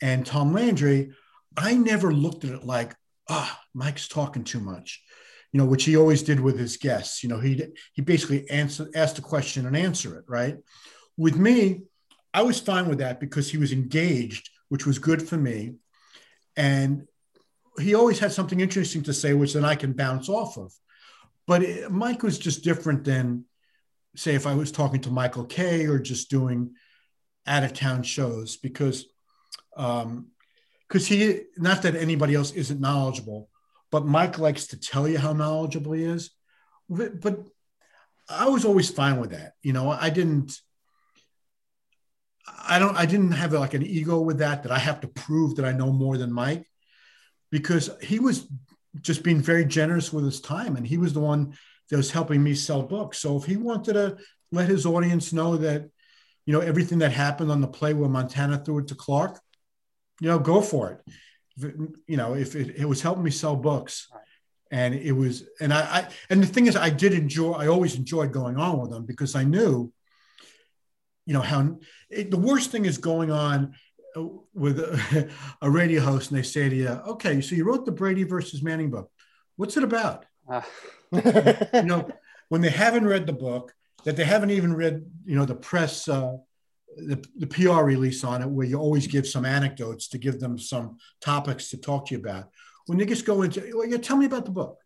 and 0.00 0.24
Tom 0.24 0.52
Landry, 0.52 1.10
I 1.56 1.74
never 1.74 2.12
looked 2.12 2.44
at 2.44 2.52
it 2.52 2.64
like, 2.64 2.94
ah, 3.28 3.58
oh, 3.58 3.64
Mike's 3.74 4.08
talking 4.08 4.44
too 4.44 4.60
much 4.60 5.02
you 5.52 5.58
know, 5.58 5.66
which 5.66 5.84
he 5.84 5.96
always 5.96 6.22
did 6.22 6.40
with 6.40 6.58
his 6.58 6.76
guests. 6.76 7.22
You 7.22 7.28
know, 7.28 7.40
he 7.40 7.62
he 7.92 8.02
basically 8.02 8.48
answer, 8.50 8.88
asked 8.94 9.18
a 9.18 9.22
question 9.22 9.66
and 9.66 9.76
answer 9.76 10.18
it, 10.18 10.24
right? 10.28 10.56
With 11.16 11.36
me, 11.36 11.82
I 12.34 12.42
was 12.42 12.60
fine 12.60 12.88
with 12.88 12.98
that 12.98 13.18
because 13.18 13.50
he 13.50 13.56
was 13.56 13.72
engaged, 13.72 14.50
which 14.68 14.86
was 14.86 14.98
good 14.98 15.26
for 15.26 15.36
me. 15.36 15.74
And 16.56 17.06
he 17.80 17.94
always 17.94 18.18
had 18.18 18.32
something 18.32 18.60
interesting 18.60 19.02
to 19.04 19.14
say, 19.14 19.34
which 19.34 19.54
then 19.54 19.64
I 19.64 19.74
can 19.74 19.92
bounce 19.92 20.28
off 20.28 20.56
of. 20.56 20.72
But 21.46 21.62
it, 21.62 21.90
Mike 21.90 22.22
was 22.22 22.38
just 22.38 22.64
different 22.64 23.04
than, 23.04 23.44
say, 24.16 24.34
if 24.34 24.46
I 24.46 24.54
was 24.54 24.70
talking 24.70 25.00
to 25.02 25.10
Michael 25.10 25.44
Kay 25.44 25.86
or 25.86 25.98
just 25.98 26.30
doing 26.30 26.74
out 27.46 27.64
of 27.64 27.72
town 27.72 28.02
shows, 28.02 28.56
because 28.56 29.06
um, 29.76 30.28
because 30.88 31.06
he 31.06 31.42
not 31.56 31.82
that 31.82 31.94
anybody 31.94 32.34
else 32.34 32.52
isn't 32.52 32.80
knowledgeable, 32.80 33.48
but 33.90 34.06
Mike 34.06 34.38
likes 34.38 34.68
to 34.68 34.80
tell 34.80 35.06
you 35.06 35.18
how 35.18 35.32
knowledgeable 35.32 35.92
he 35.92 36.04
is. 36.04 36.30
But, 36.88 37.20
But 37.20 37.40
I 38.28 38.48
was 38.48 38.64
always 38.64 38.90
fine 38.90 39.20
with 39.20 39.30
that. 39.30 39.52
You 39.62 39.72
know, 39.72 39.90
I 39.90 40.10
didn't. 40.10 40.58
I 42.46 42.78
don't. 42.78 42.96
I 42.96 43.06
didn't 43.06 43.32
have 43.32 43.52
like 43.52 43.74
an 43.74 43.82
ego 43.82 44.20
with 44.20 44.38
that. 44.38 44.62
That 44.62 44.72
I 44.72 44.78
have 44.78 45.00
to 45.00 45.08
prove 45.08 45.56
that 45.56 45.64
I 45.64 45.72
know 45.72 45.92
more 45.92 46.16
than 46.16 46.32
Mike, 46.32 46.66
because 47.50 47.90
he 48.02 48.18
was 48.18 48.48
just 49.00 49.22
being 49.22 49.40
very 49.40 49.64
generous 49.64 50.12
with 50.12 50.24
his 50.24 50.40
time, 50.40 50.76
and 50.76 50.86
he 50.86 50.98
was 50.98 51.12
the 51.12 51.20
one 51.20 51.54
that 51.90 51.96
was 51.96 52.10
helping 52.10 52.42
me 52.42 52.54
sell 52.54 52.82
books. 52.82 53.18
So 53.18 53.36
if 53.36 53.44
he 53.44 53.56
wanted 53.56 53.94
to 53.94 54.16
let 54.52 54.68
his 54.68 54.86
audience 54.86 55.32
know 55.32 55.56
that, 55.56 55.88
you 56.46 56.52
know, 56.52 56.60
everything 56.60 56.98
that 56.98 57.12
happened 57.12 57.50
on 57.50 57.60
the 57.60 57.68
play 57.68 57.94
where 57.94 58.08
Montana 58.08 58.58
threw 58.58 58.78
it 58.78 58.88
to 58.88 58.94
Clark, 58.94 59.40
you 60.20 60.28
know, 60.28 60.38
go 60.38 60.60
for 60.60 60.90
it 60.90 61.00
you 62.06 62.16
know, 62.16 62.34
if 62.34 62.54
it, 62.54 62.76
it 62.76 62.84
was 62.84 63.02
helping 63.02 63.24
me 63.24 63.30
sell 63.30 63.56
books, 63.56 64.08
and 64.70 64.94
it 64.94 65.12
was, 65.12 65.44
and 65.60 65.72
I, 65.72 65.80
I, 65.80 66.08
and 66.30 66.42
the 66.42 66.46
thing 66.46 66.66
is, 66.66 66.76
I 66.76 66.90
did 66.90 67.14
enjoy. 67.14 67.52
I 67.52 67.68
always 67.68 67.96
enjoyed 67.96 68.32
going 68.32 68.56
on 68.56 68.80
with 68.80 68.90
them 68.90 69.06
because 69.06 69.34
I 69.34 69.44
knew, 69.44 69.92
you 71.26 71.34
know, 71.34 71.40
how 71.40 71.78
it, 72.10 72.30
the 72.30 72.36
worst 72.36 72.70
thing 72.70 72.84
is 72.84 72.98
going 72.98 73.30
on 73.30 73.74
with 74.54 74.78
a, 74.80 75.30
a, 75.62 75.70
radio 75.70 76.00
host, 76.00 76.30
and 76.30 76.38
they 76.38 76.42
say 76.42 76.68
to 76.68 76.76
you, 76.76 76.88
"Okay, 76.88 77.40
so 77.40 77.54
you 77.54 77.64
wrote 77.64 77.84
the 77.84 77.92
Brady 77.92 78.24
versus 78.24 78.62
Manning 78.62 78.90
book. 78.90 79.10
What's 79.56 79.76
it 79.76 79.84
about?" 79.84 80.26
Uh. 80.48 80.62
you 81.12 81.82
know, 81.82 82.10
when 82.48 82.60
they 82.60 82.70
haven't 82.70 83.06
read 83.06 83.26
the 83.26 83.32
book, 83.32 83.72
that 84.04 84.16
they 84.16 84.24
haven't 84.24 84.50
even 84.50 84.74
read, 84.74 85.04
you 85.24 85.36
know, 85.36 85.44
the 85.44 85.54
press. 85.54 86.08
Uh, 86.08 86.36
the, 86.96 87.24
the 87.36 87.46
PR 87.46 87.82
release 87.82 88.24
on 88.24 88.42
it, 88.42 88.48
where 88.48 88.66
you 88.66 88.76
always 88.78 89.06
give 89.06 89.26
some 89.26 89.44
anecdotes 89.44 90.08
to 90.08 90.18
give 90.18 90.40
them 90.40 90.58
some 90.58 90.98
topics 91.20 91.70
to 91.70 91.76
talk 91.76 92.06
to 92.06 92.14
you 92.14 92.20
about. 92.20 92.48
When 92.86 92.98
they 92.98 93.06
just 93.06 93.26
go 93.26 93.42
into, 93.42 93.70
well, 93.74 93.86
yeah, 93.86 93.98
tell 93.98 94.16
me 94.16 94.26
about 94.26 94.44
the 94.44 94.50
book. 94.50 94.78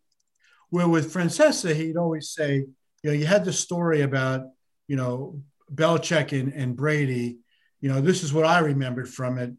Where 0.71 0.89
with 0.89 1.13
Francesa, 1.13 1.75
he'd 1.75 1.97
always 1.97 2.31
say, 2.31 2.67
you 3.03 3.11
know, 3.11 3.13
you 3.13 3.27
had 3.27 3.45
the 3.45 3.53
story 3.53 4.03
about, 4.03 4.47
you 4.89 4.97
know, 4.97 5.41
Belichick 5.73 6.39
and, 6.39 6.53
and 6.53 6.77
Brady. 6.77 7.39
You 7.83 7.91
know, 7.91 8.01
this 8.01 8.23
is 8.23 8.33
what 8.33 8.47
I 8.47 8.61
remembered 8.61 9.09
from 9.09 9.37
it. 9.37 9.53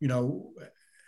You 0.00 0.08
know, 0.08 0.52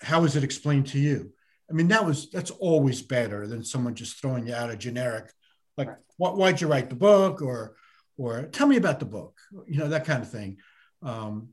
how 0.01 0.23
was 0.23 0.37
it 0.37 0.45
explained 0.45 0.87
to 0.89 0.99
you? 0.99 1.33
I 1.68 1.75
mean, 1.75 1.89
that 1.89 2.07
was 2.07 2.31
that's 2.31 2.51
always 2.53 3.03
better 3.03 3.47
than 3.47 3.62
someone 3.62 3.95
just 3.95 4.18
throwing 4.18 4.47
you 4.47 4.55
out 4.55 4.71
a 4.71 4.77
generic, 4.77 5.31
like, 5.77 5.91
why'd 6.16 6.61
you 6.61 6.68
write 6.68 6.89
the 6.89 6.97
book, 6.97 7.43
or 7.43 7.77
or 8.16 8.45
tell 8.47 8.66
me 8.66 8.77
about 8.77 8.99
the 8.99 9.07
book, 9.07 9.39
you 9.66 9.79
know, 9.79 9.89
that 9.89 10.07
kind 10.07 10.23
of 10.23 10.31
thing. 10.31 10.59
Um, 11.03 11.51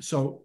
so 0.00 0.44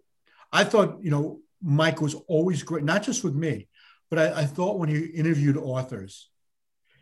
I 0.52 0.64
thought, 0.64 0.98
you 1.02 1.10
know, 1.10 1.40
Mike 1.62 2.00
was 2.00 2.14
always 2.28 2.62
great, 2.62 2.84
not 2.84 3.02
just 3.02 3.24
with 3.24 3.34
me, 3.34 3.68
but 4.10 4.18
I, 4.18 4.42
I, 4.42 4.44
thought 4.44 4.78
when 4.78 4.88
he 4.88 5.04
interviewed 5.06 5.56
authors, 5.56 6.30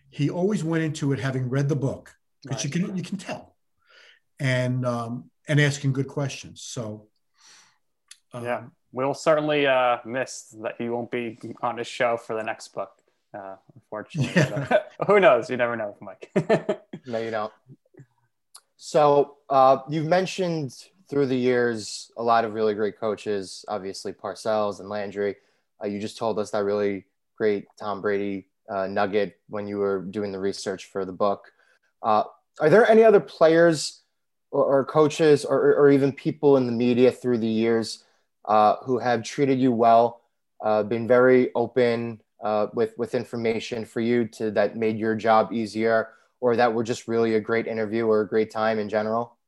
he 0.09 0.31
always 0.31 0.65
went 0.65 0.85
into 0.85 1.13
it 1.13 1.19
having 1.19 1.51
read 1.51 1.69
the 1.69 1.77
book, 1.77 2.15
because 2.43 2.65
right. 2.65 2.75
you 2.75 2.87
can 2.87 2.97
you 2.97 3.03
can 3.03 3.19
tell. 3.19 3.57
and 4.41 4.85
um, 4.85 5.31
and 5.49 5.61
asking 5.61 5.93
good 5.93 6.09
questions. 6.09 6.63
So 6.63 7.09
um, 8.33 8.45
yeah, 8.45 8.63
we'll 8.93 9.15
certainly 9.15 9.67
uh, 9.67 9.99
miss 10.05 10.55
that 10.63 10.81
you 10.81 10.93
won't 10.93 11.11
be 11.11 11.39
on 11.63 11.79
his 11.79 11.87
show 11.87 12.17
for 12.17 12.35
the 12.35 12.43
next 12.43 12.69
book. 12.69 12.91
Uh, 13.35 13.57
unfortunately, 13.75 14.33
yeah. 14.37 14.79
who 15.07 15.19
knows? 15.19 15.49
You 15.49 15.57
never 15.57 15.77
know, 15.77 15.97
Mike. 16.01 16.31
no, 17.07 17.19
you 17.19 17.31
don't. 17.31 17.53
So 18.77 19.37
uh, 19.49 19.79
you've 19.89 20.07
mentioned 20.07 20.75
through 21.09 21.27
the 21.27 21.37
years 21.37 22.11
a 22.17 22.23
lot 22.23 22.45
of 22.45 22.55
really 22.55 22.75
great 22.75 22.99
coaches, 22.99 23.65
obviously 23.69 24.13
Parcells 24.13 24.81
and 24.81 24.89
Landry. 24.89 25.37
Uh, 25.83 25.87
you 25.87 26.01
just 26.01 26.19
told 26.19 26.39
us 26.39 26.51
that 26.51 26.65
really 26.65 27.05
great 27.37 27.67
Tom 27.79 28.01
Brady 28.01 28.47
uh, 28.69 28.87
nugget 28.87 29.39
when 29.49 29.67
you 29.67 29.79
were 29.79 30.03
doing 30.03 30.33
the 30.33 30.39
research 30.39 30.87
for 30.87 31.05
the 31.05 31.13
book. 31.13 31.53
Uh, 32.03 32.25
are 32.61 32.71
there 32.71 32.89
any 32.89 33.03
other 33.03 33.21
players 33.21 34.03
or, 34.51 34.65
or 34.65 34.85
coaches 34.85 35.45
or, 35.45 35.75
or, 35.75 35.91
even 35.91 36.13
people 36.13 36.57
in 36.57 36.67
the 36.67 36.73
media 36.73 37.11
through 37.11 37.39
the 37.39 37.47
years 37.47 38.05
uh, 38.45 38.77
who 38.85 38.99
have 38.99 39.23
treated 39.23 39.59
you 39.59 39.73
well, 39.73 40.21
uh, 40.63 40.83
been 40.83 41.07
very 41.07 41.53
open 41.55 42.21
uh, 42.43 42.67
with 42.75 42.93
with 42.99 43.15
information 43.15 43.85
for 43.85 44.01
you 44.01 44.27
to 44.27 44.51
that 44.51 44.77
made 44.77 44.99
your 44.99 45.15
job 45.15 45.53
easier, 45.53 46.09
or 46.41 46.57
that 46.57 46.73
were 46.73 46.85
just 46.85 47.09
really 47.09 47.35
a 47.35 47.41
great 47.41 47.67
interview 47.67 48.07
or 48.07 48.21
a 48.21 48.29
great 48.29 48.51
time 48.51 48.79
in 48.79 48.89
general? 48.89 49.39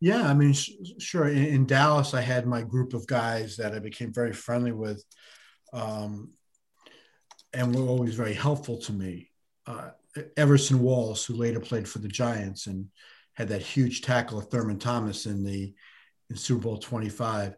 Yeah, 0.00 0.26
I 0.26 0.34
mean, 0.34 0.52
sh- 0.52 0.72
sure. 0.98 1.28
In, 1.28 1.44
in, 1.44 1.66
Dallas, 1.66 2.14
I 2.14 2.20
had 2.20 2.46
my 2.46 2.62
group 2.62 2.94
of 2.94 3.06
guys 3.06 3.56
that 3.56 3.74
I 3.74 3.78
became 3.78 4.12
very 4.12 4.32
friendly 4.32 4.72
with, 4.72 5.02
um, 5.72 6.32
and 7.52 7.74
were 7.74 7.88
always 7.88 8.14
very 8.14 8.34
helpful 8.34 8.78
to 8.78 8.92
me. 8.92 9.30
Uh, 9.66 9.90
Everson 10.36 10.80
Walls, 10.80 11.24
who 11.24 11.34
later 11.34 11.60
played 11.60 11.88
for 11.88 11.98
the 11.98 12.08
Giants 12.08 12.66
and 12.66 12.88
had 13.34 13.48
that 13.48 13.62
huge 13.62 14.02
tackle 14.02 14.38
of 14.38 14.48
Thurman 14.48 14.78
Thomas 14.78 15.26
in 15.26 15.44
the 15.44 15.74
in 16.34 16.38
Super 16.38 16.62
Bowl 16.62 16.78
25. 16.78 17.54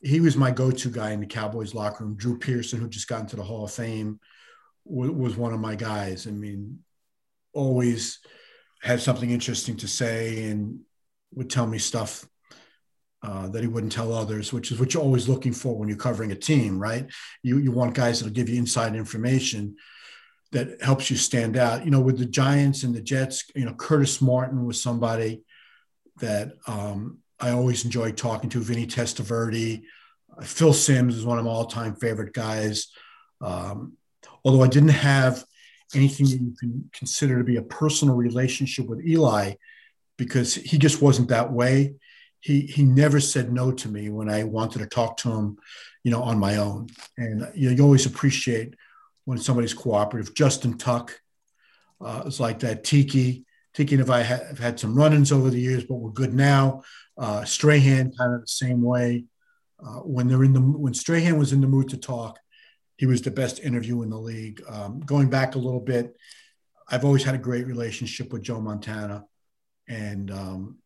He 0.00 0.20
was 0.20 0.36
my 0.36 0.50
go-to 0.50 0.88
guy 0.88 1.12
in 1.12 1.20
the 1.20 1.26
Cowboys 1.26 1.74
locker 1.74 2.04
room. 2.04 2.16
Drew 2.16 2.38
Pearson, 2.38 2.80
who 2.80 2.88
just 2.88 3.08
got 3.08 3.20
into 3.20 3.36
the 3.36 3.42
Hall 3.42 3.64
of 3.64 3.70
Fame, 3.70 4.18
was 4.84 5.36
one 5.36 5.52
of 5.52 5.60
my 5.60 5.74
guys. 5.74 6.26
I 6.26 6.30
mean, 6.30 6.80
always 7.52 8.18
had 8.82 9.00
something 9.00 9.30
interesting 9.30 9.76
to 9.78 9.88
say 9.88 10.50
and 10.50 10.80
would 11.34 11.50
tell 11.50 11.66
me 11.66 11.78
stuff 11.78 12.26
uh, 13.22 13.48
that 13.48 13.62
he 13.62 13.68
wouldn't 13.68 13.92
tell 13.92 14.12
others, 14.12 14.52
which 14.52 14.70
is 14.70 14.78
what 14.78 14.92
you're 14.92 15.02
always 15.02 15.28
looking 15.28 15.52
for 15.52 15.76
when 15.76 15.88
you're 15.88 15.96
covering 15.96 16.32
a 16.32 16.36
team, 16.36 16.78
right? 16.78 17.06
You 17.42 17.58
you 17.58 17.72
want 17.72 17.94
guys 17.94 18.20
that'll 18.20 18.34
give 18.34 18.48
you 18.48 18.58
inside 18.58 18.94
information 18.94 19.76
that 20.52 20.82
helps 20.82 21.10
you 21.10 21.16
stand 21.16 21.56
out. 21.56 21.84
You 21.84 21.90
know, 21.90 22.00
with 22.00 22.18
the 22.18 22.26
Giants 22.26 22.82
and 22.82 22.94
the 22.94 23.00
Jets, 23.00 23.44
you 23.54 23.64
know, 23.64 23.74
Curtis 23.74 24.20
Martin 24.20 24.66
was 24.66 24.82
somebody 24.82 25.42
that 26.20 26.52
um, 26.66 27.18
I 27.40 27.50
always 27.50 27.84
enjoyed 27.84 28.16
talking 28.16 28.50
to. 28.50 28.60
Vinny 28.60 28.86
Testaverde, 28.86 29.82
Phil 30.42 30.72
Simms 30.72 31.16
is 31.16 31.24
one 31.24 31.38
of 31.38 31.44
my 31.44 31.50
all-time 31.50 31.94
favorite 31.96 32.32
guys. 32.32 32.88
Um, 33.40 33.94
although 34.44 34.62
I 34.62 34.68
didn't 34.68 34.90
have 34.90 35.44
anything 35.94 36.26
that 36.26 36.40
you 36.40 36.54
can 36.58 36.90
consider 36.92 37.38
to 37.38 37.44
be 37.44 37.56
a 37.56 37.62
personal 37.62 38.14
relationship 38.14 38.86
with 38.86 39.04
Eli, 39.06 39.54
because 40.16 40.54
he 40.54 40.78
just 40.78 41.02
wasn't 41.02 41.28
that 41.28 41.52
way. 41.52 41.94
He 42.40 42.60
he 42.60 42.84
never 42.84 43.20
said 43.20 43.52
no 43.52 43.72
to 43.72 43.88
me 43.88 44.10
when 44.10 44.28
I 44.28 44.44
wanted 44.44 44.78
to 44.80 44.86
talk 44.86 45.16
to 45.18 45.32
him, 45.32 45.58
you 46.04 46.10
know, 46.10 46.22
on 46.22 46.38
my 46.38 46.56
own. 46.56 46.88
And 47.18 47.50
you, 47.54 47.68
know, 47.68 47.76
you 47.76 47.82
always 47.82 48.06
appreciate 48.06 48.74
when 49.24 49.38
somebody's 49.38 49.74
cooperative. 49.74 50.34
Justin 50.34 50.78
Tuck 50.78 51.20
uh, 52.00 52.22
is 52.26 52.38
like 52.38 52.60
that. 52.60 52.84
Tiki, 52.84 53.43
Tiki 53.74 53.96
and 53.96 54.02
if 54.02 54.10
I 54.10 54.22
have 54.22 54.58
had 54.58 54.78
some 54.78 54.94
run-ins 54.94 55.32
over 55.32 55.50
the 55.50 55.60
years, 55.60 55.84
but 55.84 55.96
we're 55.96 56.10
good 56.10 56.32
now. 56.32 56.82
Uh, 57.18 57.44
Strahan, 57.44 58.12
kind 58.16 58.34
of 58.34 58.40
the 58.40 58.46
same 58.46 58.82
way. 58.82 59.24
Uh, 59.84 60.00
when 60.00 60.28
they're 60.28 60.44
in 60.44 60.52
the 60.52 60.60
when 60.60 60.94
Strahan 60.94 61.36
was 61.36 61.52
in 61.52 61.60
the 61.60 61.66
mood 61.66 61.88
to 61.90 61.96
talk, 61.96 62.38
he 62.96 63.06
was 63.06 63.22
the 63.22 63.30
best 63.30 63.60
interview 63.60 64.02
in 64.02 64.10
the 64.10 64.18
league. 64.18 64.62
Um, 64.68 65.00
going 65.00 65.28
back 65.28 65.54
a 65.54 65.58
little 65.58 65.80
bit, 65.80 66.16
I've 66.88 67.04
always 67.04 67.24
had 67.24 67.34
a 67.34 67.38
great 67.38 67.66
relationship 67.66 68.32
with 68.32 68.42
Joe 68.42 68.60
Montana, 68.60 69.24
and 69.88 70.30
um, 70.30 70.78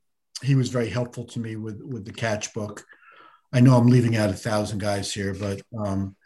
he 0.42 0.54
was 0.54 0.70
very 0.70 0.88
helpful 0.88 1.24
to 1.26 1.38
me 1.38 1.56
with 1.56 1.80
with 1.82 2.06
the 2.06 2.12
catch 2.12 2.54
book. 2.54 2.84
I 3.52 3.60
know 3.60 3.76
I'm 3.76 3.86
leaving 3.86 4.16
out 4.16 4.30
a 4.30 4.34
thousand 4.34 4.78
guys 4.78 5.12
here, 5.12 5.34
but 5.34 5.60
um, 5.78 6.16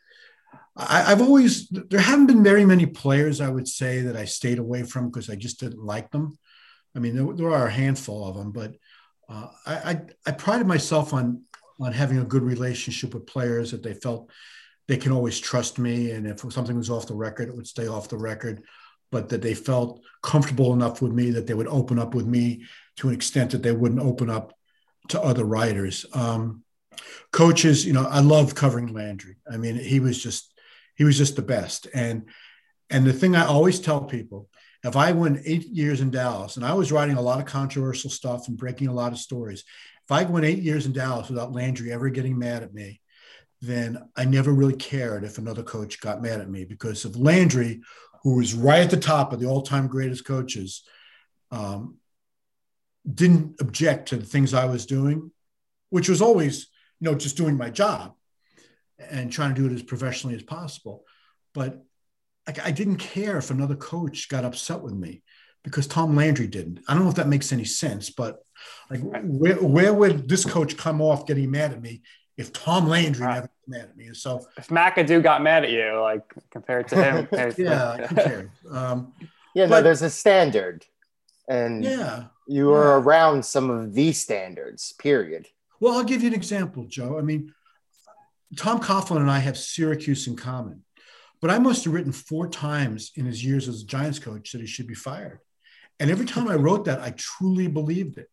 I, 0.76 1.02
have 1.02 1.20
always 1.20 1.68
there 1.68 2.00
haven't 2.00 2.26
been 2.26 2.42
very 2.42 2.64
many 2.64 2.86
players 2.86 3.40
I 3.40 3.48
would 3.48 3.68
say 3.68 4.02
that 4.02 4.16
I 4.16 4.24
stayed 4.24 4.58
away 4.58 4.84
from 4.84 5.08
because 5.08 5.28
I 5.28 5.34
just 5.34 5.60
didn't 5.60 5.84
like 5.84 6.10
them. 6.10 6.38
I 6.94 6.98
mean, 6.98 7.16
there, 7.16 7.32
there 7.34 7.50
are 7.50 7.66
a 7.66 7.72
handful 7.72 8.26
of 8.26 8.36
them, 8.36 8.52
but 8.52 8.74
uh, 9.28 9.48
I, 9.66 9.74
I, 9.74 10.00
I 10.26 10.30
prided 10.32 10.66
myself 10.66 11.12
on 11.12 11.42
on 11.80 11.92
having 11.92 12.18
a 12.18 12.24
good 12.24 12.42
relationship 12.42 13.12
with 13.14 13.26
players 13.26 13.72
that 13.72 13.82
they 13.82 13.94
felt 13.94 14.30
they 14.86 14.96
can 14.96 15.10
always 15.10 15.40
trust 15.40 15.78
me, 15.78 16.10
and 16.10 16.26
if 16.26 16.40
something 16.52 16.76
was 16.76 16.90
off 16.90 17.06
the 17.06 17.14
record, 17.14 17.48
it 17.48 17.56
would 17.56 17.66
stay 17.66 17.86
off 17.86 18.08
the 18.08 18.16
record. 18.16 18.62
But 19.10 19.28
that 19.28 19.42
they 19.42 19.54
felt 19.54 20.00
comfortable 20.22 20.72
enough 20.72 21.02
with 21.02 21.12
me 21.12 21.30
that 21.32 21.46
they 21.46 21.54
would 21.54 21.68
open 21.68 21.98
up 21.98 22.14
with 22.14 22.26
me 22.26 22.64
to 22.96 23.08
an 23.08 23.14
extent 23.14 23.50
that 23.50 23.62
they 23.62 23.72
wouldn't 23.72 24.00
open 24.00 24.30
up 24.30 24.54
to 25.08 25.20
other 25.20 25.44
writers. 25.44 26.06
Um, 26.14 26.64
coaches, 27.30 27.84
you 27.84 27.92
know, 27.92 28.06
I 28.06 28.20
love 28.20 28.54
covering 28.54 28.92
Landry. 28.92 29.36
I 29.50 29.56
mean, 29.56 29.76
he 29.76 30.00
was 30.00 30.22
just 30.22 30.52
he 30.94 31.04
was 31.04 31.18
just 31.18 31.36
the 31.36 31.42
best. 31.42 31.88
And 31.94 32.28
and 32.90 33.06
the 33.06 33.12
thing 33.12 33.34
I 33.34 33.46
always 33.46 33.80
tell 33.80 34.04
people 34.04 34.48
if 34.84 34.96
I 34.96 35.12
went 35.12 35.42
eight 35.44 35.66
years 35.68 36.00
in 36.00 36.10
Dallas, 36.10 36.56
and 36.56 36.64
I 36.64 36.74
was 36.74 36.90
writing 36.90 37.16
a 37.16 37.22
lot 37.22 37.38
of 37.38 37.46
controversial 37.46 38.10
stuff 38.10 38.48
and 38.48 38.56
breaking 38.56 38.88
a 38.88 38.94
lot 38.94 39.12
of 39.12 39.18
stories, 39.18 39.64
if 40.04 40.10
I 40.10 40.24
went 40.24 40.44
eight 40.44 40.62
years 40.62 40.86
in 40.86 40.92
Dallas 40.92 41.28
without 41.28 41.52
Landry 41.52 41.92
ever 41.92 42.08
getting 42.08 42.38
mad 42.38 42.62
at 42.62 42.74
me, 42.74 43.00
then 43.60 43.98
I 44.16 44.24
never 44.24 44.52
really 44.52 44.74
cared 44.74 45.22
if 45.22 45.38
another 45.38 45.62
coach 45.62 46.00
got 46.00 46.20
mad 46.20 46.40
at 46.40 46.50
me 46.50 46.64
because 46.64 47.04
of 47.04 47.16
Landry, 47.16 47.80
who 48.22 48.36
was 48.36 48.54
right 48.54 48.82
at 48.82 48.90
the 48.90 48.96
top 48.96 49.32
of 49.32 49.38
the 49.38 49.46
all-time 49.46 49.86
greatest 49.86 50.24
coaches, 50.24 50.82
um, 51.52 51.98
didn't 53.12 53.60
object 53.60 54.08
to 54.08 54.16
the 54.16 54.26
things 54.26 54.52
I 54.52 54.64
was 54.64 54.86
doing, 54.86 55.30
which 55.90 56.08
was 56.08 56.20
always, 56.20 56.68
you 56.98 57.08
know, 57.08 57.16
just 57.16 57.36
doing 57.36 57.56
my 57.56 57.70
job 57.70 58.14
and 58.98 59.30
trying 59.30 59.54
to 59.54 59.60
do 59.60 59.66
it 59.68 59.74
as 59.74 59.82
professionally 59.82 60.34
as 60.34 60.42
possible. 60.42 61.04
But 61.54 61.84
like 62.46 62.64
I 62.64 62.70
didn't 62.70 62.96
care 62.96 63.38
if 63.38 63.50
another 63.50 63.76
coach 63.76 64.28
got 64.28 64.44
upset 64.44 64.80
with 64.80 64.94
me 64.94 65.22
because 65.62 65.86
Tom 65.86 66.16
Landry 66.16 66.46
didn't. 66.46 66.80
I 66.88 66.94
don't 66.94 67.04
know 67.04 67.10
if 67.10 67.16
that 67.16 67.28
makes 67.28 67.52
any 67.52 67.64
sense, 67.64 68.10
but 68.10 68.44
like 68.90 69.00
where, 69.02 69.56
where 69.62 69.94
would 69.94 70.28
this 70.28 70.44
coach 70.44 70.76
come 70.76 71.00
off 71.00 71.26
getting 71.26 71.50
mad 71.50 71.72
at 71.72 71.80
me 71.82 72.02
if 72.36 72.52
Tom 72.52 72.88
Landry 72.88 73.24
right. 73.24 73.34
never 73.34 73.46
got 73.46 73.68
mad 73.68 73.88
at 73.90 73.96
me? 73.96 74.10
So 74.12 74.44
if 74.56 74.68
McAdoo 74.68 75.22
got 75.22 75.42
mad 75.42 75.64
at 75.64 75.70
you, 75.70 76.00
like 76.00 76.22
compared 76.50 76.88
to 76.88 76.96
him, 76.96 77.28
yeah, 77.58 78.06
compared. 78.06 78.50
Um, 78.70 79.12
yeah, 79.54 79.66
but, 79.66 79.78
no, 79.78 79.82
there's 79.82 80.02
a 80.02 80.10
standard, 80.10 80.84
and 81.48 81.84
yeah, 81.84 82.24
you 82.48 82.72
are 82.72 82.98
yeah. 82.98 83.04
around 83.04 83.44
some 83.44 83.70
of 83.70 83.94
these 83.94 84.18
standards. 84.18 84.92
Period. 84.98 85.46
Well, 85.78 85.94
I'll 85.94 86.04
give 86.04 86.22
you 86.22 86.28
an 86.28 86.34
example, 86.34 86.86
Joe. 86.88 87.18
I 87.18 87.22
mean, 87.22 87.52
Tom 88.56 88.80
Coughlin 88.80 89.16
and 89.16 89.30
I 89.30 89.38
have 89.38 89.58
Syracuse 89.58 90.26
in 90.26 90.36
common. 90.36 90.84
But 91.42 91.50
I 91.50 91.58
must 91.58 91.84
have 91.84 91.92
written 91.92 92.12
four 92.12 92.46
times 92.48 93.10
in 93.16 93.26
his 93.26 93.44
years 93.44 93.68
as 93.68 93.82
a 93.82 93.86
Giants 93.86 94.20
coach 94.20 94.52
that 94.52 94.60
he 94.60 94.66
should 94.66 94.86
be 94.86 94.94
fired. 94.94 95.40
And 95.98 96.08
every 96.08 96.24
time 96.24 96.48
I 96.48 96.54
wrote 96.54 96.84
that, 96.84 97.00
I 97.00 97.10
truly 97.16 97.66
believed 97.66 98.16
it. 98.16 98.28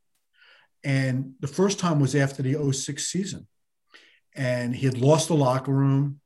And 0.84 1.34
the 1.40 1.48
first 1.48 1.80
time 1.80 2.00
was 2.00 2.16
after 2.16 2.44
the 2.44 2.72
06 2.72 3.06
season. 3.06 3.48
And 4.36 4.76
he 4.76 4.86
had 4.86 5.00
lost 5.00 5.28
the 5.28 5.34
locker 5.34 5.74
room. 5.74 6.22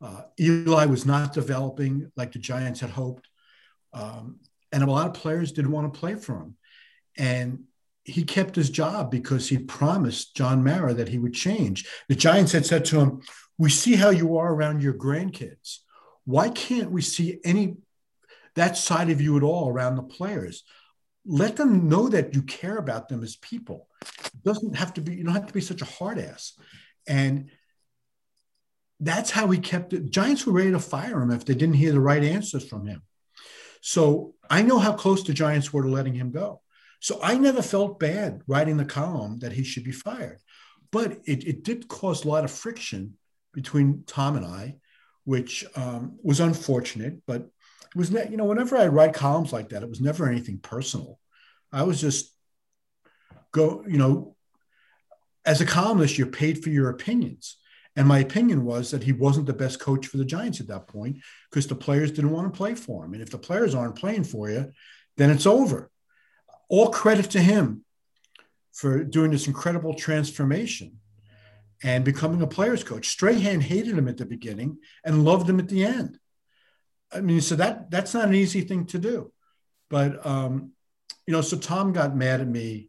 Uh, 0.00 0.24
Eli 0.38 0.84
was 0.84 1.06
not 1.06 1.32
developing 1.32 2.12
like 2.16 2.32
the 2.32 2.38
Giants 2.38 2.80
had 2.80 2.90
hoped. 2.90 3.26
Um, 3.94 4.40
and 4.70 4.82
a 4.82 4.90
lot 4.90 5.06
of 5.06 5.14
players 5.14 5.52
didn't 5.52 5.72
want 5.72 5.92
to 5.92 5.98
play 5.98 6.16
for 6.16 6.34
him. 6.34 6.56
And 7.16 7.64
he 8.04 8.24
kept 8.24 8.54
his 8.54 8.68
job 8.68 9.10
because 9.10 9.48
he 9.48 9.56
promised 9.56 10.36
John 10.36 10.62
Mara 10.62 10.92
that 10.94 11.08
he 11.08 11.18
would 11.18 11.34
change. 11.34 11.88
The 12.10 12.14
Giants 12.14 12.52
had 12.52 12.66
said 12.66 12.84
to 12.86 13.00
him, 13.00 13.22
We 13.56 13.70
see 13.70 13.96
how 13.96 14.10
you 14.10 14.36
are 14.36 14.52
around 14.52 14.82
your 14.82 14.94
grandkids 14.94 15.78
why 16.26 16.50
can't 16.50 16.90
we 16.90 17.00
see 17.00 17.38
any 17.44 17.76
that 18.56 18.76
side 18.76 19.10
of 19.10 19.20
you 19.20 19.36
at 19.36 19.42
all 19.42 19.68
around 19.68 19.96
the 19.96 20.02
players? 20.02 20.64
Let 21.24 21.56
them 21.56 21.88
know 21.88 22.08
that 22.08 22.34
you 22.34 22.42
care 22.42 22.76
about 22.76 23.08
them 23.08 23.22
as 23.22 23.36
people. 23.36 23.88
It 24.02 24.44
doesn't 24.44 24.76
have 24.76 24.94
to 24.94 25.00
be, 25.00 25.14
you 25.14 25.24
don't 25.24 25.34
have 25.34 25.46
to 25.46 25.52
be 25.52 25.60
such 25.60 25.82
a 25.82 25.86
hard 25.86 26.18
ass. 26.18 26.52
And 27.06 27.50
that's 29.00 29.30
how 29.30 29.48
he 29.48 29.58
kept 29.58 29.92
it. 29.92 30.10
Giants 30.10 30.46
were 30.46 30.52
ready 30.52 30.72
to 30.72 30.78
fire 30.78 31.20
him 31.22 31.30
if 31.30 31.44
they 31.44 31.54
didn't 31.54 31.74
hear 31.74 31.92
the 31.92 32.00
right 32.00 32.22
answers 32.22 32.68
from 32.68 32.86
him. 32.86 33.02
So 33.80 34.34
I 34.50 34.62
know 34.62 34.78
how 34.78 34.92
close 34.92 35.22
the 35.22 35.34
Giants 35.34 35.72
were 35.72 35.82
to 35.82 35.88
letting 35.88 36.14
him 36.14 36.30
go. 36.30 36.60
So 37.00 37.20
I 37.22 37.36
never 37.36 37.62
felt 37.62 38.00
bad 38.00 38.42
writing 38.46 38.78
the 38.78 38.84
column 38.84 39.38
that 39.40 39.52
he 39.52 39.64
should 39.64 39.84
be 39.84 39.92
fired. 39.92 40.38
But 40.90 41.18
it, 41.24 41.46
it 41.46 41.62
did 41.62 41.88
cause 41.88 42.24
a 42.24 42.28
lot 42.28 42.44
of 42.44 42.50
friction 42.50 43.16
between 43.52 44.04
Tom 44.06 44.36
and 44.36 44.46
I 44.46 44.76
which 45.26 45.66
um, 45.74 46.18
was 46.22 46.38
unfortunate, 46.38 47.18
but 47.26 47.42
it 47.42 47.96
was, 47.96 48.10
you 48.10 48.36
know, 48.36 48.44
whenever 48.44 48.78
I 48.78 48.86
write 48.86 49.12
columns 49.12 49.52
like 49.52 49.70
that, 49.70 49.82
it 49.82 49.88
was 49.88 50.00
never 50.00 50.28
anything 50.28 50.58
personal. 50.58 51.18
I 51.72 51.82
was 51.82 52.00
just 52.00 52.32
go, 53.50 53.84
you 53.88 53.98
know, 53.98 54.36
as 55.44 55.60
a 55.60 55.66
columnist, 55.66 56.16
you're 56.16 56.28
paid 56.28 56.62
for 56.62 56.70
your 56.70 56.90
opinions. 56.90 57.56
And 57.96 58.06
my 58.06 58.20
opinion 58.20 58.64
was 58.64 58.92
that 58.92 59.02
he 59.02 59.12
wasn't 59.12 59.46
the 59.46 59.52
best 59.52 59.80
coach 59.80 60.06
for 60.06 60.16
the 60.16 60.24
Giants 60.24 60.60
at 60.60 60.68
that 60.68 60.86
point 60.86 61.16
because 61.50 61.66
the 61.66 61.74
players 61.74 62.12
didn't 62.12 62.30
want 62.30 62.52
to 62.52 62.56
play 62.56 62.76
for 62.76 63.04
him. 63.04 63.12
And 63.12 63.22
if 63.22 63.30
the 63.30 63.38
players 63.38 63.74
aren't 63.74 63.96
playing 63.96 64.24
for 64.24 64.48
you, 64.48 64.70
then 65.16 65.30
it's 65.30 65.46
over. 65.46 65.90
All 66.68 66.90
credit 66.90 67.30
to 67.30 67.40
him 67.40 67.84
for 68.72 69.02
doing 69.02 69.32
this 69.32 69.48
incredible 69.48 69.94
transformation 69.94 70.98
and 71.82 72.04
becoming 72.04 72.42
a 72.42 72.46
player's 72.46 72.84
coach. 72.84 73.08
Strahan 73.08 73.60
hated 73.60 73.96
him 73.96 74.08
at 74.08 74.16
the 74.16 74.26
beginning 74.26 74.78
and 75.04 75.24
loved 75.24 75.48
him 75.48 75.58
at 75.58 75.68
the 75.68 75.84
end. 75.84 76.18
I 77.12 77.20
mean, 77.20 77.40
so 77.40 77.56
that 77.56 77.90
that's 77.90 78.14
not 78.14 78.28
an 78.28 78.34
easy 78.34 78.62
thing 78.62 78.86
to 78.86 78.98
do. 78.98 79.32
But 79.88 80.24
um, 80.26 80.72
you 81.26 81.32
know, 81.32 81.40
so 81.40 81.56
Tom 81.56 81.92
got 81.92 82.16
mad 82.16 82.40
at 82.40 82.48
me, 82.48 82.88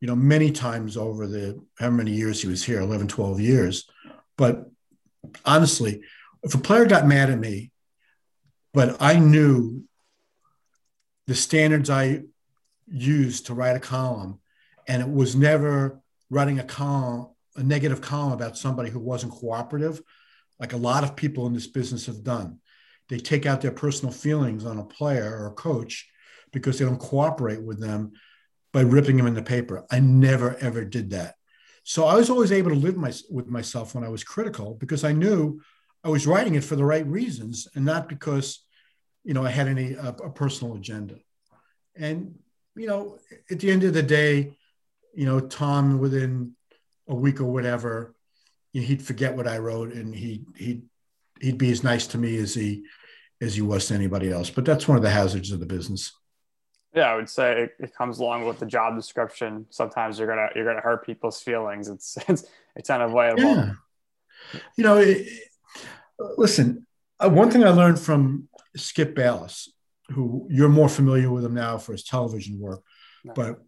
you 0.00 0.06
know, 0.06 0.16
many 0.16 0.50
times 0.50 0.96
over 0.96 1.26
the 1.26 1.64
how 1.78 1.90
many 1.90 2.12
years 2.12 2.42
he 2.42 2.48
was 2.48 2.64
here, 2.64 2.80
11, 2.80 3.08
12 3.08 3.40
years 3.40 3.88
but 4.36 4.70
honestly, 5.44 6.02
if 6.42 6.54
a 6.54 6.58
player 6.58 6.86
got 6.86 7.06
mad 7.06 7.30
at 7.30 7.38
me, 7.38 7.70
but 8.72 8.96
I 9.00 9.18
knew 9.18 9.84
the 11.26 11.34
standards 11.34 11.90
I 11.90 12.22
used 12.86 13.46
to 13.46 13.54
write 13.54 13.76
a 13.76 13.80
column, 13.80 14.40
and 14.86 15.02
it 15.02 15.08
was 15.08 15.34
never 15.34 16.00
writing 16.30 16.60
a 16.60 16.64
column, 16.64 17.28
a 17.56 17.62
negative 17.62 18.00
column 18.00 18.32
about 18.32 18.56
somebody 18.56 18.90
who 18.90 19.00
wasn't 19.00 19.32
cooperative, 19.32 20.00
like 20.58 20.72
a 20.72 20.78
lot 20.78 21.04
of 21.04 21.16
people 21.16 21.46
in 21.46 21.52
this 21.52 21.66
business 21.66 22.06
have 22.06 22.22
done. 22.22 22.60
They 23.08 23.18
take 23.18 23.46
out 23.46 23.60
their 23.60 23.72
personal 23.72 24.12
feelings 24.12 24.64
on 24.64 24.78
a 24.78 24.84
player 24.84 25.36
or 25.38 25.46
a 25.46 25.52
coach 25.52 26.08
because 26.52 26.78
they 26.78 26.84
don't 26.84 26.98
cooperate 26.98 27.62
with 27.62 27.80
them 27.80 28.12
by 28.72 28.80
ripping 28.80 29.16
them 29.16 29.26
in 29.26 29.34
the 29.34 29.42
paper. 29.42 29.84
I 29.90 30.00
never 30.00 30.56
ever 30.56 30.84
did 30.84 31.10
that. 31.10 31.34
So 31.84 32.04
I 32.06 32.16
was 32.16 32.30
always 32.30 32.50
able 32.50 32.70
to 32.70 32.76
live 32.76 32.96
my, 32.96 33.12
with 33.30 33.46
myself 33.46 33.94
when 33.94 34.02
I 34.02 34.08
was 34.08 34.24
critical 34.24 34.74
because 34.74 35.04
I 35.04 35.12
knew 35.12 35.60
I 36.02 36.08
was 36.08 36.26
writing 36.26 36.56
it 36.56 36.64
for 36.64 36.74
the 36.74 36.84
right 36.84 37.06
reasons 37.06 37.68
and 37.74 37.84
not 37.84 38.08
because, 38.08 38.64
you 39.22 39.34
know, 39.34 39.44
I 39.44 39.50
had 39.50 39.68
any 39.68 39.92
a, 39.92 40.08
a 40.08 40.30
personal 40.30 40.74
agenda. 40.74 41.16
And 41.94 42.34
you 42.74 42.88
know, 42.88 43.18
at 43.50 43.60
the 43.60 43.70
end 43.70 43.84
of 43.84 43.94
the 43.94 44.02
day, 44.02 44.52
you 45.14 45.26
know, 45.26 45.40
Tom 45.40 45.98
within 45.98 46.55
a 47.08 47.14
week 47.14 47.40
or 47.40 47.46
whatever, 47.46 48.14
he'd 48.72 49.02
forget 49.02 49.36
what 49.36 49.46
I 49.46 49.58
wrote 49.58 49.92
and 49.92 50.14
he 50.14 50.44
he 50.56 50.82
he'd 51.40 51.58
be 51.58 51.70
as 51.70 51.84
nice 51.84 52.06
to 52.08 52.18
me 52.18 52.36
as 52.36 52.54
he 52.54 52.84
as 53.40 53.54
he 53.54 53.62
was 53.62 53.86
to 53.88 53.94
anybody 53.94 54.30
else. 54.30 54.50
But 54.50 54.64
that's 54.64 54.88
one 54.88 54.96
of 54.96 55.02
the 55.02 55.10
hazards 55.10 55.50
of 55.50 55.60
the 55.60 55.66
business. 55.66 56.12
Yeah, 56.94 57.12
I 57.12 57.16
would 57.16 57.28
say 57.28 57.64
it, 57.64 57.72
it, 57.78 57.94
comes 57.94 58.20
along 58.20 58.46
with 58.46 58.58
the 58.58 58.64
job 58.64 58.96
description. 58.96 59.66
Sometimes 59.68 60.18
you're 60.18 60.28
gonna 60.28 60.48
you're 60.54 60.64
gonna 60.64 60.80
hurt 60.80 61.04
people's 61.04 61.40
feelings. 61.42 61.88
It's 61.88 62.16
it's 62.28 62.44
it's 62.74 62.90
unavoidable. 62.90 63.42
Yeah. 63.42 63.72
You 64.76 64.84
know, 64.84 64.96
it, 64.98 65.26
listen. 66.38 66.86
Uh, 67.18 67.30
one 67.30 67.50
thing 67.50 67.64
I 67.64 67.70
learned 67.70 67.98
from 67.98 68.48
Skip 68.76 69.14
Bayless, 69.14 69.72
who 70.08 70.46
you're 70.50 70.68
more 70.68 70.88
familiar 70.88 71.30
with 71.30 71.44
him 71.44 71.54
now 71.54 71.78
for 71.78 71.92
his 71.92 72.04
television 72.04 72.60
work, 72.60 72.82
no. 73.24 73.32
but 73.34 73.58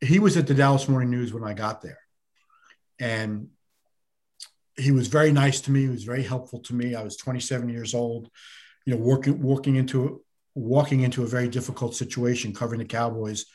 he 0.00 0.18
was 0.18 0.36
at 0.36 0.46
the 0.46 0.54
Dallas 0.54 0.88
Morning 0.88 1.10
News 1.10 1.32
when 1.32 1.44
I 1.44 1.54
got 1.54 1.82
there, 1.82 1.98
and 2.98 3.48
he 4.76 4.92
was 4.92 5.08
very 5.08 5.32
nice 5.32 5.60
to 5.62 5.72
me. 5.72 5.82
He 5.82 5.88
was 5.88 6.04
very 6.04 6.22
helpful 6.22 6.60
to 6.60 6.74
me. 6.74 6.94
I 6.94 7.02
was 7.02 7.16
27 7.16 7.68
years 7.68 7.94
old, 7.94 8.30
you 8.86 8.94
know, 8.94 9.00
working 9.00 9.42
working 9.42 9.76
into 9.76 10.22
walking 10.54 11.00
into 11.00 11.22
a 11.22 11.26
very 11.26 11.48
difficult 11.48 11.94
situation 11.94 12.54
covering 12.54 12.80
the 12.80 12.84
Cowboys 12.84 13.46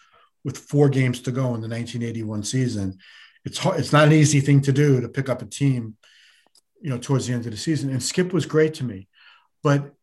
with 0.44 0.58
four 0.58 0.90
games 0.90 1.22
to 1.22 1.32
go 1.32 1.56
in 1.56 1.62
the 1.62 1.70
1981 1.70 2.44
season. 2.44 2.98
It's 3.46 3.58
hard, 3.58 3.80
it's 3.80 3.94
not 3.94 4.08
an 4.08 4.14
easy 4.14 4.40
thing 4.40 4.62
to 4.62 4.72
do 4.72 5.02
to 5.02 5.10
pick 5.10 5.30
up 5.30 5.42
a 5.42 5.46
team, 5.46 5.96
you 6.82 6.90
know, 6.90 6.98
towards 6.98 7.28
the 7.28 7.34
end 7.34 7.46
of 7.46 7.52
the 7.52 7.58
season. 7.58 7.90
And 7.90 8.02
Skip 8.02 8.34
was 8.34 8.46
great 8.46 8.74
to 8.76 8.84
me, 8.84 9.08
but 9.64 9.94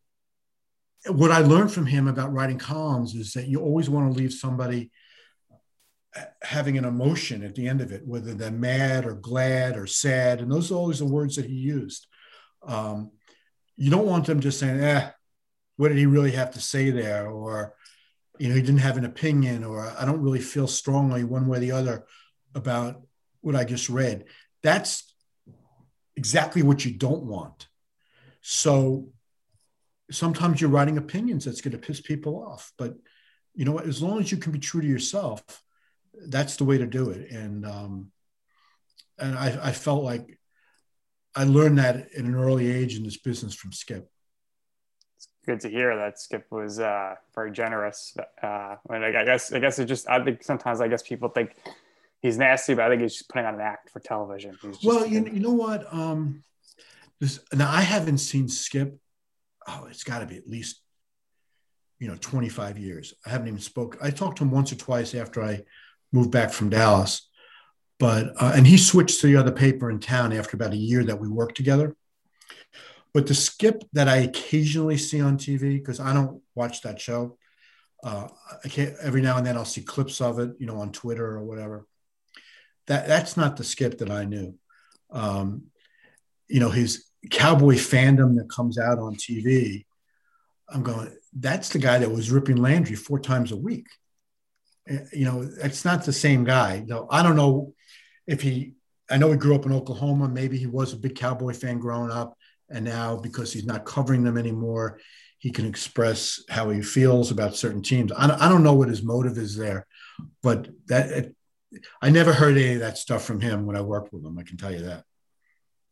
what 1.07 1.30
I 1.30 1.38
learned 1.38 1.72
from 1.72 1.86
him 1.86 2.09
about 2.09 2.32
writing 2.32 2.59
columns 2.59 3.14
is 3.14 3.32
that 3.32 3.49
you 3.49 3.61
always 3.61 3.88
want 3.88 4.12
to 4.12 4.18
leave 4.18 4.32
somebody 4.32 4.91
having 6.42 6.76
an 6.76 6.84
emotion 6.84 7.44
at 7.44 7.54
the 7.54 7.68
end 7.68 7.80
of 7.80 7.92
it, 7.92 8.06
whether 8.06 8.34
they're 8.34 8.50
mad 8.50 9.06
or 9.06 9.14
glad 9.14 9.76
or 9.76 9.86
sad. 9.86 10.40
And 10.40 10.50
those 10.50 10.70
are 10.70 10.76
always 10.76 10.98
the 10.98 11.04
words 11.04 11.36
that 11.36 11.46
he 11.46 11.54
used. 11.54 12.06
Um, 12.62 13.12
you 13.76 13.90
don't 13.90 14.06
want 14.06 14.26
them 14.26 14.40
just 14.40 14.58
saying, 14.58 14.80
eh, 14.80 15.11
what 15.76 15.88
did 15.88 15.98
he 15.98 16.06
really 16.06 16.32
have 16.32 16.50
to 16.52 16.61
say 16.61 16.90
there? 16.90 17.28
Or, 17.28 17.74
you 18.38 18.48
know, 18.48 18.54
he 18.54 18.61
didn't 18.61 18.78
have 18.78 18.96
an 18.96 19.04
opinion, 19.04 19.64
or 19.64 19.80
I 19.98 20.04
don't 20.04 20.22
really 20.22 20.40
feel 20.40 20.66
strongly 20.66 21.24
one 21.24 21.46
way 21.46 21.58
or 21.58 21.61
the 21.61 21.72
other 21.72 22.06
about 22.54 23.02
what 23.40 23.56
I 23.56 23.64
just 23.64 23.88
read. 23.88 24.24
That's 24.62 25.14
exactly 26.16 26.62
what 26.62 26.84
you 26.84 26.92
don't 26.92 27.22
want. 27.22 27.66
So 28.42 29.08
sometimes 30.11 30.61
you're 30.61 30.70
writing 30.70 30.98
opinions 30.98 31.44
that's 31.44 31.61
going 31.61 31.72
to 31.72 31.78
piss 31.78 32.00
people 32.00 32.44
off. 32.46 32.72
But 32.76 32.96
you 33.54 33.64
know 33.64 33.72
what? 33.72 33.86
As 33.86 34.02
long 34.02 34.18
as 34.20 34.30
you 34.30 34.38
can 34.38 34.52
be 34.52 34.58
true 34.58 34.80
to 34.80 34.86
yourself, 34.86 35.42
that's 36.14 36.56
the 36.56 36.64
way 36.64 36.78
to 36.78 36.86
do 36.86 37.11
it. 37.11 37.30
And 37.30 37.66
um, 37.66 38.11
and 39.18 39.36
I, 39.36 39.68
I 39.68 39.72
felt 39.72 40.02
like 40.02 40.38
I 41.34 41.44
learned 41.44 41.78
that 41.78 41.96
at 41.96 42.24
an 42.24 42.34
early 42.34 42.70
age 42.70 42.96
in 42.96 43.04
this 43.04 43.16
business 43.16 43.54
from 43.54 43.72
Skip 43.72 44.11
It's 45.16 45.28
good 45.46 45.61
to 45.61 45.68
hear 45.68 45.96
that 45.96 46.18
Skip 46.18 46.46
was 46.50 46.80
uh, 46.80 47.14
very 47.34 47.52
generous. 47.52 48.16
Uh, 48.42 48.76
and 48.88 49.04
I 49.04 49.24
guess 49.24 49.52
I 49.52 49.58
guess 49.58 49.78
it 49.78 49.86
just 49.86 50.08
I 50.08 50.22
think 50.24 50.42
sometimes 50.42 50.80
I 50.80 50.88
guess 50.88 51.02
people 51.02 51.28
think 51.28 51.54
he's 52.20 52.38
nasty, 52.38 52.74
but 52.74 52.84
I 52.84 52.88
think 52.88 53.02
he's 53.02 53.14
just 53.18 53.28
putting 53.28 53.46
on 53.46 53.54
an 53.54 53.61
act 53.61 53.90
for 53.90 54.00
television. 54.00 54.56
Just, 54.62 54.84
well, 54.84 55.06
you, 55.06 55.24
you 55.24 55.40
know 55.40 55.52
what? 55.52 55.92
Um, 55.92 56.42
this, 57.20 57.40
now 57.52 57.70
I 57.70 57.82
haven't 57.82 58.18
seen 58.18 58.48
Skip. 58.48 58.98
Oh, 59.68 59.86
it's 59.90 60.04
got 60.04 60.20
to 60.20 60.26
be 60.26 60.36
at 60.36 60.48
least 60.48 60.80
you 62.00 62.08
know 62.08 62.16
25 62.18 62.78
years. 62.78 63.14
I 63.24 63.30
haven't 63.30 63.48
even 63.48 63.61
spoke. 63.61 63.98
I 64.02 64.11
talked 64.11 64.38
to 64.38 64.44
him 64.44 64.50
once 64.50 64.72
or 64.72 64.76
twice 64.76 65.14
after 65.14 65.42
I 65.42 65.62
moved 66.12 66.30
back 66.30 66.52
from 66.52 66.70
Dallas, 66.70 67.28
but 67.98 68.32
uh, 68.40 68.52
and 68.54 68.66
he 68.66 68.76
switched 68.76 69.20
to 69.20 69.26
the 69.26 69.36
other 69.36 69.52
paper 69.52 69.90
in 69.90 70.00
town 70.00 70.32
after 70.32 70.56
about 70.56 70.72
a 70.72 70.76
year 70.76 71.04
that 71.04 71.20
we 71.20 71.28
worked 71.28 71.56
together. 71.56 71.96
But 73.12 73.26
the 73.26 73.34
skip 73.34 73.82
that 73.92 74.08
I 74.08 74.18
occasionally 74.18 74.96
see 74.96 75.20
on 75.20 75.36
TV, 75.36 75.78
because 75.78 76.00
I 76.00 76.12
don't 76.12 76.40
watch 76.54 76.82
that 76.82 77.00
show, 77.00 77.36
uh, 78.04 78.28
I 78.64 78.68
can't, 78.68 78.94
every 79.02 79.20
now 79.20 79.36
and 79.36 79.46
then 79.46 79.56
I'll 79.56 79.64
see 79.64 79.82
clips 79.82 80.20
of 80.20 80.38
it, 80.38 80.52
you 80.58 80.66
know, 80.66 80.76
on 80.76 80.92
Twitter 80.92 81.26
or 81.26 81.44
whatever. 81.44 81.86
That 82.86 83.06
that's 83.06 83.36
not 83.36 83.56
the 83.56 83.64
skip 83.64 83.98
that 83.98 84.11
I 84.11 84.24
knew. 84.24 84.54
Um, 85.11 85.64
you 86.48 86.61
know, 86.61 86.70
his 86.70 87.04
cowboy 87.30 87.74
fandom 87.74 88.36
that 88.36 88.50
comes 88.50 88.78
out 88.78 88.98
on 88.98 89.16
TV. 89.16 89.84
I'm 90.68 90.82
going. 90.82 91.14
That's 91.32 91.68
the 91.68 91.78
guy 91.78 91.98
that 91.98 92.11
was 92.11 92.30
ripping 92.30 92.56
Landry 92.56 92.96
four 92.96 93.20
times 93.20 93.52
a 93.52 93.56
week. 93.56 93.86
Eh, 94.89 94.99
you 95.12 95.24
know, 95.24 95.49
it's 95.62 95.85
not 95.85 96.05
the 96.05 96.12
same 96.12 96.45
guy. 96.45 96.85
No, 96.87 97.07
I 97.11 97.22
don't 97.22 97.37
know 97.37 97.74
if 98.26 98.41
he. 98.41 98.74
I 99.11 99.16
know 99.16 99.31
he 99.31 99.37
grew 99.37 99.57
up 99.57 99.66
in 99.66 99.72
Oklahoma. 99.72 100.28
Maybe 100.28 100.57
he 100.57 100.66
was 100.66 100.93
a 100.93 100.97
big 100.97 101.16
cowboy 101.16 101.53
fan 101.53 101.81
growing 101.81 102.12
up. 102.12 102.37
And 102.68 102.85
now, 102.85 103.16
because 103.16 103.53
he's 103.53 103.66
not 103.66 103.85
covering 103.85 104.22
them 104.22 104.39
anymore, 104.39 105.01
he 105.39 105.51
can 105.51 105.66
express 105.66 106.41
how 106.49 106.70
he 106.70 106.81
feels 106.81 107.33
about 107.33 107.57
certain 107.57 107.83
teams. 107.83 108.12
I, 108.12 108.47
I 108.47 108.49
don't 108.49 108.62
know 108.62 108.74
what 108.74 108.89
his 108.89 109.03
motive 109.03 109.37
is 109.37 109.57
there, 109.57 109.87
but 110.43 110.68
that 110.87 111.11
it, 111.11 111.37
I 112.01 112.11
never 112.11 112.33
heard 112.33 112.57
any 112.57 112.74
of 112.74 112.81
that 112.81 112.99
stuff 112.99 113.24
from 113.24 113.41
him 113.41 113.66
when 113.66 113.74
I 113.74 113.81
worked 113.81 114.12
with 114.12 114.24
him. 114.24 114.39
I 114.39 114.43
can 114.43 114.57
tell 114.57 114.70
you 114.70 114.83
that. 114.83 115.05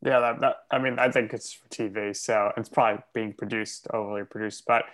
Yeah, 0.04 0.20
that, 0.20 0.40
that 0.40 0.56
I 0.70 0.78
mean, 0.78 0.98
I 0.98 1.10
think 1.10 1.32
it's 1.32 1.52
for 1.52 1.66
TV, 1.68 2.14
so 2.14 2.52
it's 2.56 2.68
probably 2.68 3.02
being 3.14 3.32
produced, 3.32 3.88
overly 3.92 4.24
produced. 4.24 4.64
But 4.66 4.84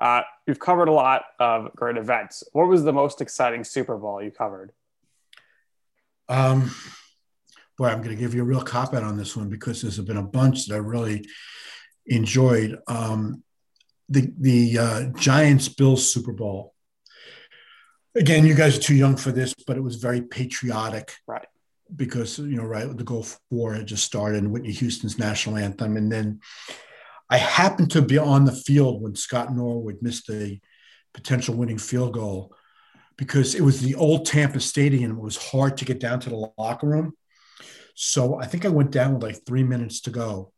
uh, 0.00 0.22
you've 0.46 0.58
covered 0.58 0.88
a 0.88 0.92
lot 0.92 1.22
of 1.38 1.74
great 1.76 1.96
events. 1.96 2.42
What 2.52 2.68
was 2.68 2.84
the 2.84 2.92
most 2.92 3.20
exciting 3.20 3.64
Super 3.64 3.96
Bowl 3.98 4.22
you 4.22 4.30
covered? 4.30 4.72
Um, 6.28 6.70
boy, 7.76 7.88
I'm 7.88 7.98
going 7.98 8.16
to 8.16 8.20
give 8.20 8.34
you 8.34 8.42
a 8.42 8.46
real 8.46 8.62
cop 8.62 8.94
out 8.94 9.02
on 9.02 9.18
this 9.18 9.36
one 9.36 9.50
because 9.50 9.82
there's 9.82 9.98
been 10.00 10.16
a 10.16 10.22
bunch 10.22 10.66
that 10.66 10.74
I 10.74 10.78
really 10.78 11.26
enjoyed. 12.06 12.78
Um, 12.86 13.42
the 14.08 14.32
the 14.38 14.78
uh, 14.78 15.02
Giants 15.16 15.68
Bills 15.68 16.12
Super 16.12 16.32
Bowl. 16.32 16.74
Again, 18.16 18.44
you 18.44 18.54
guys 18.54 18.76
are 18.76 18.82
too 18.82 18.96
young 18.96 19.16
for 19.16 19.30
this, 19.30 19.54
but 19.66 19.76
it 19.76 19.82
was 19.82 19.96
very 19.96 20.20
patriotic, 20.20 21.14
right? 21.26 21.46
Because 21.94 22.38
you 22.38 22.56
know, 22.56 22.64
right, 22.64 22.96
the 22.96 23.04
Gulf 23.04 23.38
War 23.50 23.74
had 23.74 23.86
just 23.86 24.04
started, 24.04 24.42
and 24.42 24.52
Whitney 24.52 24.72
Houston's 24.72 25.18
national 25.18 25.58
anthem, 25.58 25.96
and 25.96 26.10
then 26.10 26.40
I 27.30 27.38
happened 27.38 27.92
to 27.92 28.02
be 28.02 28.18
on 28.18 28.44
the 28.44 28.52
field 28.52 29.00
when 29.00 29.14
Scott 29.14 29.54
Norwood 29.54 29.98
missed 30.02 30.28
a 30.30 30.60
potential 31.14 31.54
winning 31.54 31.78
field 31.78 32.12
goal 32.12 32.52
because 33.16 33.54
it 33.54 33.60
was 33.60 33.80
the 33.80 33.94
old 33.94 34.26
Tampa 34.26 34.58
Stadium. 34.58 35.12
It 35.12 35.22
was 35.22 35.36
hard 35.36 35.76
to 35.76 35.84
get 35.84 36.00
down 36.00 36.18
to 36.20 36.30
the 36.30 36.50
locker 36.58 36.88
room. 36.88 37.12
So 37.94 38.40
I 38.40 38.46
think 38.46 38.64
I 38.64 38.68
went 38.68 38.90
down 38.90 39.14
with 39.14 39.22
like 39.22 39.46
three 39.46 39.62
minutes 39.62 40.00
to 40.02 40.10
go 40.10 40.52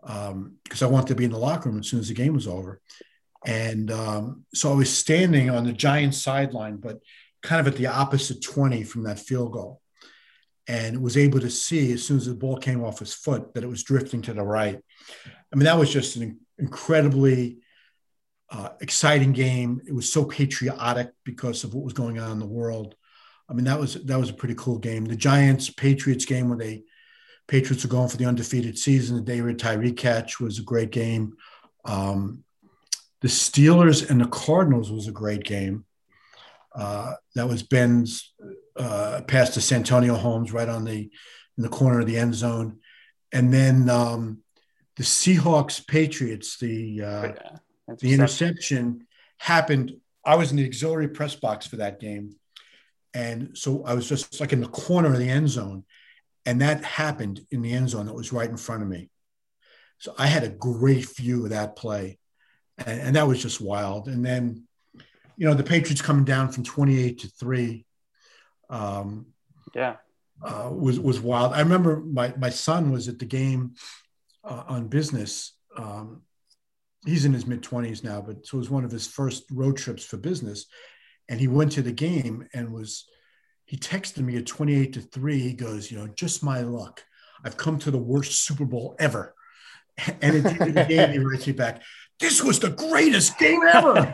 because 0.00 0.30
um, 0.30 0.58
I 0.80 0.86
wanted 0.86 1.08
to 1.08 1.14
be 1.14 1.24
in 1.24 1.30
the 1.30 1.38
locker 1.38 1.68
room 1.68 1.80
as 1.80 1.88
soon 1.88 2.00
as 2.00 2.08
the 2.08 2.14
game 2.14 2.32
was 2.32 2.46
over. 2.46 2.80
And 3.44 3.90
um, 3.90 4.44
so 4.54 4.72
I 4.72 4.76
was 4.76 4.96
standing 4.96 5.50
on 5.50 5.64
the 5.64 5.72
Giants 5.72 6.22
sideline, 6.22 6.76
but 6.76 6.98
kind 7.42 7.60
of 7.60 7.72
at 7.72 7.76
the 7.76 7.86
opposite 7.86 8.42
20 8.42 8.82
from 8.84 9.02
that 9.04 9.18
field 9.18 9.52
goal 9.52 9.80
and 10.68 11.02
was 11.02 11.16
able 11.16 11.40
to 11.40 11.50
see 11.50 11.92
as 11.92 12.04
soon 12.04 12.18
as 12.18 12.26
the 12.26 12.34
ball 12.34 12.58
came 12.58 12.84
off 12.84 12.98
his 12.98 13.14
foot 13.14 13.54
that 13.54 13.64
it 13.64 13.68
was 13.68 13.82
drifting 13.82 14.20
to 14.22 14.34
the 14.34 14.42
right. 14.42 14.78
I 15.52 15.56
mean, 15.56 15.64
that 15.64 15.78
was 15.78 15.90
just 15.90 16.16
an 16.16 16.38
incredibly 16.58 17.58
uh, 18.50 18.70
exciting 18.80 19.32
game. 19.32 19.80
It 19.86 19.94
was 19.94 20.12
so 20.12 20.26
patriotic 20.26 21.10
because 21.24 21.64
of 21.64 21.74
what 21.74 21.84
was 21.84 21.94
going 21.94 22.18
on 22.18 22.32
in 22.32 22.38
the 22.38 22.46
world. 22.46 22.94
I 23.48 23.54
mean, 23.54 23.64
that 23.64 23.80
was 23.80 23.94
that 23.94 24.18
was 24.18 24.28
a 24.28 24.34
pretty 24.34 24.54
cool 24.56 24.78
game. 24.78 25.06
The 25.06 25.16
Giants 25.16 25.70
Patriots 25.70 26.26
game 26.26 26.50
where 26.50 26.58
they 26.58 26.84
Patriots 27.46 27.82
are 27.86 27.88
going 27.88 28.10
for 28.10 28.18
the 28.18 28.26
undefeated 28.26 28.78
season. 28.78 29.16
The 29.16 29.22
David 29.22 29.58
Tyree 29.58 29.92
catch 29.92 30.38
was 30.38 30.58
a 30.58 30.62
great 30.62 30.90
game. 30.90 31.34
Um, 31.86 32.44
the 33.22 33.28
Steelers 33.28 34.08
and 34.08 34.20
the 34.20 34.28
Cardinals 34.28 34.92
was 34.92 35.08
a 35.08 35.12
great 35.12 35.44
game. 35.44 35.86
Uh, 36.74 37.14
that 37.34 37.48
was 37.48 37.62
Ben's 37.62 38.34
uh, 38.78 39.22
pass 39.22 39.50
to 39.50 39.60
Santonio 39.60 40.14
Holmes 40.14 40.52
right 40.52 40.68
on 40.68 40.84
the 40.84 41.10
in 41.56 41.62
the 41.62 41.68
corner 41.68 42.00
of 42.00 42.06
the 42.06 42.16
end 42.16 42.34
zone, 42.34 42.78
and 43.32 43.52
then 43.52 43.88
um, 43.90 44.38
the 44.96 45.02
Seahawks 45.02 45.86
Patriots 45.86 46.58
the 46.58 47.02
uh, 47.02 47.32
the 47.98 48.12
interception 48.12 49.06
happened. 49.38 49.94
I 50.24 50.36
was 50.36 50.50
in 50.50 50.56
the 50.56 50.66
auxiliary 50.66 51.08
press 51.08 51.34
box 51.34 51.66
for 51.66 51.76
that 51.76 52.00
game, 52.00 52.36
and 53.14 53.56
so 53.56 53.84
I 53.84 53.94
was 53.94 54.08
just 54.08 54.40
like 54.40 54.52
in 54.52 54.60
the 54.60 54.68
corner 54.68 55.12
of 55.12 55.18
the 55.18 55.28
end 55.28 55.48
zone, 55.48 55.84
and 56.46 56.60
that 56.60 56.84
happened 56.84 57.40
in 57.50 57.62
the 57.62 57.72
end 57.72 57.90
zone 57.90 58.06
that 58.06 58.14
was 58.14 58.32
right 58.32 58.48
in 58.48 58.56
front 58.56 58.82
of 58.82 58.88
me. 58.88 59.10
So 59.98 60.14
I 60.16 60.26
had 60.26 60.44
a 60.44 60.48
great 60.48 61.08
view 61.16 61.44
of 61.44 61.50
that 61.50 61.76
play, 61.76 62.18
and, 62.78 63.00
and 63.00 63.16
that 63.16 63.26
was 63.26 63.42
just 63.42 63.60
wild. 63.60 64.08
And 64.08 64.24
then, 64.24 64.64
you 65.36 65.46
know, 65.46 65.54
the 65.54 65.64
Patriots 65.64 66.02
coming 66.02 66.24
down 66.24 66.50
from 66.50 66.64
28 66.64 67.18
to 67.20 67.28
three. 67.28 67.84
Um, 68.70 69.26
yeah. 69.74 69.96
Uh, 70.42 70.70
was 70.72 71.00
was 71.00 71.20
wild. 71.20 71.52
I 71.52 71.60
remember 71.60 72.00
my 72.00 72.32
my 72.36 72.50
son 72.50 72.92
was 72.92 73.08
at 73.08 73.18
the 73.18 73.24
game 73.24 73.74
uh, 74.44 74.64
on 74.68 74.86
business. 74.86 75.54
Um, 75.76 76.22
he's 77.04 77.24
in 77.24 77.32
his 77.32 77.46
mid 77.46 77.62
twenties 77.62 78.04
now, 78.04 78.20
but 78.20 78.46
so 78.46 78.56
it 78.56 78.60
was 78.60 78.70
one 78.70 78.84
of 78.84 78.90
his 78.92 79.06
first 79.06 79.44
road 79.50 79.76
trips 79.76 80.04
for 80.04 80.16
business, 80.16 80.66
and 81.28 81.40
he 81.40 81.48
went 81.48 81.72
to 81.72 81.82
the 81.82 81.92
game 81.92 82.48
and 82.54 82.72
was 82.72 83.06
he 83.68 83.76
texted 83.76 84.24
me 84.24 84.36
at 84.36 84.46
28 84.46 84.94
to 84.94 85.00
3 85.00 85.38
he 85.38 85.52
goes 85.52 85.90
you 85.90 85.98
know 85.98 86.08
just 86.08 86.42
my 86.42 86.60
luck 86.60 87.04
i've 87.44 87.56
come 87.56 87.78
to 87.78 87.90
the 87.90 87.98
worst 87.98 88.44
super 88.44 88.64
bowl 88.64 88.96
ever 88.98 89.34
and 90.22 90.36
at 90.36 90.42
the 90.42 90.50
end 90.50 90.68
of 90.68 90.74
the 90.74 90.84
game 90.84 91.12
he 91.12 91.18
writes 91.18 91.46
me 91.46 91.52
back 91.52 91.82
this 92.18 92.42
was 92.42 92.58
the 92.58 92.70
greatest 92.70 93.38
game 93.38 93.60
ever 93.62 94.08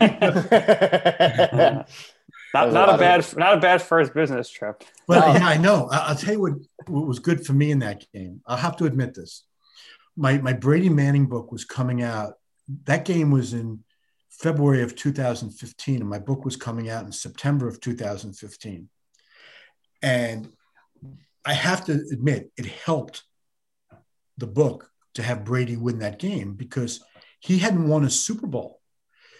not, 2.55 2.73
not 2.73 2.95
a 2.95 2.97
bad 2.97 3.37
not 3.37 3.57
a 3.57 3.59
bad 3.59 3.81
first 3.81 4.13
business 4.13 4.49
trip. 4.49 4.83
But 5.07 5.23
yeah 5.35 5.47
i 5.47 5.57
know. 5.57 5.87
I'll 5.91 6.15
tell 6.15 6.33
you 6.33 6.41
what, 6.41 6.53
what 6.87 7.07
was 7.07 7.19
good 7.19 7.45
for 7.45 7.53
me 7.53 7.71
in 7.71 7.79
that 7.79 8.05
game. 8.13 8.41
I'll 8.45 8.57
have 8.57 8.77
to 8.77 8.85
admit 8.85 9.13
this. 9.13 9.43
My 10.15 10.37
my 10.39 10.53
brady 10.53 10.89
manning 10.89 11.27
book 11.27 11.51
was 11.51 11.65
coming 11.65 12.01
out. 12.01 12.33
That 12.85 13.05
game 13.05 13.31
was 13.31 13.53
in 13.53 13.83
february 14.29 14.83
of 14.83 14.97
2015 14.97 16.01
and 16.01 16.09
my 16.09 16.19
book 16.19 16.43
was 16.43 16.57
coming 16.57 16.89
out 16.89 17.05
in 17.05 17.11
september 17.13 17.69
of 17.69 17.79
2015 17.79 18.89
and 20.01 20.49
I 21.45 21.53
have 21.53 21.85
to 21.85 21.93
admit, 22.11 22.51
it 22.57 22.65
helped 22.65 23.23
the 24.37 24.47
book 24.47 24.89
to 25.13 25.23
have 25.23 25.45
Brady 25.45 25.77
win 25.77 25.99
that 25.99 26.19
game 26.19 26.53
because 26.53 27.03
he 27.39 27.59
hadn't 27.59 27.87
won 27.87 28.03
a 28.03 28.09
Super 28.09 28.47
Bowl 28.47 28.81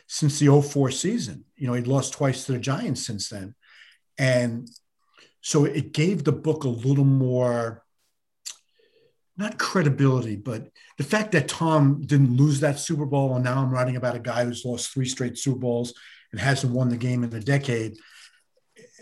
since 0.08 0.40
the 0.40 0.62
04 0.62 0.92
season. 0.92 1.46
You 1.56 1.68
know, 1.68 1.74
he'd 1.74 1.88
lost 1.88 2.14
twice 2.14 2.46
to 2.46 2.54
the 2.54 2.60
Giants 2.60 3.06
since 3.06 3.30
then. 3.30 3.56
And 4.18 4.70
so 5.42 5.66
it 5.66 5.94
gave 5.94 6.24
the 6.24 6.32
book 6.32 6.64
a 6.64 6.70
little 6.70 7.06
more, 7.06 7.84
not 9.38 9.58
credibility, 9.58 10.36
but 10.36 10.70
the 10.98 11.04
fact 11.04 11.32
that 11.34 11.48
Tom 11.48 12.02
didn't 12.06 12.36
lose 12.36 12.62
that 12.62 12.80
Super 12.80 13.06
Bowl. 13.06 13.36
And 13.36 13.44
now 13.44 13.62
I'm 13.62 13.72
writing 13.72 13.96
about 13.96 14.16
a 14.16 14.20
guy 14.20 14.46
who's 14.46 14.66
lost 14.66 14.94
three 14.94 15.08
straight 15.08 15.38
Super 15.38 15.60
Bowls 15.60 15.94
and 16.32 16.40
hasn't 16.40 16.74
won 16.74 16.90
the 16.90 16.98
game 16.98 17.24
in 17.24 17.34
a 17.34 17.40
decade. 17.40 17.98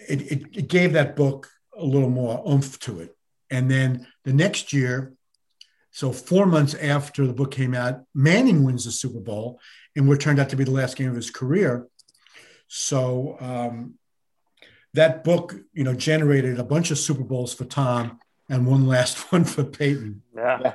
It, 0.10 0.22
it, 0.32 0.43
it 0.54 0.68
gave 0.68 0.93
that 0.93 1.16
book 1.16 1.49
a 1.78 1.86
little 1.86 2.10
more 2.10 2.43
oomph 2.47 2.80
to 2.82 2.99
it. 2.99 3.16
And 3.49 3.70
then 3.70 4.08
the 4.24 4.34
next 4.34 4.74
year, 4.74 5.14
so 5.91 6.12
four 6.12 6.47
months 6.47 6.74
after 6.74 7.28
the 7.28 7.34
book 7.34 7.51
came 7.51 7.76
out, 7.76 8.01
Manning 8.16 8.64
wins 8.64 8.86
the 8.86 8.91
Super 8.91 9.20
Bowl, 9.20 9.60
and 9.96 10.08
what 10.08 10.20
turned 10.20 10.39
out 10.39 10.50
to 10.50 10.56
be 10.56 10.64
the 10.64 10.72
last 10.72 10.98
game 10.98 11.10
of 11.10 11.16
his 11.16 11.30
career. 11.30 11.88
So 12.68 13.38
um, 13.39 13.96
that 14.94 15.24
book, 15.24 15.56
you 15.74 15.84
know, 15.84 15.94
generated 15.94 16.60
a 16.60 16.64
bunch 16.64 16.91
of 16.91 16.98
Super 16.98 17.24
Bowls 17.24 17.54
for 17.54 17.66
Tom 17.66 18.20
and 18.50 18.66
one 18.66 18.88
last 18.88 19.18
one 19.32 19.44
for 19.44 19.64
Peyton. 19.64 20.22
Yeah, 20.36 20.60
yeah. 20.62 20.74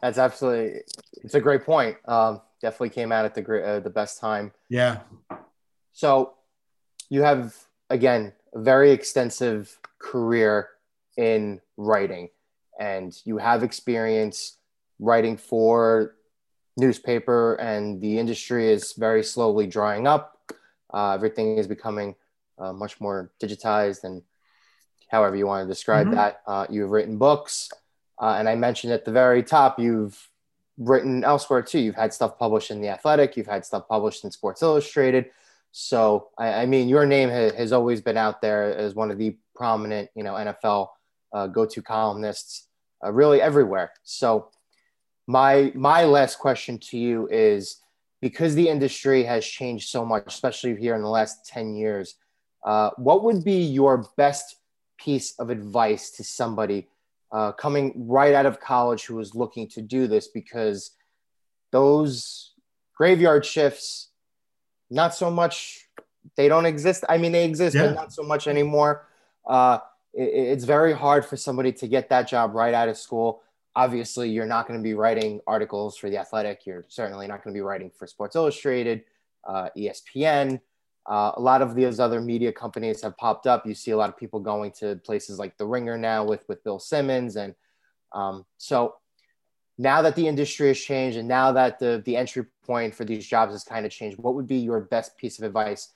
that's 0.00 0.18
absolutely. 0.18 0.80
It's 1.22 1.34
a 1.34 1.40
great 1.40 1.64
point. 1.64 1.96
Um, 2.06 2.40
definitely 2.60 2.90
came 2.90 3.12
out 3.12 3.24
at 3.24 3.34
the 3.34 3.42
great, 3.42 3.64
uh, 3.64 3.80
the 3.80 3.90
best 3.90 4.20
time. 4.20 4.52
Yeah. 4.68 5.00
So 5.92 6.34
you 7.10 7.22
have 7.22 7.54
again 7.90 8.32
a 8.54 8.60
very 8.60 8.90
extensive 8.90 9.78
career 9.98 10.68
in 11.16 11.60
writing 11.76 12.30
and 12.80 13.14
you 13.24 13.38
have 13.38 13.62
experience 13.62 14.56
writing 14.98 15.36
for 15.36 16.14
newspaper 16.76 17.54
and 17.54 18.00
the 18.00 18.18
industry 18.18 18.70
is 18.70 18.94
very 18.94 19.22
slowly 19.22 19.66
drying 19.66 20.06
up 20.06 20.38
uh, 20.94 21.12
everything 21.12 21.58
is 21.58 21.66
becoming 21.66 22.14
uh, 22.58 22.72
much 22.72 23.00
more 23.00 23.30
digitized 23.40 24.04
and 24.04 24.22
however 25.08 25.36
you 25.36 25.46
want 25.46 25.66
to 25.66 25.72
describe 25.72 26.06
mm-hmm. 26.06 26.16
that 26.16 26.42
uh, 26.46 26.66
you've 26.70 26.90
written 26.90 27.18
books 27.18 27.70
uh, 28.20 28.36
and 28.38 28.48
i 28.48 28.54
mentioned 28.54 28.92
at 28.92 29.04
the 29.04 29.12
very 29.12 29.42
top 29.42 29.78
you've 29.78 30.28
written 30.78 31.22
elsewhere 31.24 31.62
too 31.62 31.78
you've 31.78 31.94
had 31.94 32.12
stuff 32.12 32.38
published 32.38 32.70
in 32.70 32.80
the 32.80 32.88
athletic 32.88 33.36
you've 33.36 33.46
had 33.46 33.64
stuff 33.64 33.86
published 33.88 34.24
in 34.24 34.30
sports 34.30 34.62
illustrated 34.62 35.30
so 35.72 36.28
I, 36.38 36.52
I 36.62 36.66
mean, 36.66 36.88
your 36.88 37.06
name 37.06 37.30
ha- 37.30 37.56
has 37.56 37.72
always 37.72 38.00
been 38.00 38.18
out 38.18 38.40
there 38.40 38.76
as 38.76 38.94
one 38.94 39.10
of 39.10 39.18
the 39.18 39.36
prominent, 39.56 40.10
you 40.14 40.22
know, 40.22 40.34
NFL 40.34 40.88
uh, 41.32 41.46
go-to 41.46 41.82
columnists, 41.82 42.68
uh, 43.02 43.10
really 43.10 43.40
everywhere. 43.40 43.92
So 44.04 44.50
my 45.26 45.72
my 45.74 46.04
last 46.04 46.38
question 46.38 46.78
to 46.78 46.98
you 46.98 47.28
is 47.30 47.80
because 48.20 48.54
the 48.54 48.68
industry 48.68 49.24
has 49.24 49.44
changed 49.44 49.88
so 49.88 50.04
much, 50.04 50.24
especially 50.26 50.76
here 50.76 50.94
in 50.94 51.02
the 51.02 51.08
last 51.08 51.46
ten 51.46 51.74
years. 51.74 52.16
Uh, 52.64 52.90
what 52.96 53.24
would 53.24 53.44
be 53.44 53.60
your 53.62 54.06
best 54.16 54.56
piece 54.98 55.34
of 55.38 55.50
advice 55.50 56.10
to 56.12 56.22
somebody 56.22 56.88
uh, 57.32 57.50
coming 57.52 57.92
right 58.06 58.34
out 58.34 58.46
of 58.46 58.60
college 58.60 59.06
who 59.06 59.18
is 59.18 59.34
looking 59.34 59.68
to 59.68 59.82
do 59.82 60.06
this? 60.06 60.28
Because 60.28 60.92
those 61.72 62.52
graveyard 62.94 63.44
shifts 63.44 64.10
not 64.90 65.14
so 65.14 65.30
much 65.30 65.88
they 66.36 66.46
don't 66.46 66.66
exist 66.66 67.04
i 67.08 67.18
mean 67.18 67.32
they 67.32 67.44
exist 67.44 67.74
yeah. 67.74 67.86
but 67.86 67.94
not 67.94 68.12
so 68.12 68.22
much 68.22 68.46
anymore 68.46 69.08
uh, 69.48 69.78
it, 70.14 70.22
it's 70.22 70.64
very 70.64 70.92
hard 70.92 71.24
for 71.24 71.36
somebody 71.36 71.72
to 71.72 71.88
get 71.88 72.08
that 72.10 72.28
job 72.28 72.54
right 72.54 72.74
out 72.74 72.88
of 72.88 72.96
school 72.96 73.42
obviously 73.74 74.30
you're 74.30 74.46
not 74.46 74.68
going 74.68 74.78
to 74.78 74.82
be 74.82 74.94
writing 74.94 75.40
articles 75.46 75.96
for 75.96 76.10
the 76.10 76.18
athletic. 76.18 76.66
You're 76.66 76.84
certainly 76.88 77.26
not 77.26 77.42
going 77.42 77.54
to 77.54 77.58
be 77.58 77.62
writing 77.62 77.90
for 77.96 78.06
sports 78.06 78.36
illustrated 78.36 79.04
uh, 79.44 79.68
espn 79.76 80.60
uh, 81.06 81.32
a 81.36 81.40
lot 81.40 81.62
of 81.62 81.74
these 81.74 81.98
other 81.98 82.20
media 82.20 82.52
companies 82.52 83.02
have 83.02 83.16
popped 83.16 83.46
up. 83.46 83.66
You 83.66 83.74
see 83.74 83.90
a 83.90 83.96
lot 83.96 84.08
of 84.08 84.16
people 84.16 84.38
going 84.38 84.70
to 84.78 84.96
places 84.96 85.38
like 85.38 85.56
the 85.58 85.66
ringer 85.66 85.98
now 85.98 86.24
with 86.24 86.44
with 86.48 86.62
bill 86.64 86.78
simmons 86.78 87.36
and 87.36 87.54
um, 88.12 88.44
so 88.58 88.96
now 89.78 90.02
that 90.02 90.14
the 90.14 90.28
industry 90.28 90.68
has 90.68 90.78
changed 90.78 91.16
and 91.16 91.26
now 91.26 91.50
that 91.52 91.78
the 91.78 92.02
the 92.04 92.16
entry 92.16 92.44
point 92.64 92.94
for 92.94 93.04
these 93.04 93.26
jobs 93.26 93.52
has 93.52 93.64
kind 93.64 93.84
of 93.84 93.90
changed 93.90 94.18
what 94.18 94.34
would 94.34 94.46
be 94.46 94.58
your 94.58 94.80
best 94.80 95.16
piece 95.16 95.38
of 95.38 95.44
advice 95.44 95.92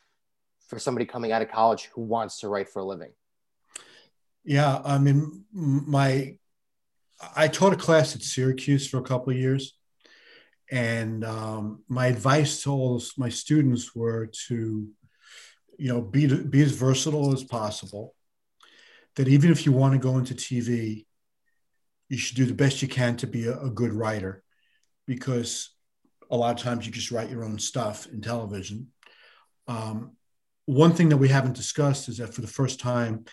for 0.67 0.79
somebody 0.79 1.05
coming 1.05 1.31
out 1.31 1.43
of 1.43 1.51
college 1.51 1.91
who 1.95 2.01
wants 2.01 2.41
to 2.41 2.49
write 2.49 2.69
for 2.69 2.81
a 2.81 2.85
living? 2.85 3.13
Yeah 4.45 4.81
i 4.85 4.99
mean 4.99 5.45
my 5.53 6.37
i 7.35 7.49
taught 7.49 7.73
a 7.73 7.77
class 7.77 8.15
at 8.15 8.23
syracuse 8.23 8.89
for 8.89 8.99
a 8.99 9.03
couple 9.03 9.33
of 9.33 9.39
years 9.39 9.79
and 10.71 11.25
um, 11.25 11.85
my 11.89 12.09
advice 12.09 12.63
to 12.63 12.73
all 12.73 13.01
my 13.17 13.29
students 13.29 13.95
were 13.95 14.27
to 14.49 14.89
you 15.79 15.89
know 15.93 16.01
be, 16.01 16.27
be 16.27 16.63
as 16.63 16.73
versatile 16.73 17.33
as 17.33 17.45
possible 17.45 18.15
that 19.15 19.29
even 19.29 19.51
if 19.51 19.65
you 19.65 19.73
want 19.73 19.93
to 19.93 19.99
go 19.99 20.19
into 20.19 20.35
tv 20.35 21.07
you 22.09 22.19
should 22.19 22.37
do 22.37 22.45
the 22.45 22.55
best 22.55 22.83
you 22.83 22.89
can 22.89 23.17
to 23.17 23.27
be 23.27 23.47
a, 23.47 23.59
a 23.61 23.71
good 23.71 23.93
writer 23.93 24.43
because 25.07 25.71
a 26.31 26.37
lot 26.37 26.57
of 26.57 26.63
times 26.63 26.87
you 26.87 26.93
just 26.93 27.11
write 27.11 27.31
your 27.31 27.45
own 27.45 27.59
stuff 27.59 28.07
in 28.07 28.21
television. 28.21 28.89
Um, 29.69 30.13
one 30.67 30.93
thing 30.93 31.11
that 31.11 31.17
we 31.17 31.29
haven't 31.29 31.55
discussed 31.55 32.09
is 32.09 32.19
that 32.19 32.35
for 32.35 32.41
the 32.41 32.47
first 32.47 32.81
time, 32.81 33.25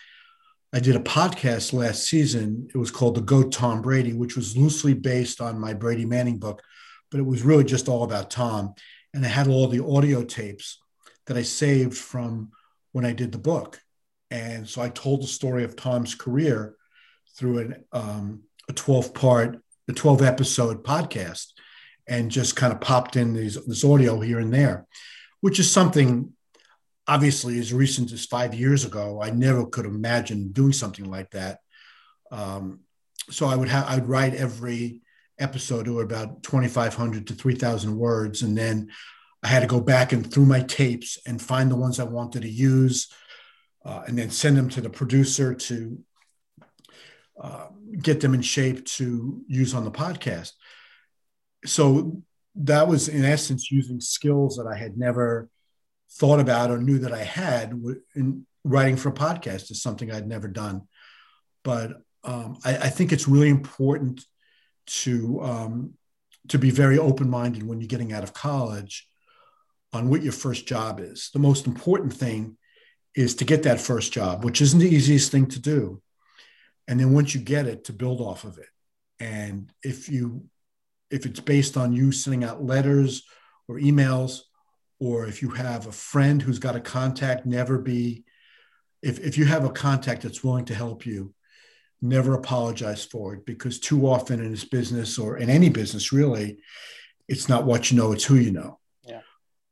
I 0.74 0.80
did 0.80 0.96
a 0.96 1.00
podcast 1.00 1.72
last 1.72 2.02
season. 2.02 2.68
It 2.74 2.76
was 2.76 2.90
called 2.90 3.14
The 3.14 3.20
Goat 3.20 3.52
Tom 3.52 3.80
Brady, 3.80 4.12
which 4.12 4.34
was 4.34 4.56
loosely 4.56 4.92
based 4.92 5.40
on 5.40 5.60
my 5.60 5.72
Brady 5.72 6.04
Manning 6.04 6.38
book, 6.38 6.60
but 7.12 7.20
it 7.20 7.24
was 7.24 7.42
really 7.42 7.62
just 7.62 7.88
all 7.88 8.02
about 8.02 8.28
Tom. 8.28 8.74
And 9.14 9.24
I 9.24 9.28
had 9.28 9.46
all 9.46 9.68
the 9.68 9.84
audio 9.84 10.24
tapes 10.24 10.82
that 11.26 11.36
I 11.36 11.42
saved 11.42 11.96
from 11.96 12.50
when 12.90 13.04
I 13.04 13.12
did 13.12 13.30
the 13.30 13.38
book. 13.38 13.80
And 14.32 14.68
so 14.68 14.82
I 14.82 14.88
told 14.88 15.22
the 15.22 15.28
story 15.28 15.62
of 15.62 15.76
Tom's 15.76 16.16
career 16.16 16.74
through 17.36 17.58
an, 17.58 17.84
um, 17.92 18.42
a 18.68 18.72
12 18.72 19.14
part, 19.14 19.62
a 19.88 19.92
12 19.92 20.22
episode 20.22 20.82
podcast 20.82 21.52
and 22.08 22.32
just 22.32 22.56
kind 22.56 22.72
of 22.72 22.80
popped 22.80 23.14
in 23.14 23.32
these, 23.32 23.64
this 23.64 23.84
audio 23.84 24.18
here 24.18 24.40
and 24.40 24.52
there, 24.52 24.88
which 25.40 25.60
is 25.60 25.70
something 25.70 26.32
obviously 27.06 27.58
as 27.58 27.72
recent 27.72 28.12
as 28.12 28.24
five 28.24 28.54
years 28.54 28.84
ago. 28.84 29.20
I 29.22 29.30
never 29.30 29.66
could 29.66 29.86
imagine 29.86 30.52
doing 30.52 30.72
something 30.72 31.10
like 31.10 31.30
that. 31.30 31.60
Um, 32.30 32.80
so 33.30 33.46
I 33.46 33.56
would 33.56 33.68
have, 33.68 33.86
I'd 33.88 34.08
write 34.08 34.34
every 34.34 35.02
episode 35.38 35.84
to 35.84 36.00
about 36.00 36.42
2,500 36.42 37.26
to 37.26 37.34
3,000 37.34 37.96
words. 37.96 38.42
And 38.42 38.56
then 38.56 38.90
I 39.42 39.48
had 39.48 39.60
to 39.60 39.66
go 39.66 39.80
back 39.80 40.12
and 40.12 40.30
through 40.30 40.46
my 40.46 40.60
tapes 40.60 41.18
and 41.26 41.40
find 41.40 41.70
the 41.70 41.76
ones 41.76 42.00
I 42.00 42.04
wanted 42.04 42.42
to 42.42 42.48
use 42.48 43.12
uh, 43.84 44.02
and 44.06 44.18
then 44.18 44.30
send 44.30 44.56
them 44.56 44.70
to 44.70 44.80
the 44.80 44.90
producer 44.90 45.54
to 45.54 45.98
uh, 47.40 47.66
get 48.00 48.20
them 48.20 48.32
in 48.32 48.42
shape 48.42 48.86
to 48.86 49.42
use 49.46 49.74
on 49.74 49.84
the 49.84 49.90
podcast. 49.90 50.52
So 51.66 52.22
that 52.54 52.88
was, 52.88 53.08
in 53.08 53.24
essence, 53.24 53.70
using 53.70 54.00
skills 54.00 54.56
that 54.56 54.66
I 54.66 54.76
had 54.76 54.96
never 54.96 55.48
thought 56.14 56.40
about 56.40 56.70
or 56.70 56.78
knew 56.78 56.98
that 57.00 57.12
I 57.12 57.24
had 57.24 57.72
in 58.14 58.46
writing 58.64 58.96
for 58.96 59.08
a 59.10 59.12
podcast 59.12 59.70
is 59.70 59.82
something 59.82 60.10
I'd 60.10 60.28
never 60.28 60.48
done. 60.48 60.82
But 61.62 61.92
um, 62.22 62.58
I, 62.64 62.76
I, 62.76 62.88
think 62.88 63.12
it's 63.12 63.28
really 63.28 63.50
important 63.50 64.24
to 64.86 65.40
um, 65.42 65.94
to 66.48 66.58
be 66.58 66.70
very 66.70 66.98
open 66.98 67.28
minded 67.28 67.62
when 67.62 67.80
you're 67.80 67.88
getting 67.88 68.12
out 68.12 68.22
of 68.22 68.32
college 68.32 69.06
on 69.92 70.08
what 70.08 70.22
your 70.22 70.32
first 70.32 70.66
job 70.66 71.00
is. 71.00 71.30
The 71.32 71.38
most 71.38 71.66
important 71.66 72.12
thing 72.12 72.56
is 73.14 73.34
to 73.36 73.44
get 73.44 73.62
that 73.64 73.80
first 73.80 74.12
job, 74.12 74.44
which 74.44 74.60
isn't 74.60 74.80
the 74.80 74.88
easiest 74.88 75.30
thing 75.30 75.46
to 75.46 75.60
do. 75.60 76.02
And 76.88 76.98
then 76.98 77.12
once 77.12 77.34
you 77.34 77.40
get 77.40 77.66
it, 77.66 77.84
to 77.84 77.92
build 77.92 78.20
off 78.20 78.44
of 78.44 78.58
it. 78.58 78.68
And 79.20 79.70
if 79.82 80.08
you 80.08 80.44
if 81.10 81.26
it's 81.26 81.40
based 81.40 81.76
on 81.76 81.92
you 81.92 82.10
sending 82.10 82.44
out 82.44 82.64
letters 82.64 83.24
or 83.68 83.78
emails, 83.78 84.40
or 85.04 85.26
if 85.26 85.42
you 85.42 85.50
have 85.50 85.86
a 85.86 85.92
friend 85.92 86.40
who's 86.40 86.58
got 86.58 86.76
a 86.76 86.80
contact, 86.80 87.44
never 87.44 87.76
be 87.76 88.24
if, 89.02 89.18
if 89.20 89.36
you 89.36 89.44
have 89.44 89.66
a 89.66 89.70
contact 89.70 90.22
that's 90.22 90.42
willing 90.42 90.64
to 90.64 90.74
help 90.74 91.04
you, 91.04 91.34
never 92.00 92.32
apologize 92.32 93.04
for 93.04 93.34
it 93.34 93.44
because 93.44 93.78
too 93.78 94.06
often 94.06 94.40
in 94.40 94.50
this 94.50 94.64
business 94.64 95.18
or 95.18 95.36
in 95.36 95.50
any 95.50 95.68
business 95.68 96.10
really, 96.10 96.58
it's 97.28 97.46
not 97.46 97.66
what 97.66 97.90
you 97.90 97.98
know, 97.98 98.12
it's 98.12 98.24
who 98.24 98.36
you 98.36 98.50
know. 98.50 98.78
Yeah. 99.06 99.20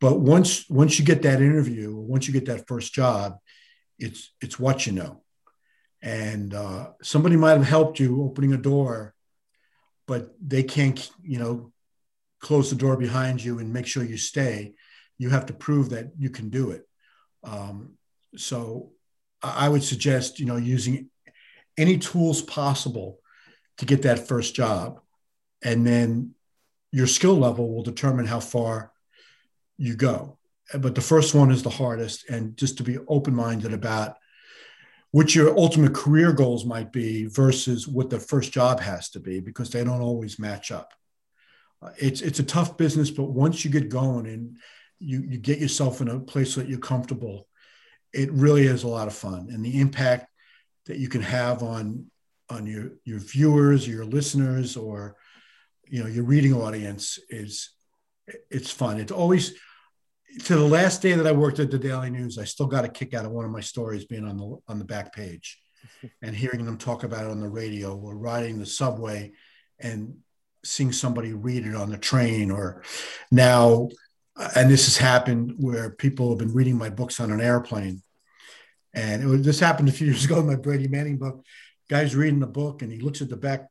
But 0.01 0.21
once 0.21 0.69
once 0.69 0.99
you 0.99 1.05
get 1.07 1.23
that 1.23 1.41
interview, 1.41 1.97
once 1.97 2.27
you 2.27 2.35
get 2.35 2.45
that 2.47 2.69
first 2.69 2.93
job, 2.93 3.39
it's 3.99 4.35
it's 4.43 4.59
what 4.59 4.87
you 4.87 4.93
know. 4.93 5.23
And 6.03 6.53
uh, 6.53 6.91
somebody 7.03 7.37
might 7.37 7.57
have 7.57 7.67
helped 7.67 8.01
you 8.01 8.23
opening 8.23 8.53
a 8.53 8.59
door, 8.59 9.15
but 10.07 10.35
they 10.47 10.63
can't, 10.63 11.11
you 11.23 11.39
know, 11.39 11.73
close 12.41 12.69
the 12.69 12.77
door 12.77 12.99
behind 12.99 13.43
you 13.43 13.61
and 13.61 13.73
make 13.73 13.87
sure 13.87 14.05
you 14.05 14.19
stay. 14.19 14.75
You 15.19 15.31
have 15.31 15.47
to 15.47 15.53
prove 15.53 15.91
that 15.91 16.13
you 16.19 16.31
can 16.31 16.49
do 16.49 16.71
it. 16.71 16.89
Um, 17.45 17.99
so 18.37 18.93
I 19.43 19.69
would 19.69 19.83
suggest, 19.83 20.39
you 20.39 20.47
know, 20.47 20.57
using 20.57 21.11
any 21.77 21.99
tools 21.99 22.43
possible 22.43 23.19
to 23.79 23.87
get 23.87 24.03
that 24.03 24.29
first 24.29 24.55
job, 24.55 25.01
and 25.65 25.87
then 25.87 26.35
your 26.93 27.07
skill 27.07 27.37
level 27.37 27.75
will 27.75 27.83
determine 27.83 28.27
how 28.27 28.41
far 28.41 28.93
you 29.79 29.97
go. 29.97 30.39
But 30.79 30.95
the 30.95 31.01
first 31.01 31.35
one 31.35 31.51
is 31.51 31.63
the 31.63 31.71
hardest, 31.71 32.29
and 32.31 32.57
just 32.57 32.77
to 32.79 32.83
be 32.83 32.99
open 33.09 33.35
minded 33.35 33.73
about 33.73 34.17
what 35.11 35.35
your 35.35 35.59
ultimate 35.59 35.95
career 35.95 36.33
goals 36.33 36.65
might 36.65 36.93
be 36.93 37.27
versus 37.27 37.87
what 37.87 38.09
the 38.11 38.21
first 38.21 38.53
job 38.53 38.81
has 38.81 39.11
to 39.11 39.21
be, 39.21 39.41
because 39.41 39.71
they 39.71 39.85
don't 39.85 40.01
always 40.01 40.39
match 40.39 40.71
up. 40.71 40.93
Uh, 41.83 41.91
it's 41.99 42.21
it's 42.23 42.39
a 42.39 42.45
tough 42.45 42.77
business, 42.77 43.11
but 43.11 43.25
once 43.25 43.65
you 43.65 43.71
get 43.71 43.89
going 43.89 44.27
and 44.27 44.57
you 45.03 45.23
you 45.23 45.39
get 45.39 45.59
yourself 45.59 46.01
in 46.01 46.09
a 46.09 46.21
place 46.21 46.55
that 46.55 46.69
you're 46.69 46.79
comfortable, 46.79 47.49
it 48.13 48.31
really 48.33 48.67
is 48.67 48.83
a 48.83 48.89
lot 48.89 49.09
of 49.09 49.15
fun, 49.15 49.49
and 49.51 49.65
the 49.65 49.81
impact 49.81 50.27
that 50.87 50.99
you 50.99 51.09
can 51.09 51.23
have 51.23 51.63
on 51.63 52.07
on 52.49 52.67
your 52.67 52.93
your 53.05 53.19
viewers, 53.19 53.87
your 53.87 54.05
listeners, 54.05 54.77
or 54.77 55.17
you 55.87 56.03
know 56.03 56.09
your 56.09 56.25
reading 56.25 56.55
audience 56.55 57.19
is 57.29 57.71
it's 58.51 58.71
fun. 58.71 59.01
It's 59.01 59.13
always 59.13 59.55
to 60.45 60.57
the 60.57 60.65
last 60.65 61.03
day 61.03 61.13
that 61.13 61.27
I 61.27 61.33
worked 61.33 61.59
at 61.59 61.71
the 61.71 61.79
Daily 61.79 62.11
News, 62.11 62.39
I 62.39 62.45
still 62.45 62.67
got 62.67 62.85
a 62.85 62.89
kick 62.89 63.13
out 63.13 63.25
of 63.25 63.33
one 63.33 63.45
of 63.45 63.51
my 63.51 63.61
stories 63.61 64.05
being 64.05 64.25
on 64.25 64.37
the 64.37 64.57
on 64.69 64.79
the 64.79 64.85
back 64.85 65.13
page 65.15 65.61
and 66.23 66.35
hearing 66.35 66.65
them 66.65 66.79
talk 66.79 67.05
about 67.05 67.25
it 67.25 67.31
on 67.31 67.41
the 67.41 67.49
radio 67.49 67.97
or 67.97 68.17
riding 68.17 68.59
the 68.59 68.67
subway 68.67 69.33
and 69.79 70.17
seeing 70.65 70.93
somebody 70.93 71.33
read 71.33 71.67
it 71.67 71.75
on 71.75 71.91
the 71.91 71.99
train 71.99 72.51
or 72.51 72.83
now 73.31 73.89
and 74.57 74.71
this 74.71 74.87
has 74.87 74.97
happened 74.97 75.55
where 75.59 75.91
people 75.91 76.31
have 76.31 76.39
been 76.39 76.55
reading 76.55 76.79
my 76.79 76.91
books 76.91 77.21
on 77.21 77.31
an 77.31 77.41
airplane 77.41 78.03
and 78.95 79.23
it 79.23 79.27
was, 79.27 79.43
this 79.43 79.61
happened 79.61 79.89
a 79.89 79.93
few 79.93 80.07
years 80.09 80.25
ago 80.25 80.41
in 80.41 80.47
my 80.47 80.57
Brady 80.57 80.89
Manning 80.89 81.19
book. 81.19 81.45
Guy's 81.89 82.17
reading 82.17 82.41
the 82.41 82.47
book 82.47 82.83
and 82.83 82.93
he 82.93 83.01
looks 83.01 83.23
at 83.23 83.29
the 83.29 83.37
back, 83.37 83.69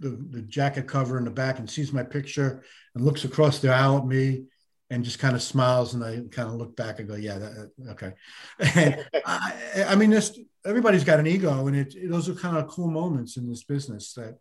the, 0.00 0.10
the 0.30 0.42
jacket 0.42 0.88
cover 0.88 1.18
in 1.18 1.24
the 1.24 1.30
back 1.30 1.58
and 1.58 1.68
sees 1.68 1.92
my 1.92 2.02
picture 2.02 2.62
and 2.94 3.04
looks 3.04 3.24
across 3.24 3.58
the 3.58 3.72
aisle 3.72 3.98
at 3.98 4.06
me 4.06 4.44
and 4.90 5.04
just 5.04 5.18
kind 5.18 5.34
of 5.34 5.42
smiles 5.42 5.94
and 5.94 6.04
I 6.04 6.22
kind 6.30 6.48
of 6.48 6.54
look 6.54 6.76
back 6.76 6.98
and 6.98 7.08
go, 7.08 7.14
yeah, 7.14 7.38
that, 7.38 7.70
okay. 7.90 8.12
And 8.74 9.04
I, 9.24 9.84
I, 9.88 9.94
mean, 9.94 10.10
this 10.10 10.38
everybody's 10.66 11.04
got 11.04 11.18
an 11.18 11.26
ego, 11.26 11.66
and 11.66 11.76
it, 11.76 12.10
those 12.10 12.28
are 12.28 12.34
kind 12.34 12.58
of 12.58 12.68
cool 12.68 12.90
moments 12.90 13.36
in 13.36 13.48
this 13.48 13.64
business 13.64 14.12
that 14.14 14.38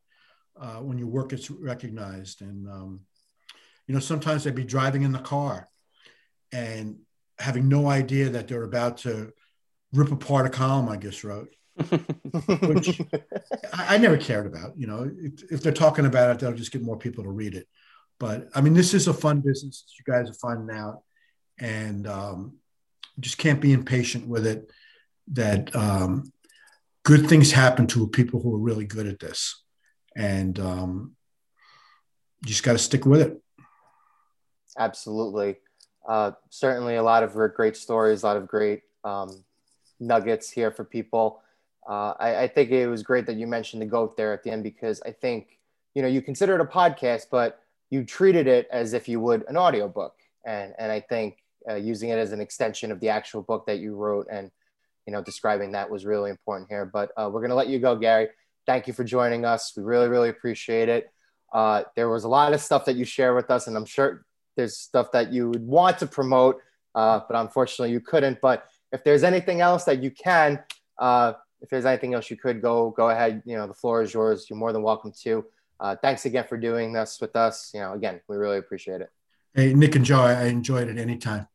uh, 0.60 0.78
when 0.78 0.98
your 0.98 1.08
work 1.08 1.30
gets 1.30 1.50
recognized. 1.50 2.42
And 2.42 2.68
um, 2.68 3.00
you 3.88 3.94
know, 3.94 4.00
sometimes 4.00 4.44
they'd 4.44 4.56
be 4.56 4.64
driving 4.64 5.04
in 5.04 5.12
the 5.12 5.20
car 5.20 5.70
and 6.52 6.98
having 7.40 7.68
no 7.68 7.88
idea 7.88 8.30
that 8.30 8.48
they're 8.48 8.64
about 8.64 8.98
to 8.98 9.32
rip 9.94 10.12
apart 10.12 10.46
a 10.46 10.50
column 10.50 10.90
I 10.90 10.98
just 10.98 11.24
wrote. 11.24 11.54
which 12.62 13.02
I, 13.74 13.96
I, 13.96 13.98
never 13.98 14.18
cared 14.18 14.46
about. 14.46 14.78
You 14.78 14.88
know, 14.88 15.10
if, 15.18 15.52
if 15.52 15.64
they're 15.64 15.72
talking 15.72 16.06
about 16.06 16.30
it, 16.30 16.40
they'll 16.40 16.54
just 16.54 16.72
get 16.72 16.84
more 16.84 16.98
people 16.98 17.24
to 17.24 17.30
read 17.30 17.56
it. 17.56 17.68
But 18.20 18.50
I 18.54 18.62
mean, 18.62 18.74
this 18.74 18.94
is 18.94 19.08
a 19.08 19.14
fun 19.14 19.40
business 19.40 19.84
that 19.84 19.98
you 19.98 20.14
guys 20.14 20.30
are 20.30 20.36
finding 20.36 20.76
out, 20.76 21.02
and 21.58 22.06
um, 22.08 22.58
just 23.20 23.38
can't 23.38 23.62
be 23.62 23.74
impatient 23.74 24.28
with 24.28 24.46
it. 24.46 24.70
That 25.34 25.76
um, 25.76 26.32
good 27.04 27.28
things 27.28 27.52
happen 27.52 27.88
to 27.88 28.08
people 28.08 28.42
who 28.42 28.54
are 28.56 28.60
really 28.60 28.86
good 28.86 29.08
at 29.08 29.20
this, 29.20 29.64
and 30.16 30.60
um, 30.60 31.16
you 32.44 32.50
just 32.50 32.64
got 32.64 32.74
to 32.74 32.78
stick 32.78 33.06
with 33.06 33.22
it. 33.22 33.42
Absolutely, 34.78 35.58
uh, 36.08 36.32
certainly 36.50 36.96
a 36.96 37.04
lot 37.04 37.24
of 37.24 37.34
great 37.54 37.76
stories, 37.76 38.24
a 38.24 38.26
lot 38.26 38.38
of 38.38 38.48
great 38.48 38.84
um, 39.04 39.44
nuggets 40.00 40.50
here 40.50 40.72
for 40.72 40.84
people. 40.84 41.42
Uh, 41.88 42.14
I, 42.20 42.44
I, 42.44 42.48
think 42.48 42.70
it 42.70 42.88
was 42.88 43.02
great 43.02 43.26
that 43.26 43.38
you 43.38 43.48
mentioned 43.48 43.82
the 43.82 43.88
goat 43.88 44.16
there 44.16 44.34
at 44.34 44.44
the 44.44 44.52
end 44.52 44.64
because 44.64 45.02
I 45.02 45.12
think 45.12 45.58
you 45.96 46.04
know 46.04 46.08
you 46.08 46.22
consider 46.22 46.54
it 46.54 46.62
a 46.62 46.66
podcast, 46.66 47.26
but 47.32 47.62
you 47.92 48.06
treated 48.06 48.48
it 48.48 48.68
as 48.72 48.94
if 48.94 49.08
you 49.08 49.20
would 49.20 49.44
an 49.48 49.58
audiobook. 49.58 50.16
And, 50.46 50.74
and 50.80 50.92
I 50.92 51.02
think 51.02 51.38
uh, 51.70 51.76
using 51.76 52.10
it 52.10 52.18
as 52.18 52.32
an 52.32 52.42
extension 52.42 52.92
of 52.92 53.00
the 53.00 53.10
actual 53.10 53.44
book 53.44 53.68
that 53.68 53.78
you 53.78 53.94
wrote 53.94 54.28
and, 54.32 54.50
you 55.06 55.14
know, 55.14 55.22
describing 55.22 55.74
that 55.74 55.92
was 55.92 56.06
really 56.06 56.32
important 56.32 56.70
here. 56.70 56.86
But 56.86 57.12
uh, 57.16 57.30
we're 57.32 57.42
going 57.42 57.50
to 57.50 57.56
let 57.56 57.68
you 57.68 57.78
go, 57.78 57.96
Gary. 57.96 58.30
Thank 58.66 58.88
you 58.88 58.94
for 58.94 59.04
joining 59.04 59.46
us. 59.46 59.74
We 59.76 59.84
really, 59.84 60.08
really 60.08 60.30
appreciate 60.30 60.90
it. 60.90 61.12
Uh, 61.54 61.84
there 61.96 62.10
was 62.10 62.24
a 62.24 62.30
lot 62.30 62.54
of 62.54 62.62
stuff 62.62 62.86
that 62.86 62.96
you 62.96 63.04
share 63.04 63.36
with 63.36 63.52
us, 63.52 63.68
and 63.68 63.76
I'm 63.76 63.86
sure 63.86 64.26
there's 64.56 64.78
stuff 64.78 65.12
that 65.12 65.32
you 65.32 65.50
would 65.50 65.66
want 65.66 66.00
to 66.00 66.08
promote, 66.08 66.62
uh, 66.96 67.22
but 67.28 67.40
unfortunately 67.40 67.92
you 67.92 68.00
couldn't. 68.00 68.40
But 68.42 68.66
if 68.92 69.04
there's 69.04 69.24
anything 69.24 69.62
else 69.62 69.84
that 69.86 70.02
you 70.02 70.12
can, 70.12 70.60
uh, 70.98 71.34
if 71.62 71.70
there's 71.70 71.86
anything 71.86 72.14
else 72.14 72.30
you 72.30 72.38
could 72.38 72.62
go, 72.62 72.92
go 72.92 73.10
ahead. 73.10 73.44
You 73.46 73.58
know, 73.58 73.68
the 73.68 73.74
floor 73.74 74.02
is 74.02 74.14
yours. 74.14 74.48
You're 74.50 74.58
more 74.58 74.74
than 74.74 74.84
welcome 74.84 75.14
to 75.24 75.46
uh, 75.82 75.96
thanks 75.96 76.26
again 76.26 76.46
for 76.48 76.58
doing 76.58 76.94
this 76.94 77.20
with 77.20 77.36
us. 77.36 77.72
You 77.74 77.82
know, 77.82 77.94
again, 77.94 78.22
we 78.28 78.38
really 78.38 78.60
appreciate 78.60 79.02
it. 79.02 79.10
Hey, 79.54 79.74
Nick 79.74 79.96
and 79.96 80.06
Joe, 80.06 80.22
I 80.22 80.46
enjoyed 80.46 80.88
it 80.88 80.98
anytime. 80.98 81.48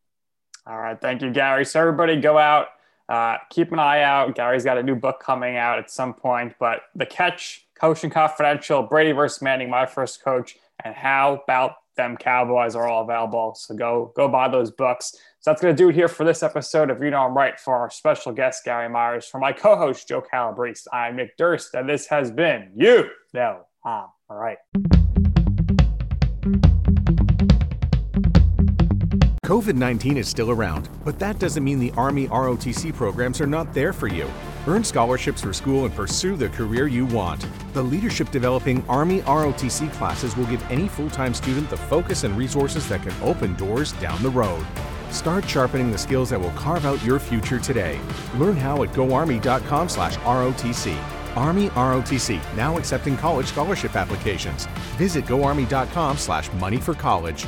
All 0.66 0.78
right. 0.78 1.00
Thank 1.00 1.22
you, 1.22 1.30
Gary. 1.30 1.64
So, 1.64 1.80
everybody 1.80 2.20
go 2.20 2.36
out, 2.36 2.66
uh, 3.08 3.36
keep 3.50 3.70
an 3.72 3.78
eye 3.78 4.02
out. 4.02 4.34
Gary's 4.34 4.64
got 4.64 4.78
a 4.78 4.82
new 4.82 4.96
book 4.96 5.20
coming 5.20 5.56
out 5.56 5.78
at 5.78 5.90
some 5.90 6.12
point, 6.12 6.54
but 6.58 6.82
The 6.96 7.06
Catch, 7.06 7.68
Coaching 7.80 8.10
Confidential, 8.10 8.82
Brady 8.82 9.12
versus 9.12 9.40
Manning, 9.40 9.70
My 9.70 9.86
First 9.86 10.22
Coach, 10.24 10.56
and 10.82 10.94
How 10.94 11.36
About 11.44 11.76
Them 11.96 12.16
Cowboys 12.16 12.74
are 12.74 12.86
all 12.86 13.02
available. 13.02 13.54
So, 13.54 13.74
go, 13.74 14.12
go 14.16 14.28
buy 14.28 14.48
those 14.48 14.70
books. 14.70 15.12
So, 15.40 15.50
that's 15.50 15.62
going 15.62 15.74
to 15.74 15.82
do 15.82 15.88
it 15.88 15.94
here 15.94 16.08
for 16.08 16.24
this 16.24 16.42
episode 16.42 16.90
of 16.90 17.02
You 17.02 17.10
Know 17.10 17.22
I'm 17.22 17.36
Right 17.36 17.58
for 17.58 17.74
our 17.74 17.90
special 17.90 18.32
guest, 18.32 18.64
Gary 18.64 18.88
Myers. 18.88 19.26
For 19.26 19.38
my 19.38 19.52
co 19.52 19.76
host, 19.76 20.08
Joe 20.08 20.20
Calabrese, 20.20 20.88
I'm 20.92 21.16
Nick 21.16 21.36
Durst, 21.36 21.74
and 21.74 21.88
this 21.88 22.06
has 22.06 22.30
been 22.30 22.70
You 22.76 23.08
Know 23.34 23.66
I'm 23.84 24.06
right. 24.30 24.58
COVID 29.46 29.74
19 29.76 30.16
is 30.16 30.28
still 30.28 30.50
around, 30.50 30.88
but 31.04 31.20
that 31.20 31.38
doesn't 31.38 31.62
mean 31.62 31.78
the 31.78 31.92
Army 31.92 32.26
ROTC 32.26 32.92
programs 32.92 33.40
are 33.40 33.46
not 33.46 33.72
there 33.72 33.92
for 33.92 34.08
you. 34.08 34.28
Earn 34.68 34.82
scholarships 34.82 35.42
for 35.42 35.52
school 35.52 35.84
and 35.84 35.94
pursue 35.94 36.34
the 36.34 36.48
career 36.48 36.88
you 36.88 37.06
want. 37.06 37.46
The 37.72 37.82
Leadership 37.82 38.32
Developing 38.32 38.84
Army 38.88 39.20
ROTC 39.20 39.92
classes 39.92 40.36
will 40.36 40.46
give 40.46 40.68
any 40.70 40.88
full 40.88 41.08
time 41.08 41.34
student 41.34 41.70
the 41.70 41.76
focus 41.76 42.24
and 42.24 42.36
resources 42.36 42.88
that 42.88 43.02
can 43.02 43.14
open 43.22 43.54
doors 43.54 43.92
down 43.92 44.20
the 44.24 44.30
road. 44.30 44.66
Start 45.10 45.48
sharpening 45.48 45.92
the 45.92 45.98
skills 45.98 46.30
that 46.30 46.40
will 46.40 46.50
carve 46.50 46.84
out 46.84 47.04
your 47.04 47.20
future 47.20 47.60
today. 47.60 48.00
Learn 48.38 48.56
how 48.56 48.82
at 48.82 48.92
goarmy.com/ROTC. 48.92 50.96
Army 51.36 51.68
ROTC 51.68 52.40
now 52.56 52.76
accepting 52.76 53.16
college 53.16 53.46
scholarship 53.46 53.94
applications. 53.94 54.66
Visit 54.96 55.26
goarmy.com/money 55.26 56.78
for 56.78 56.94
college. 56.94 57.46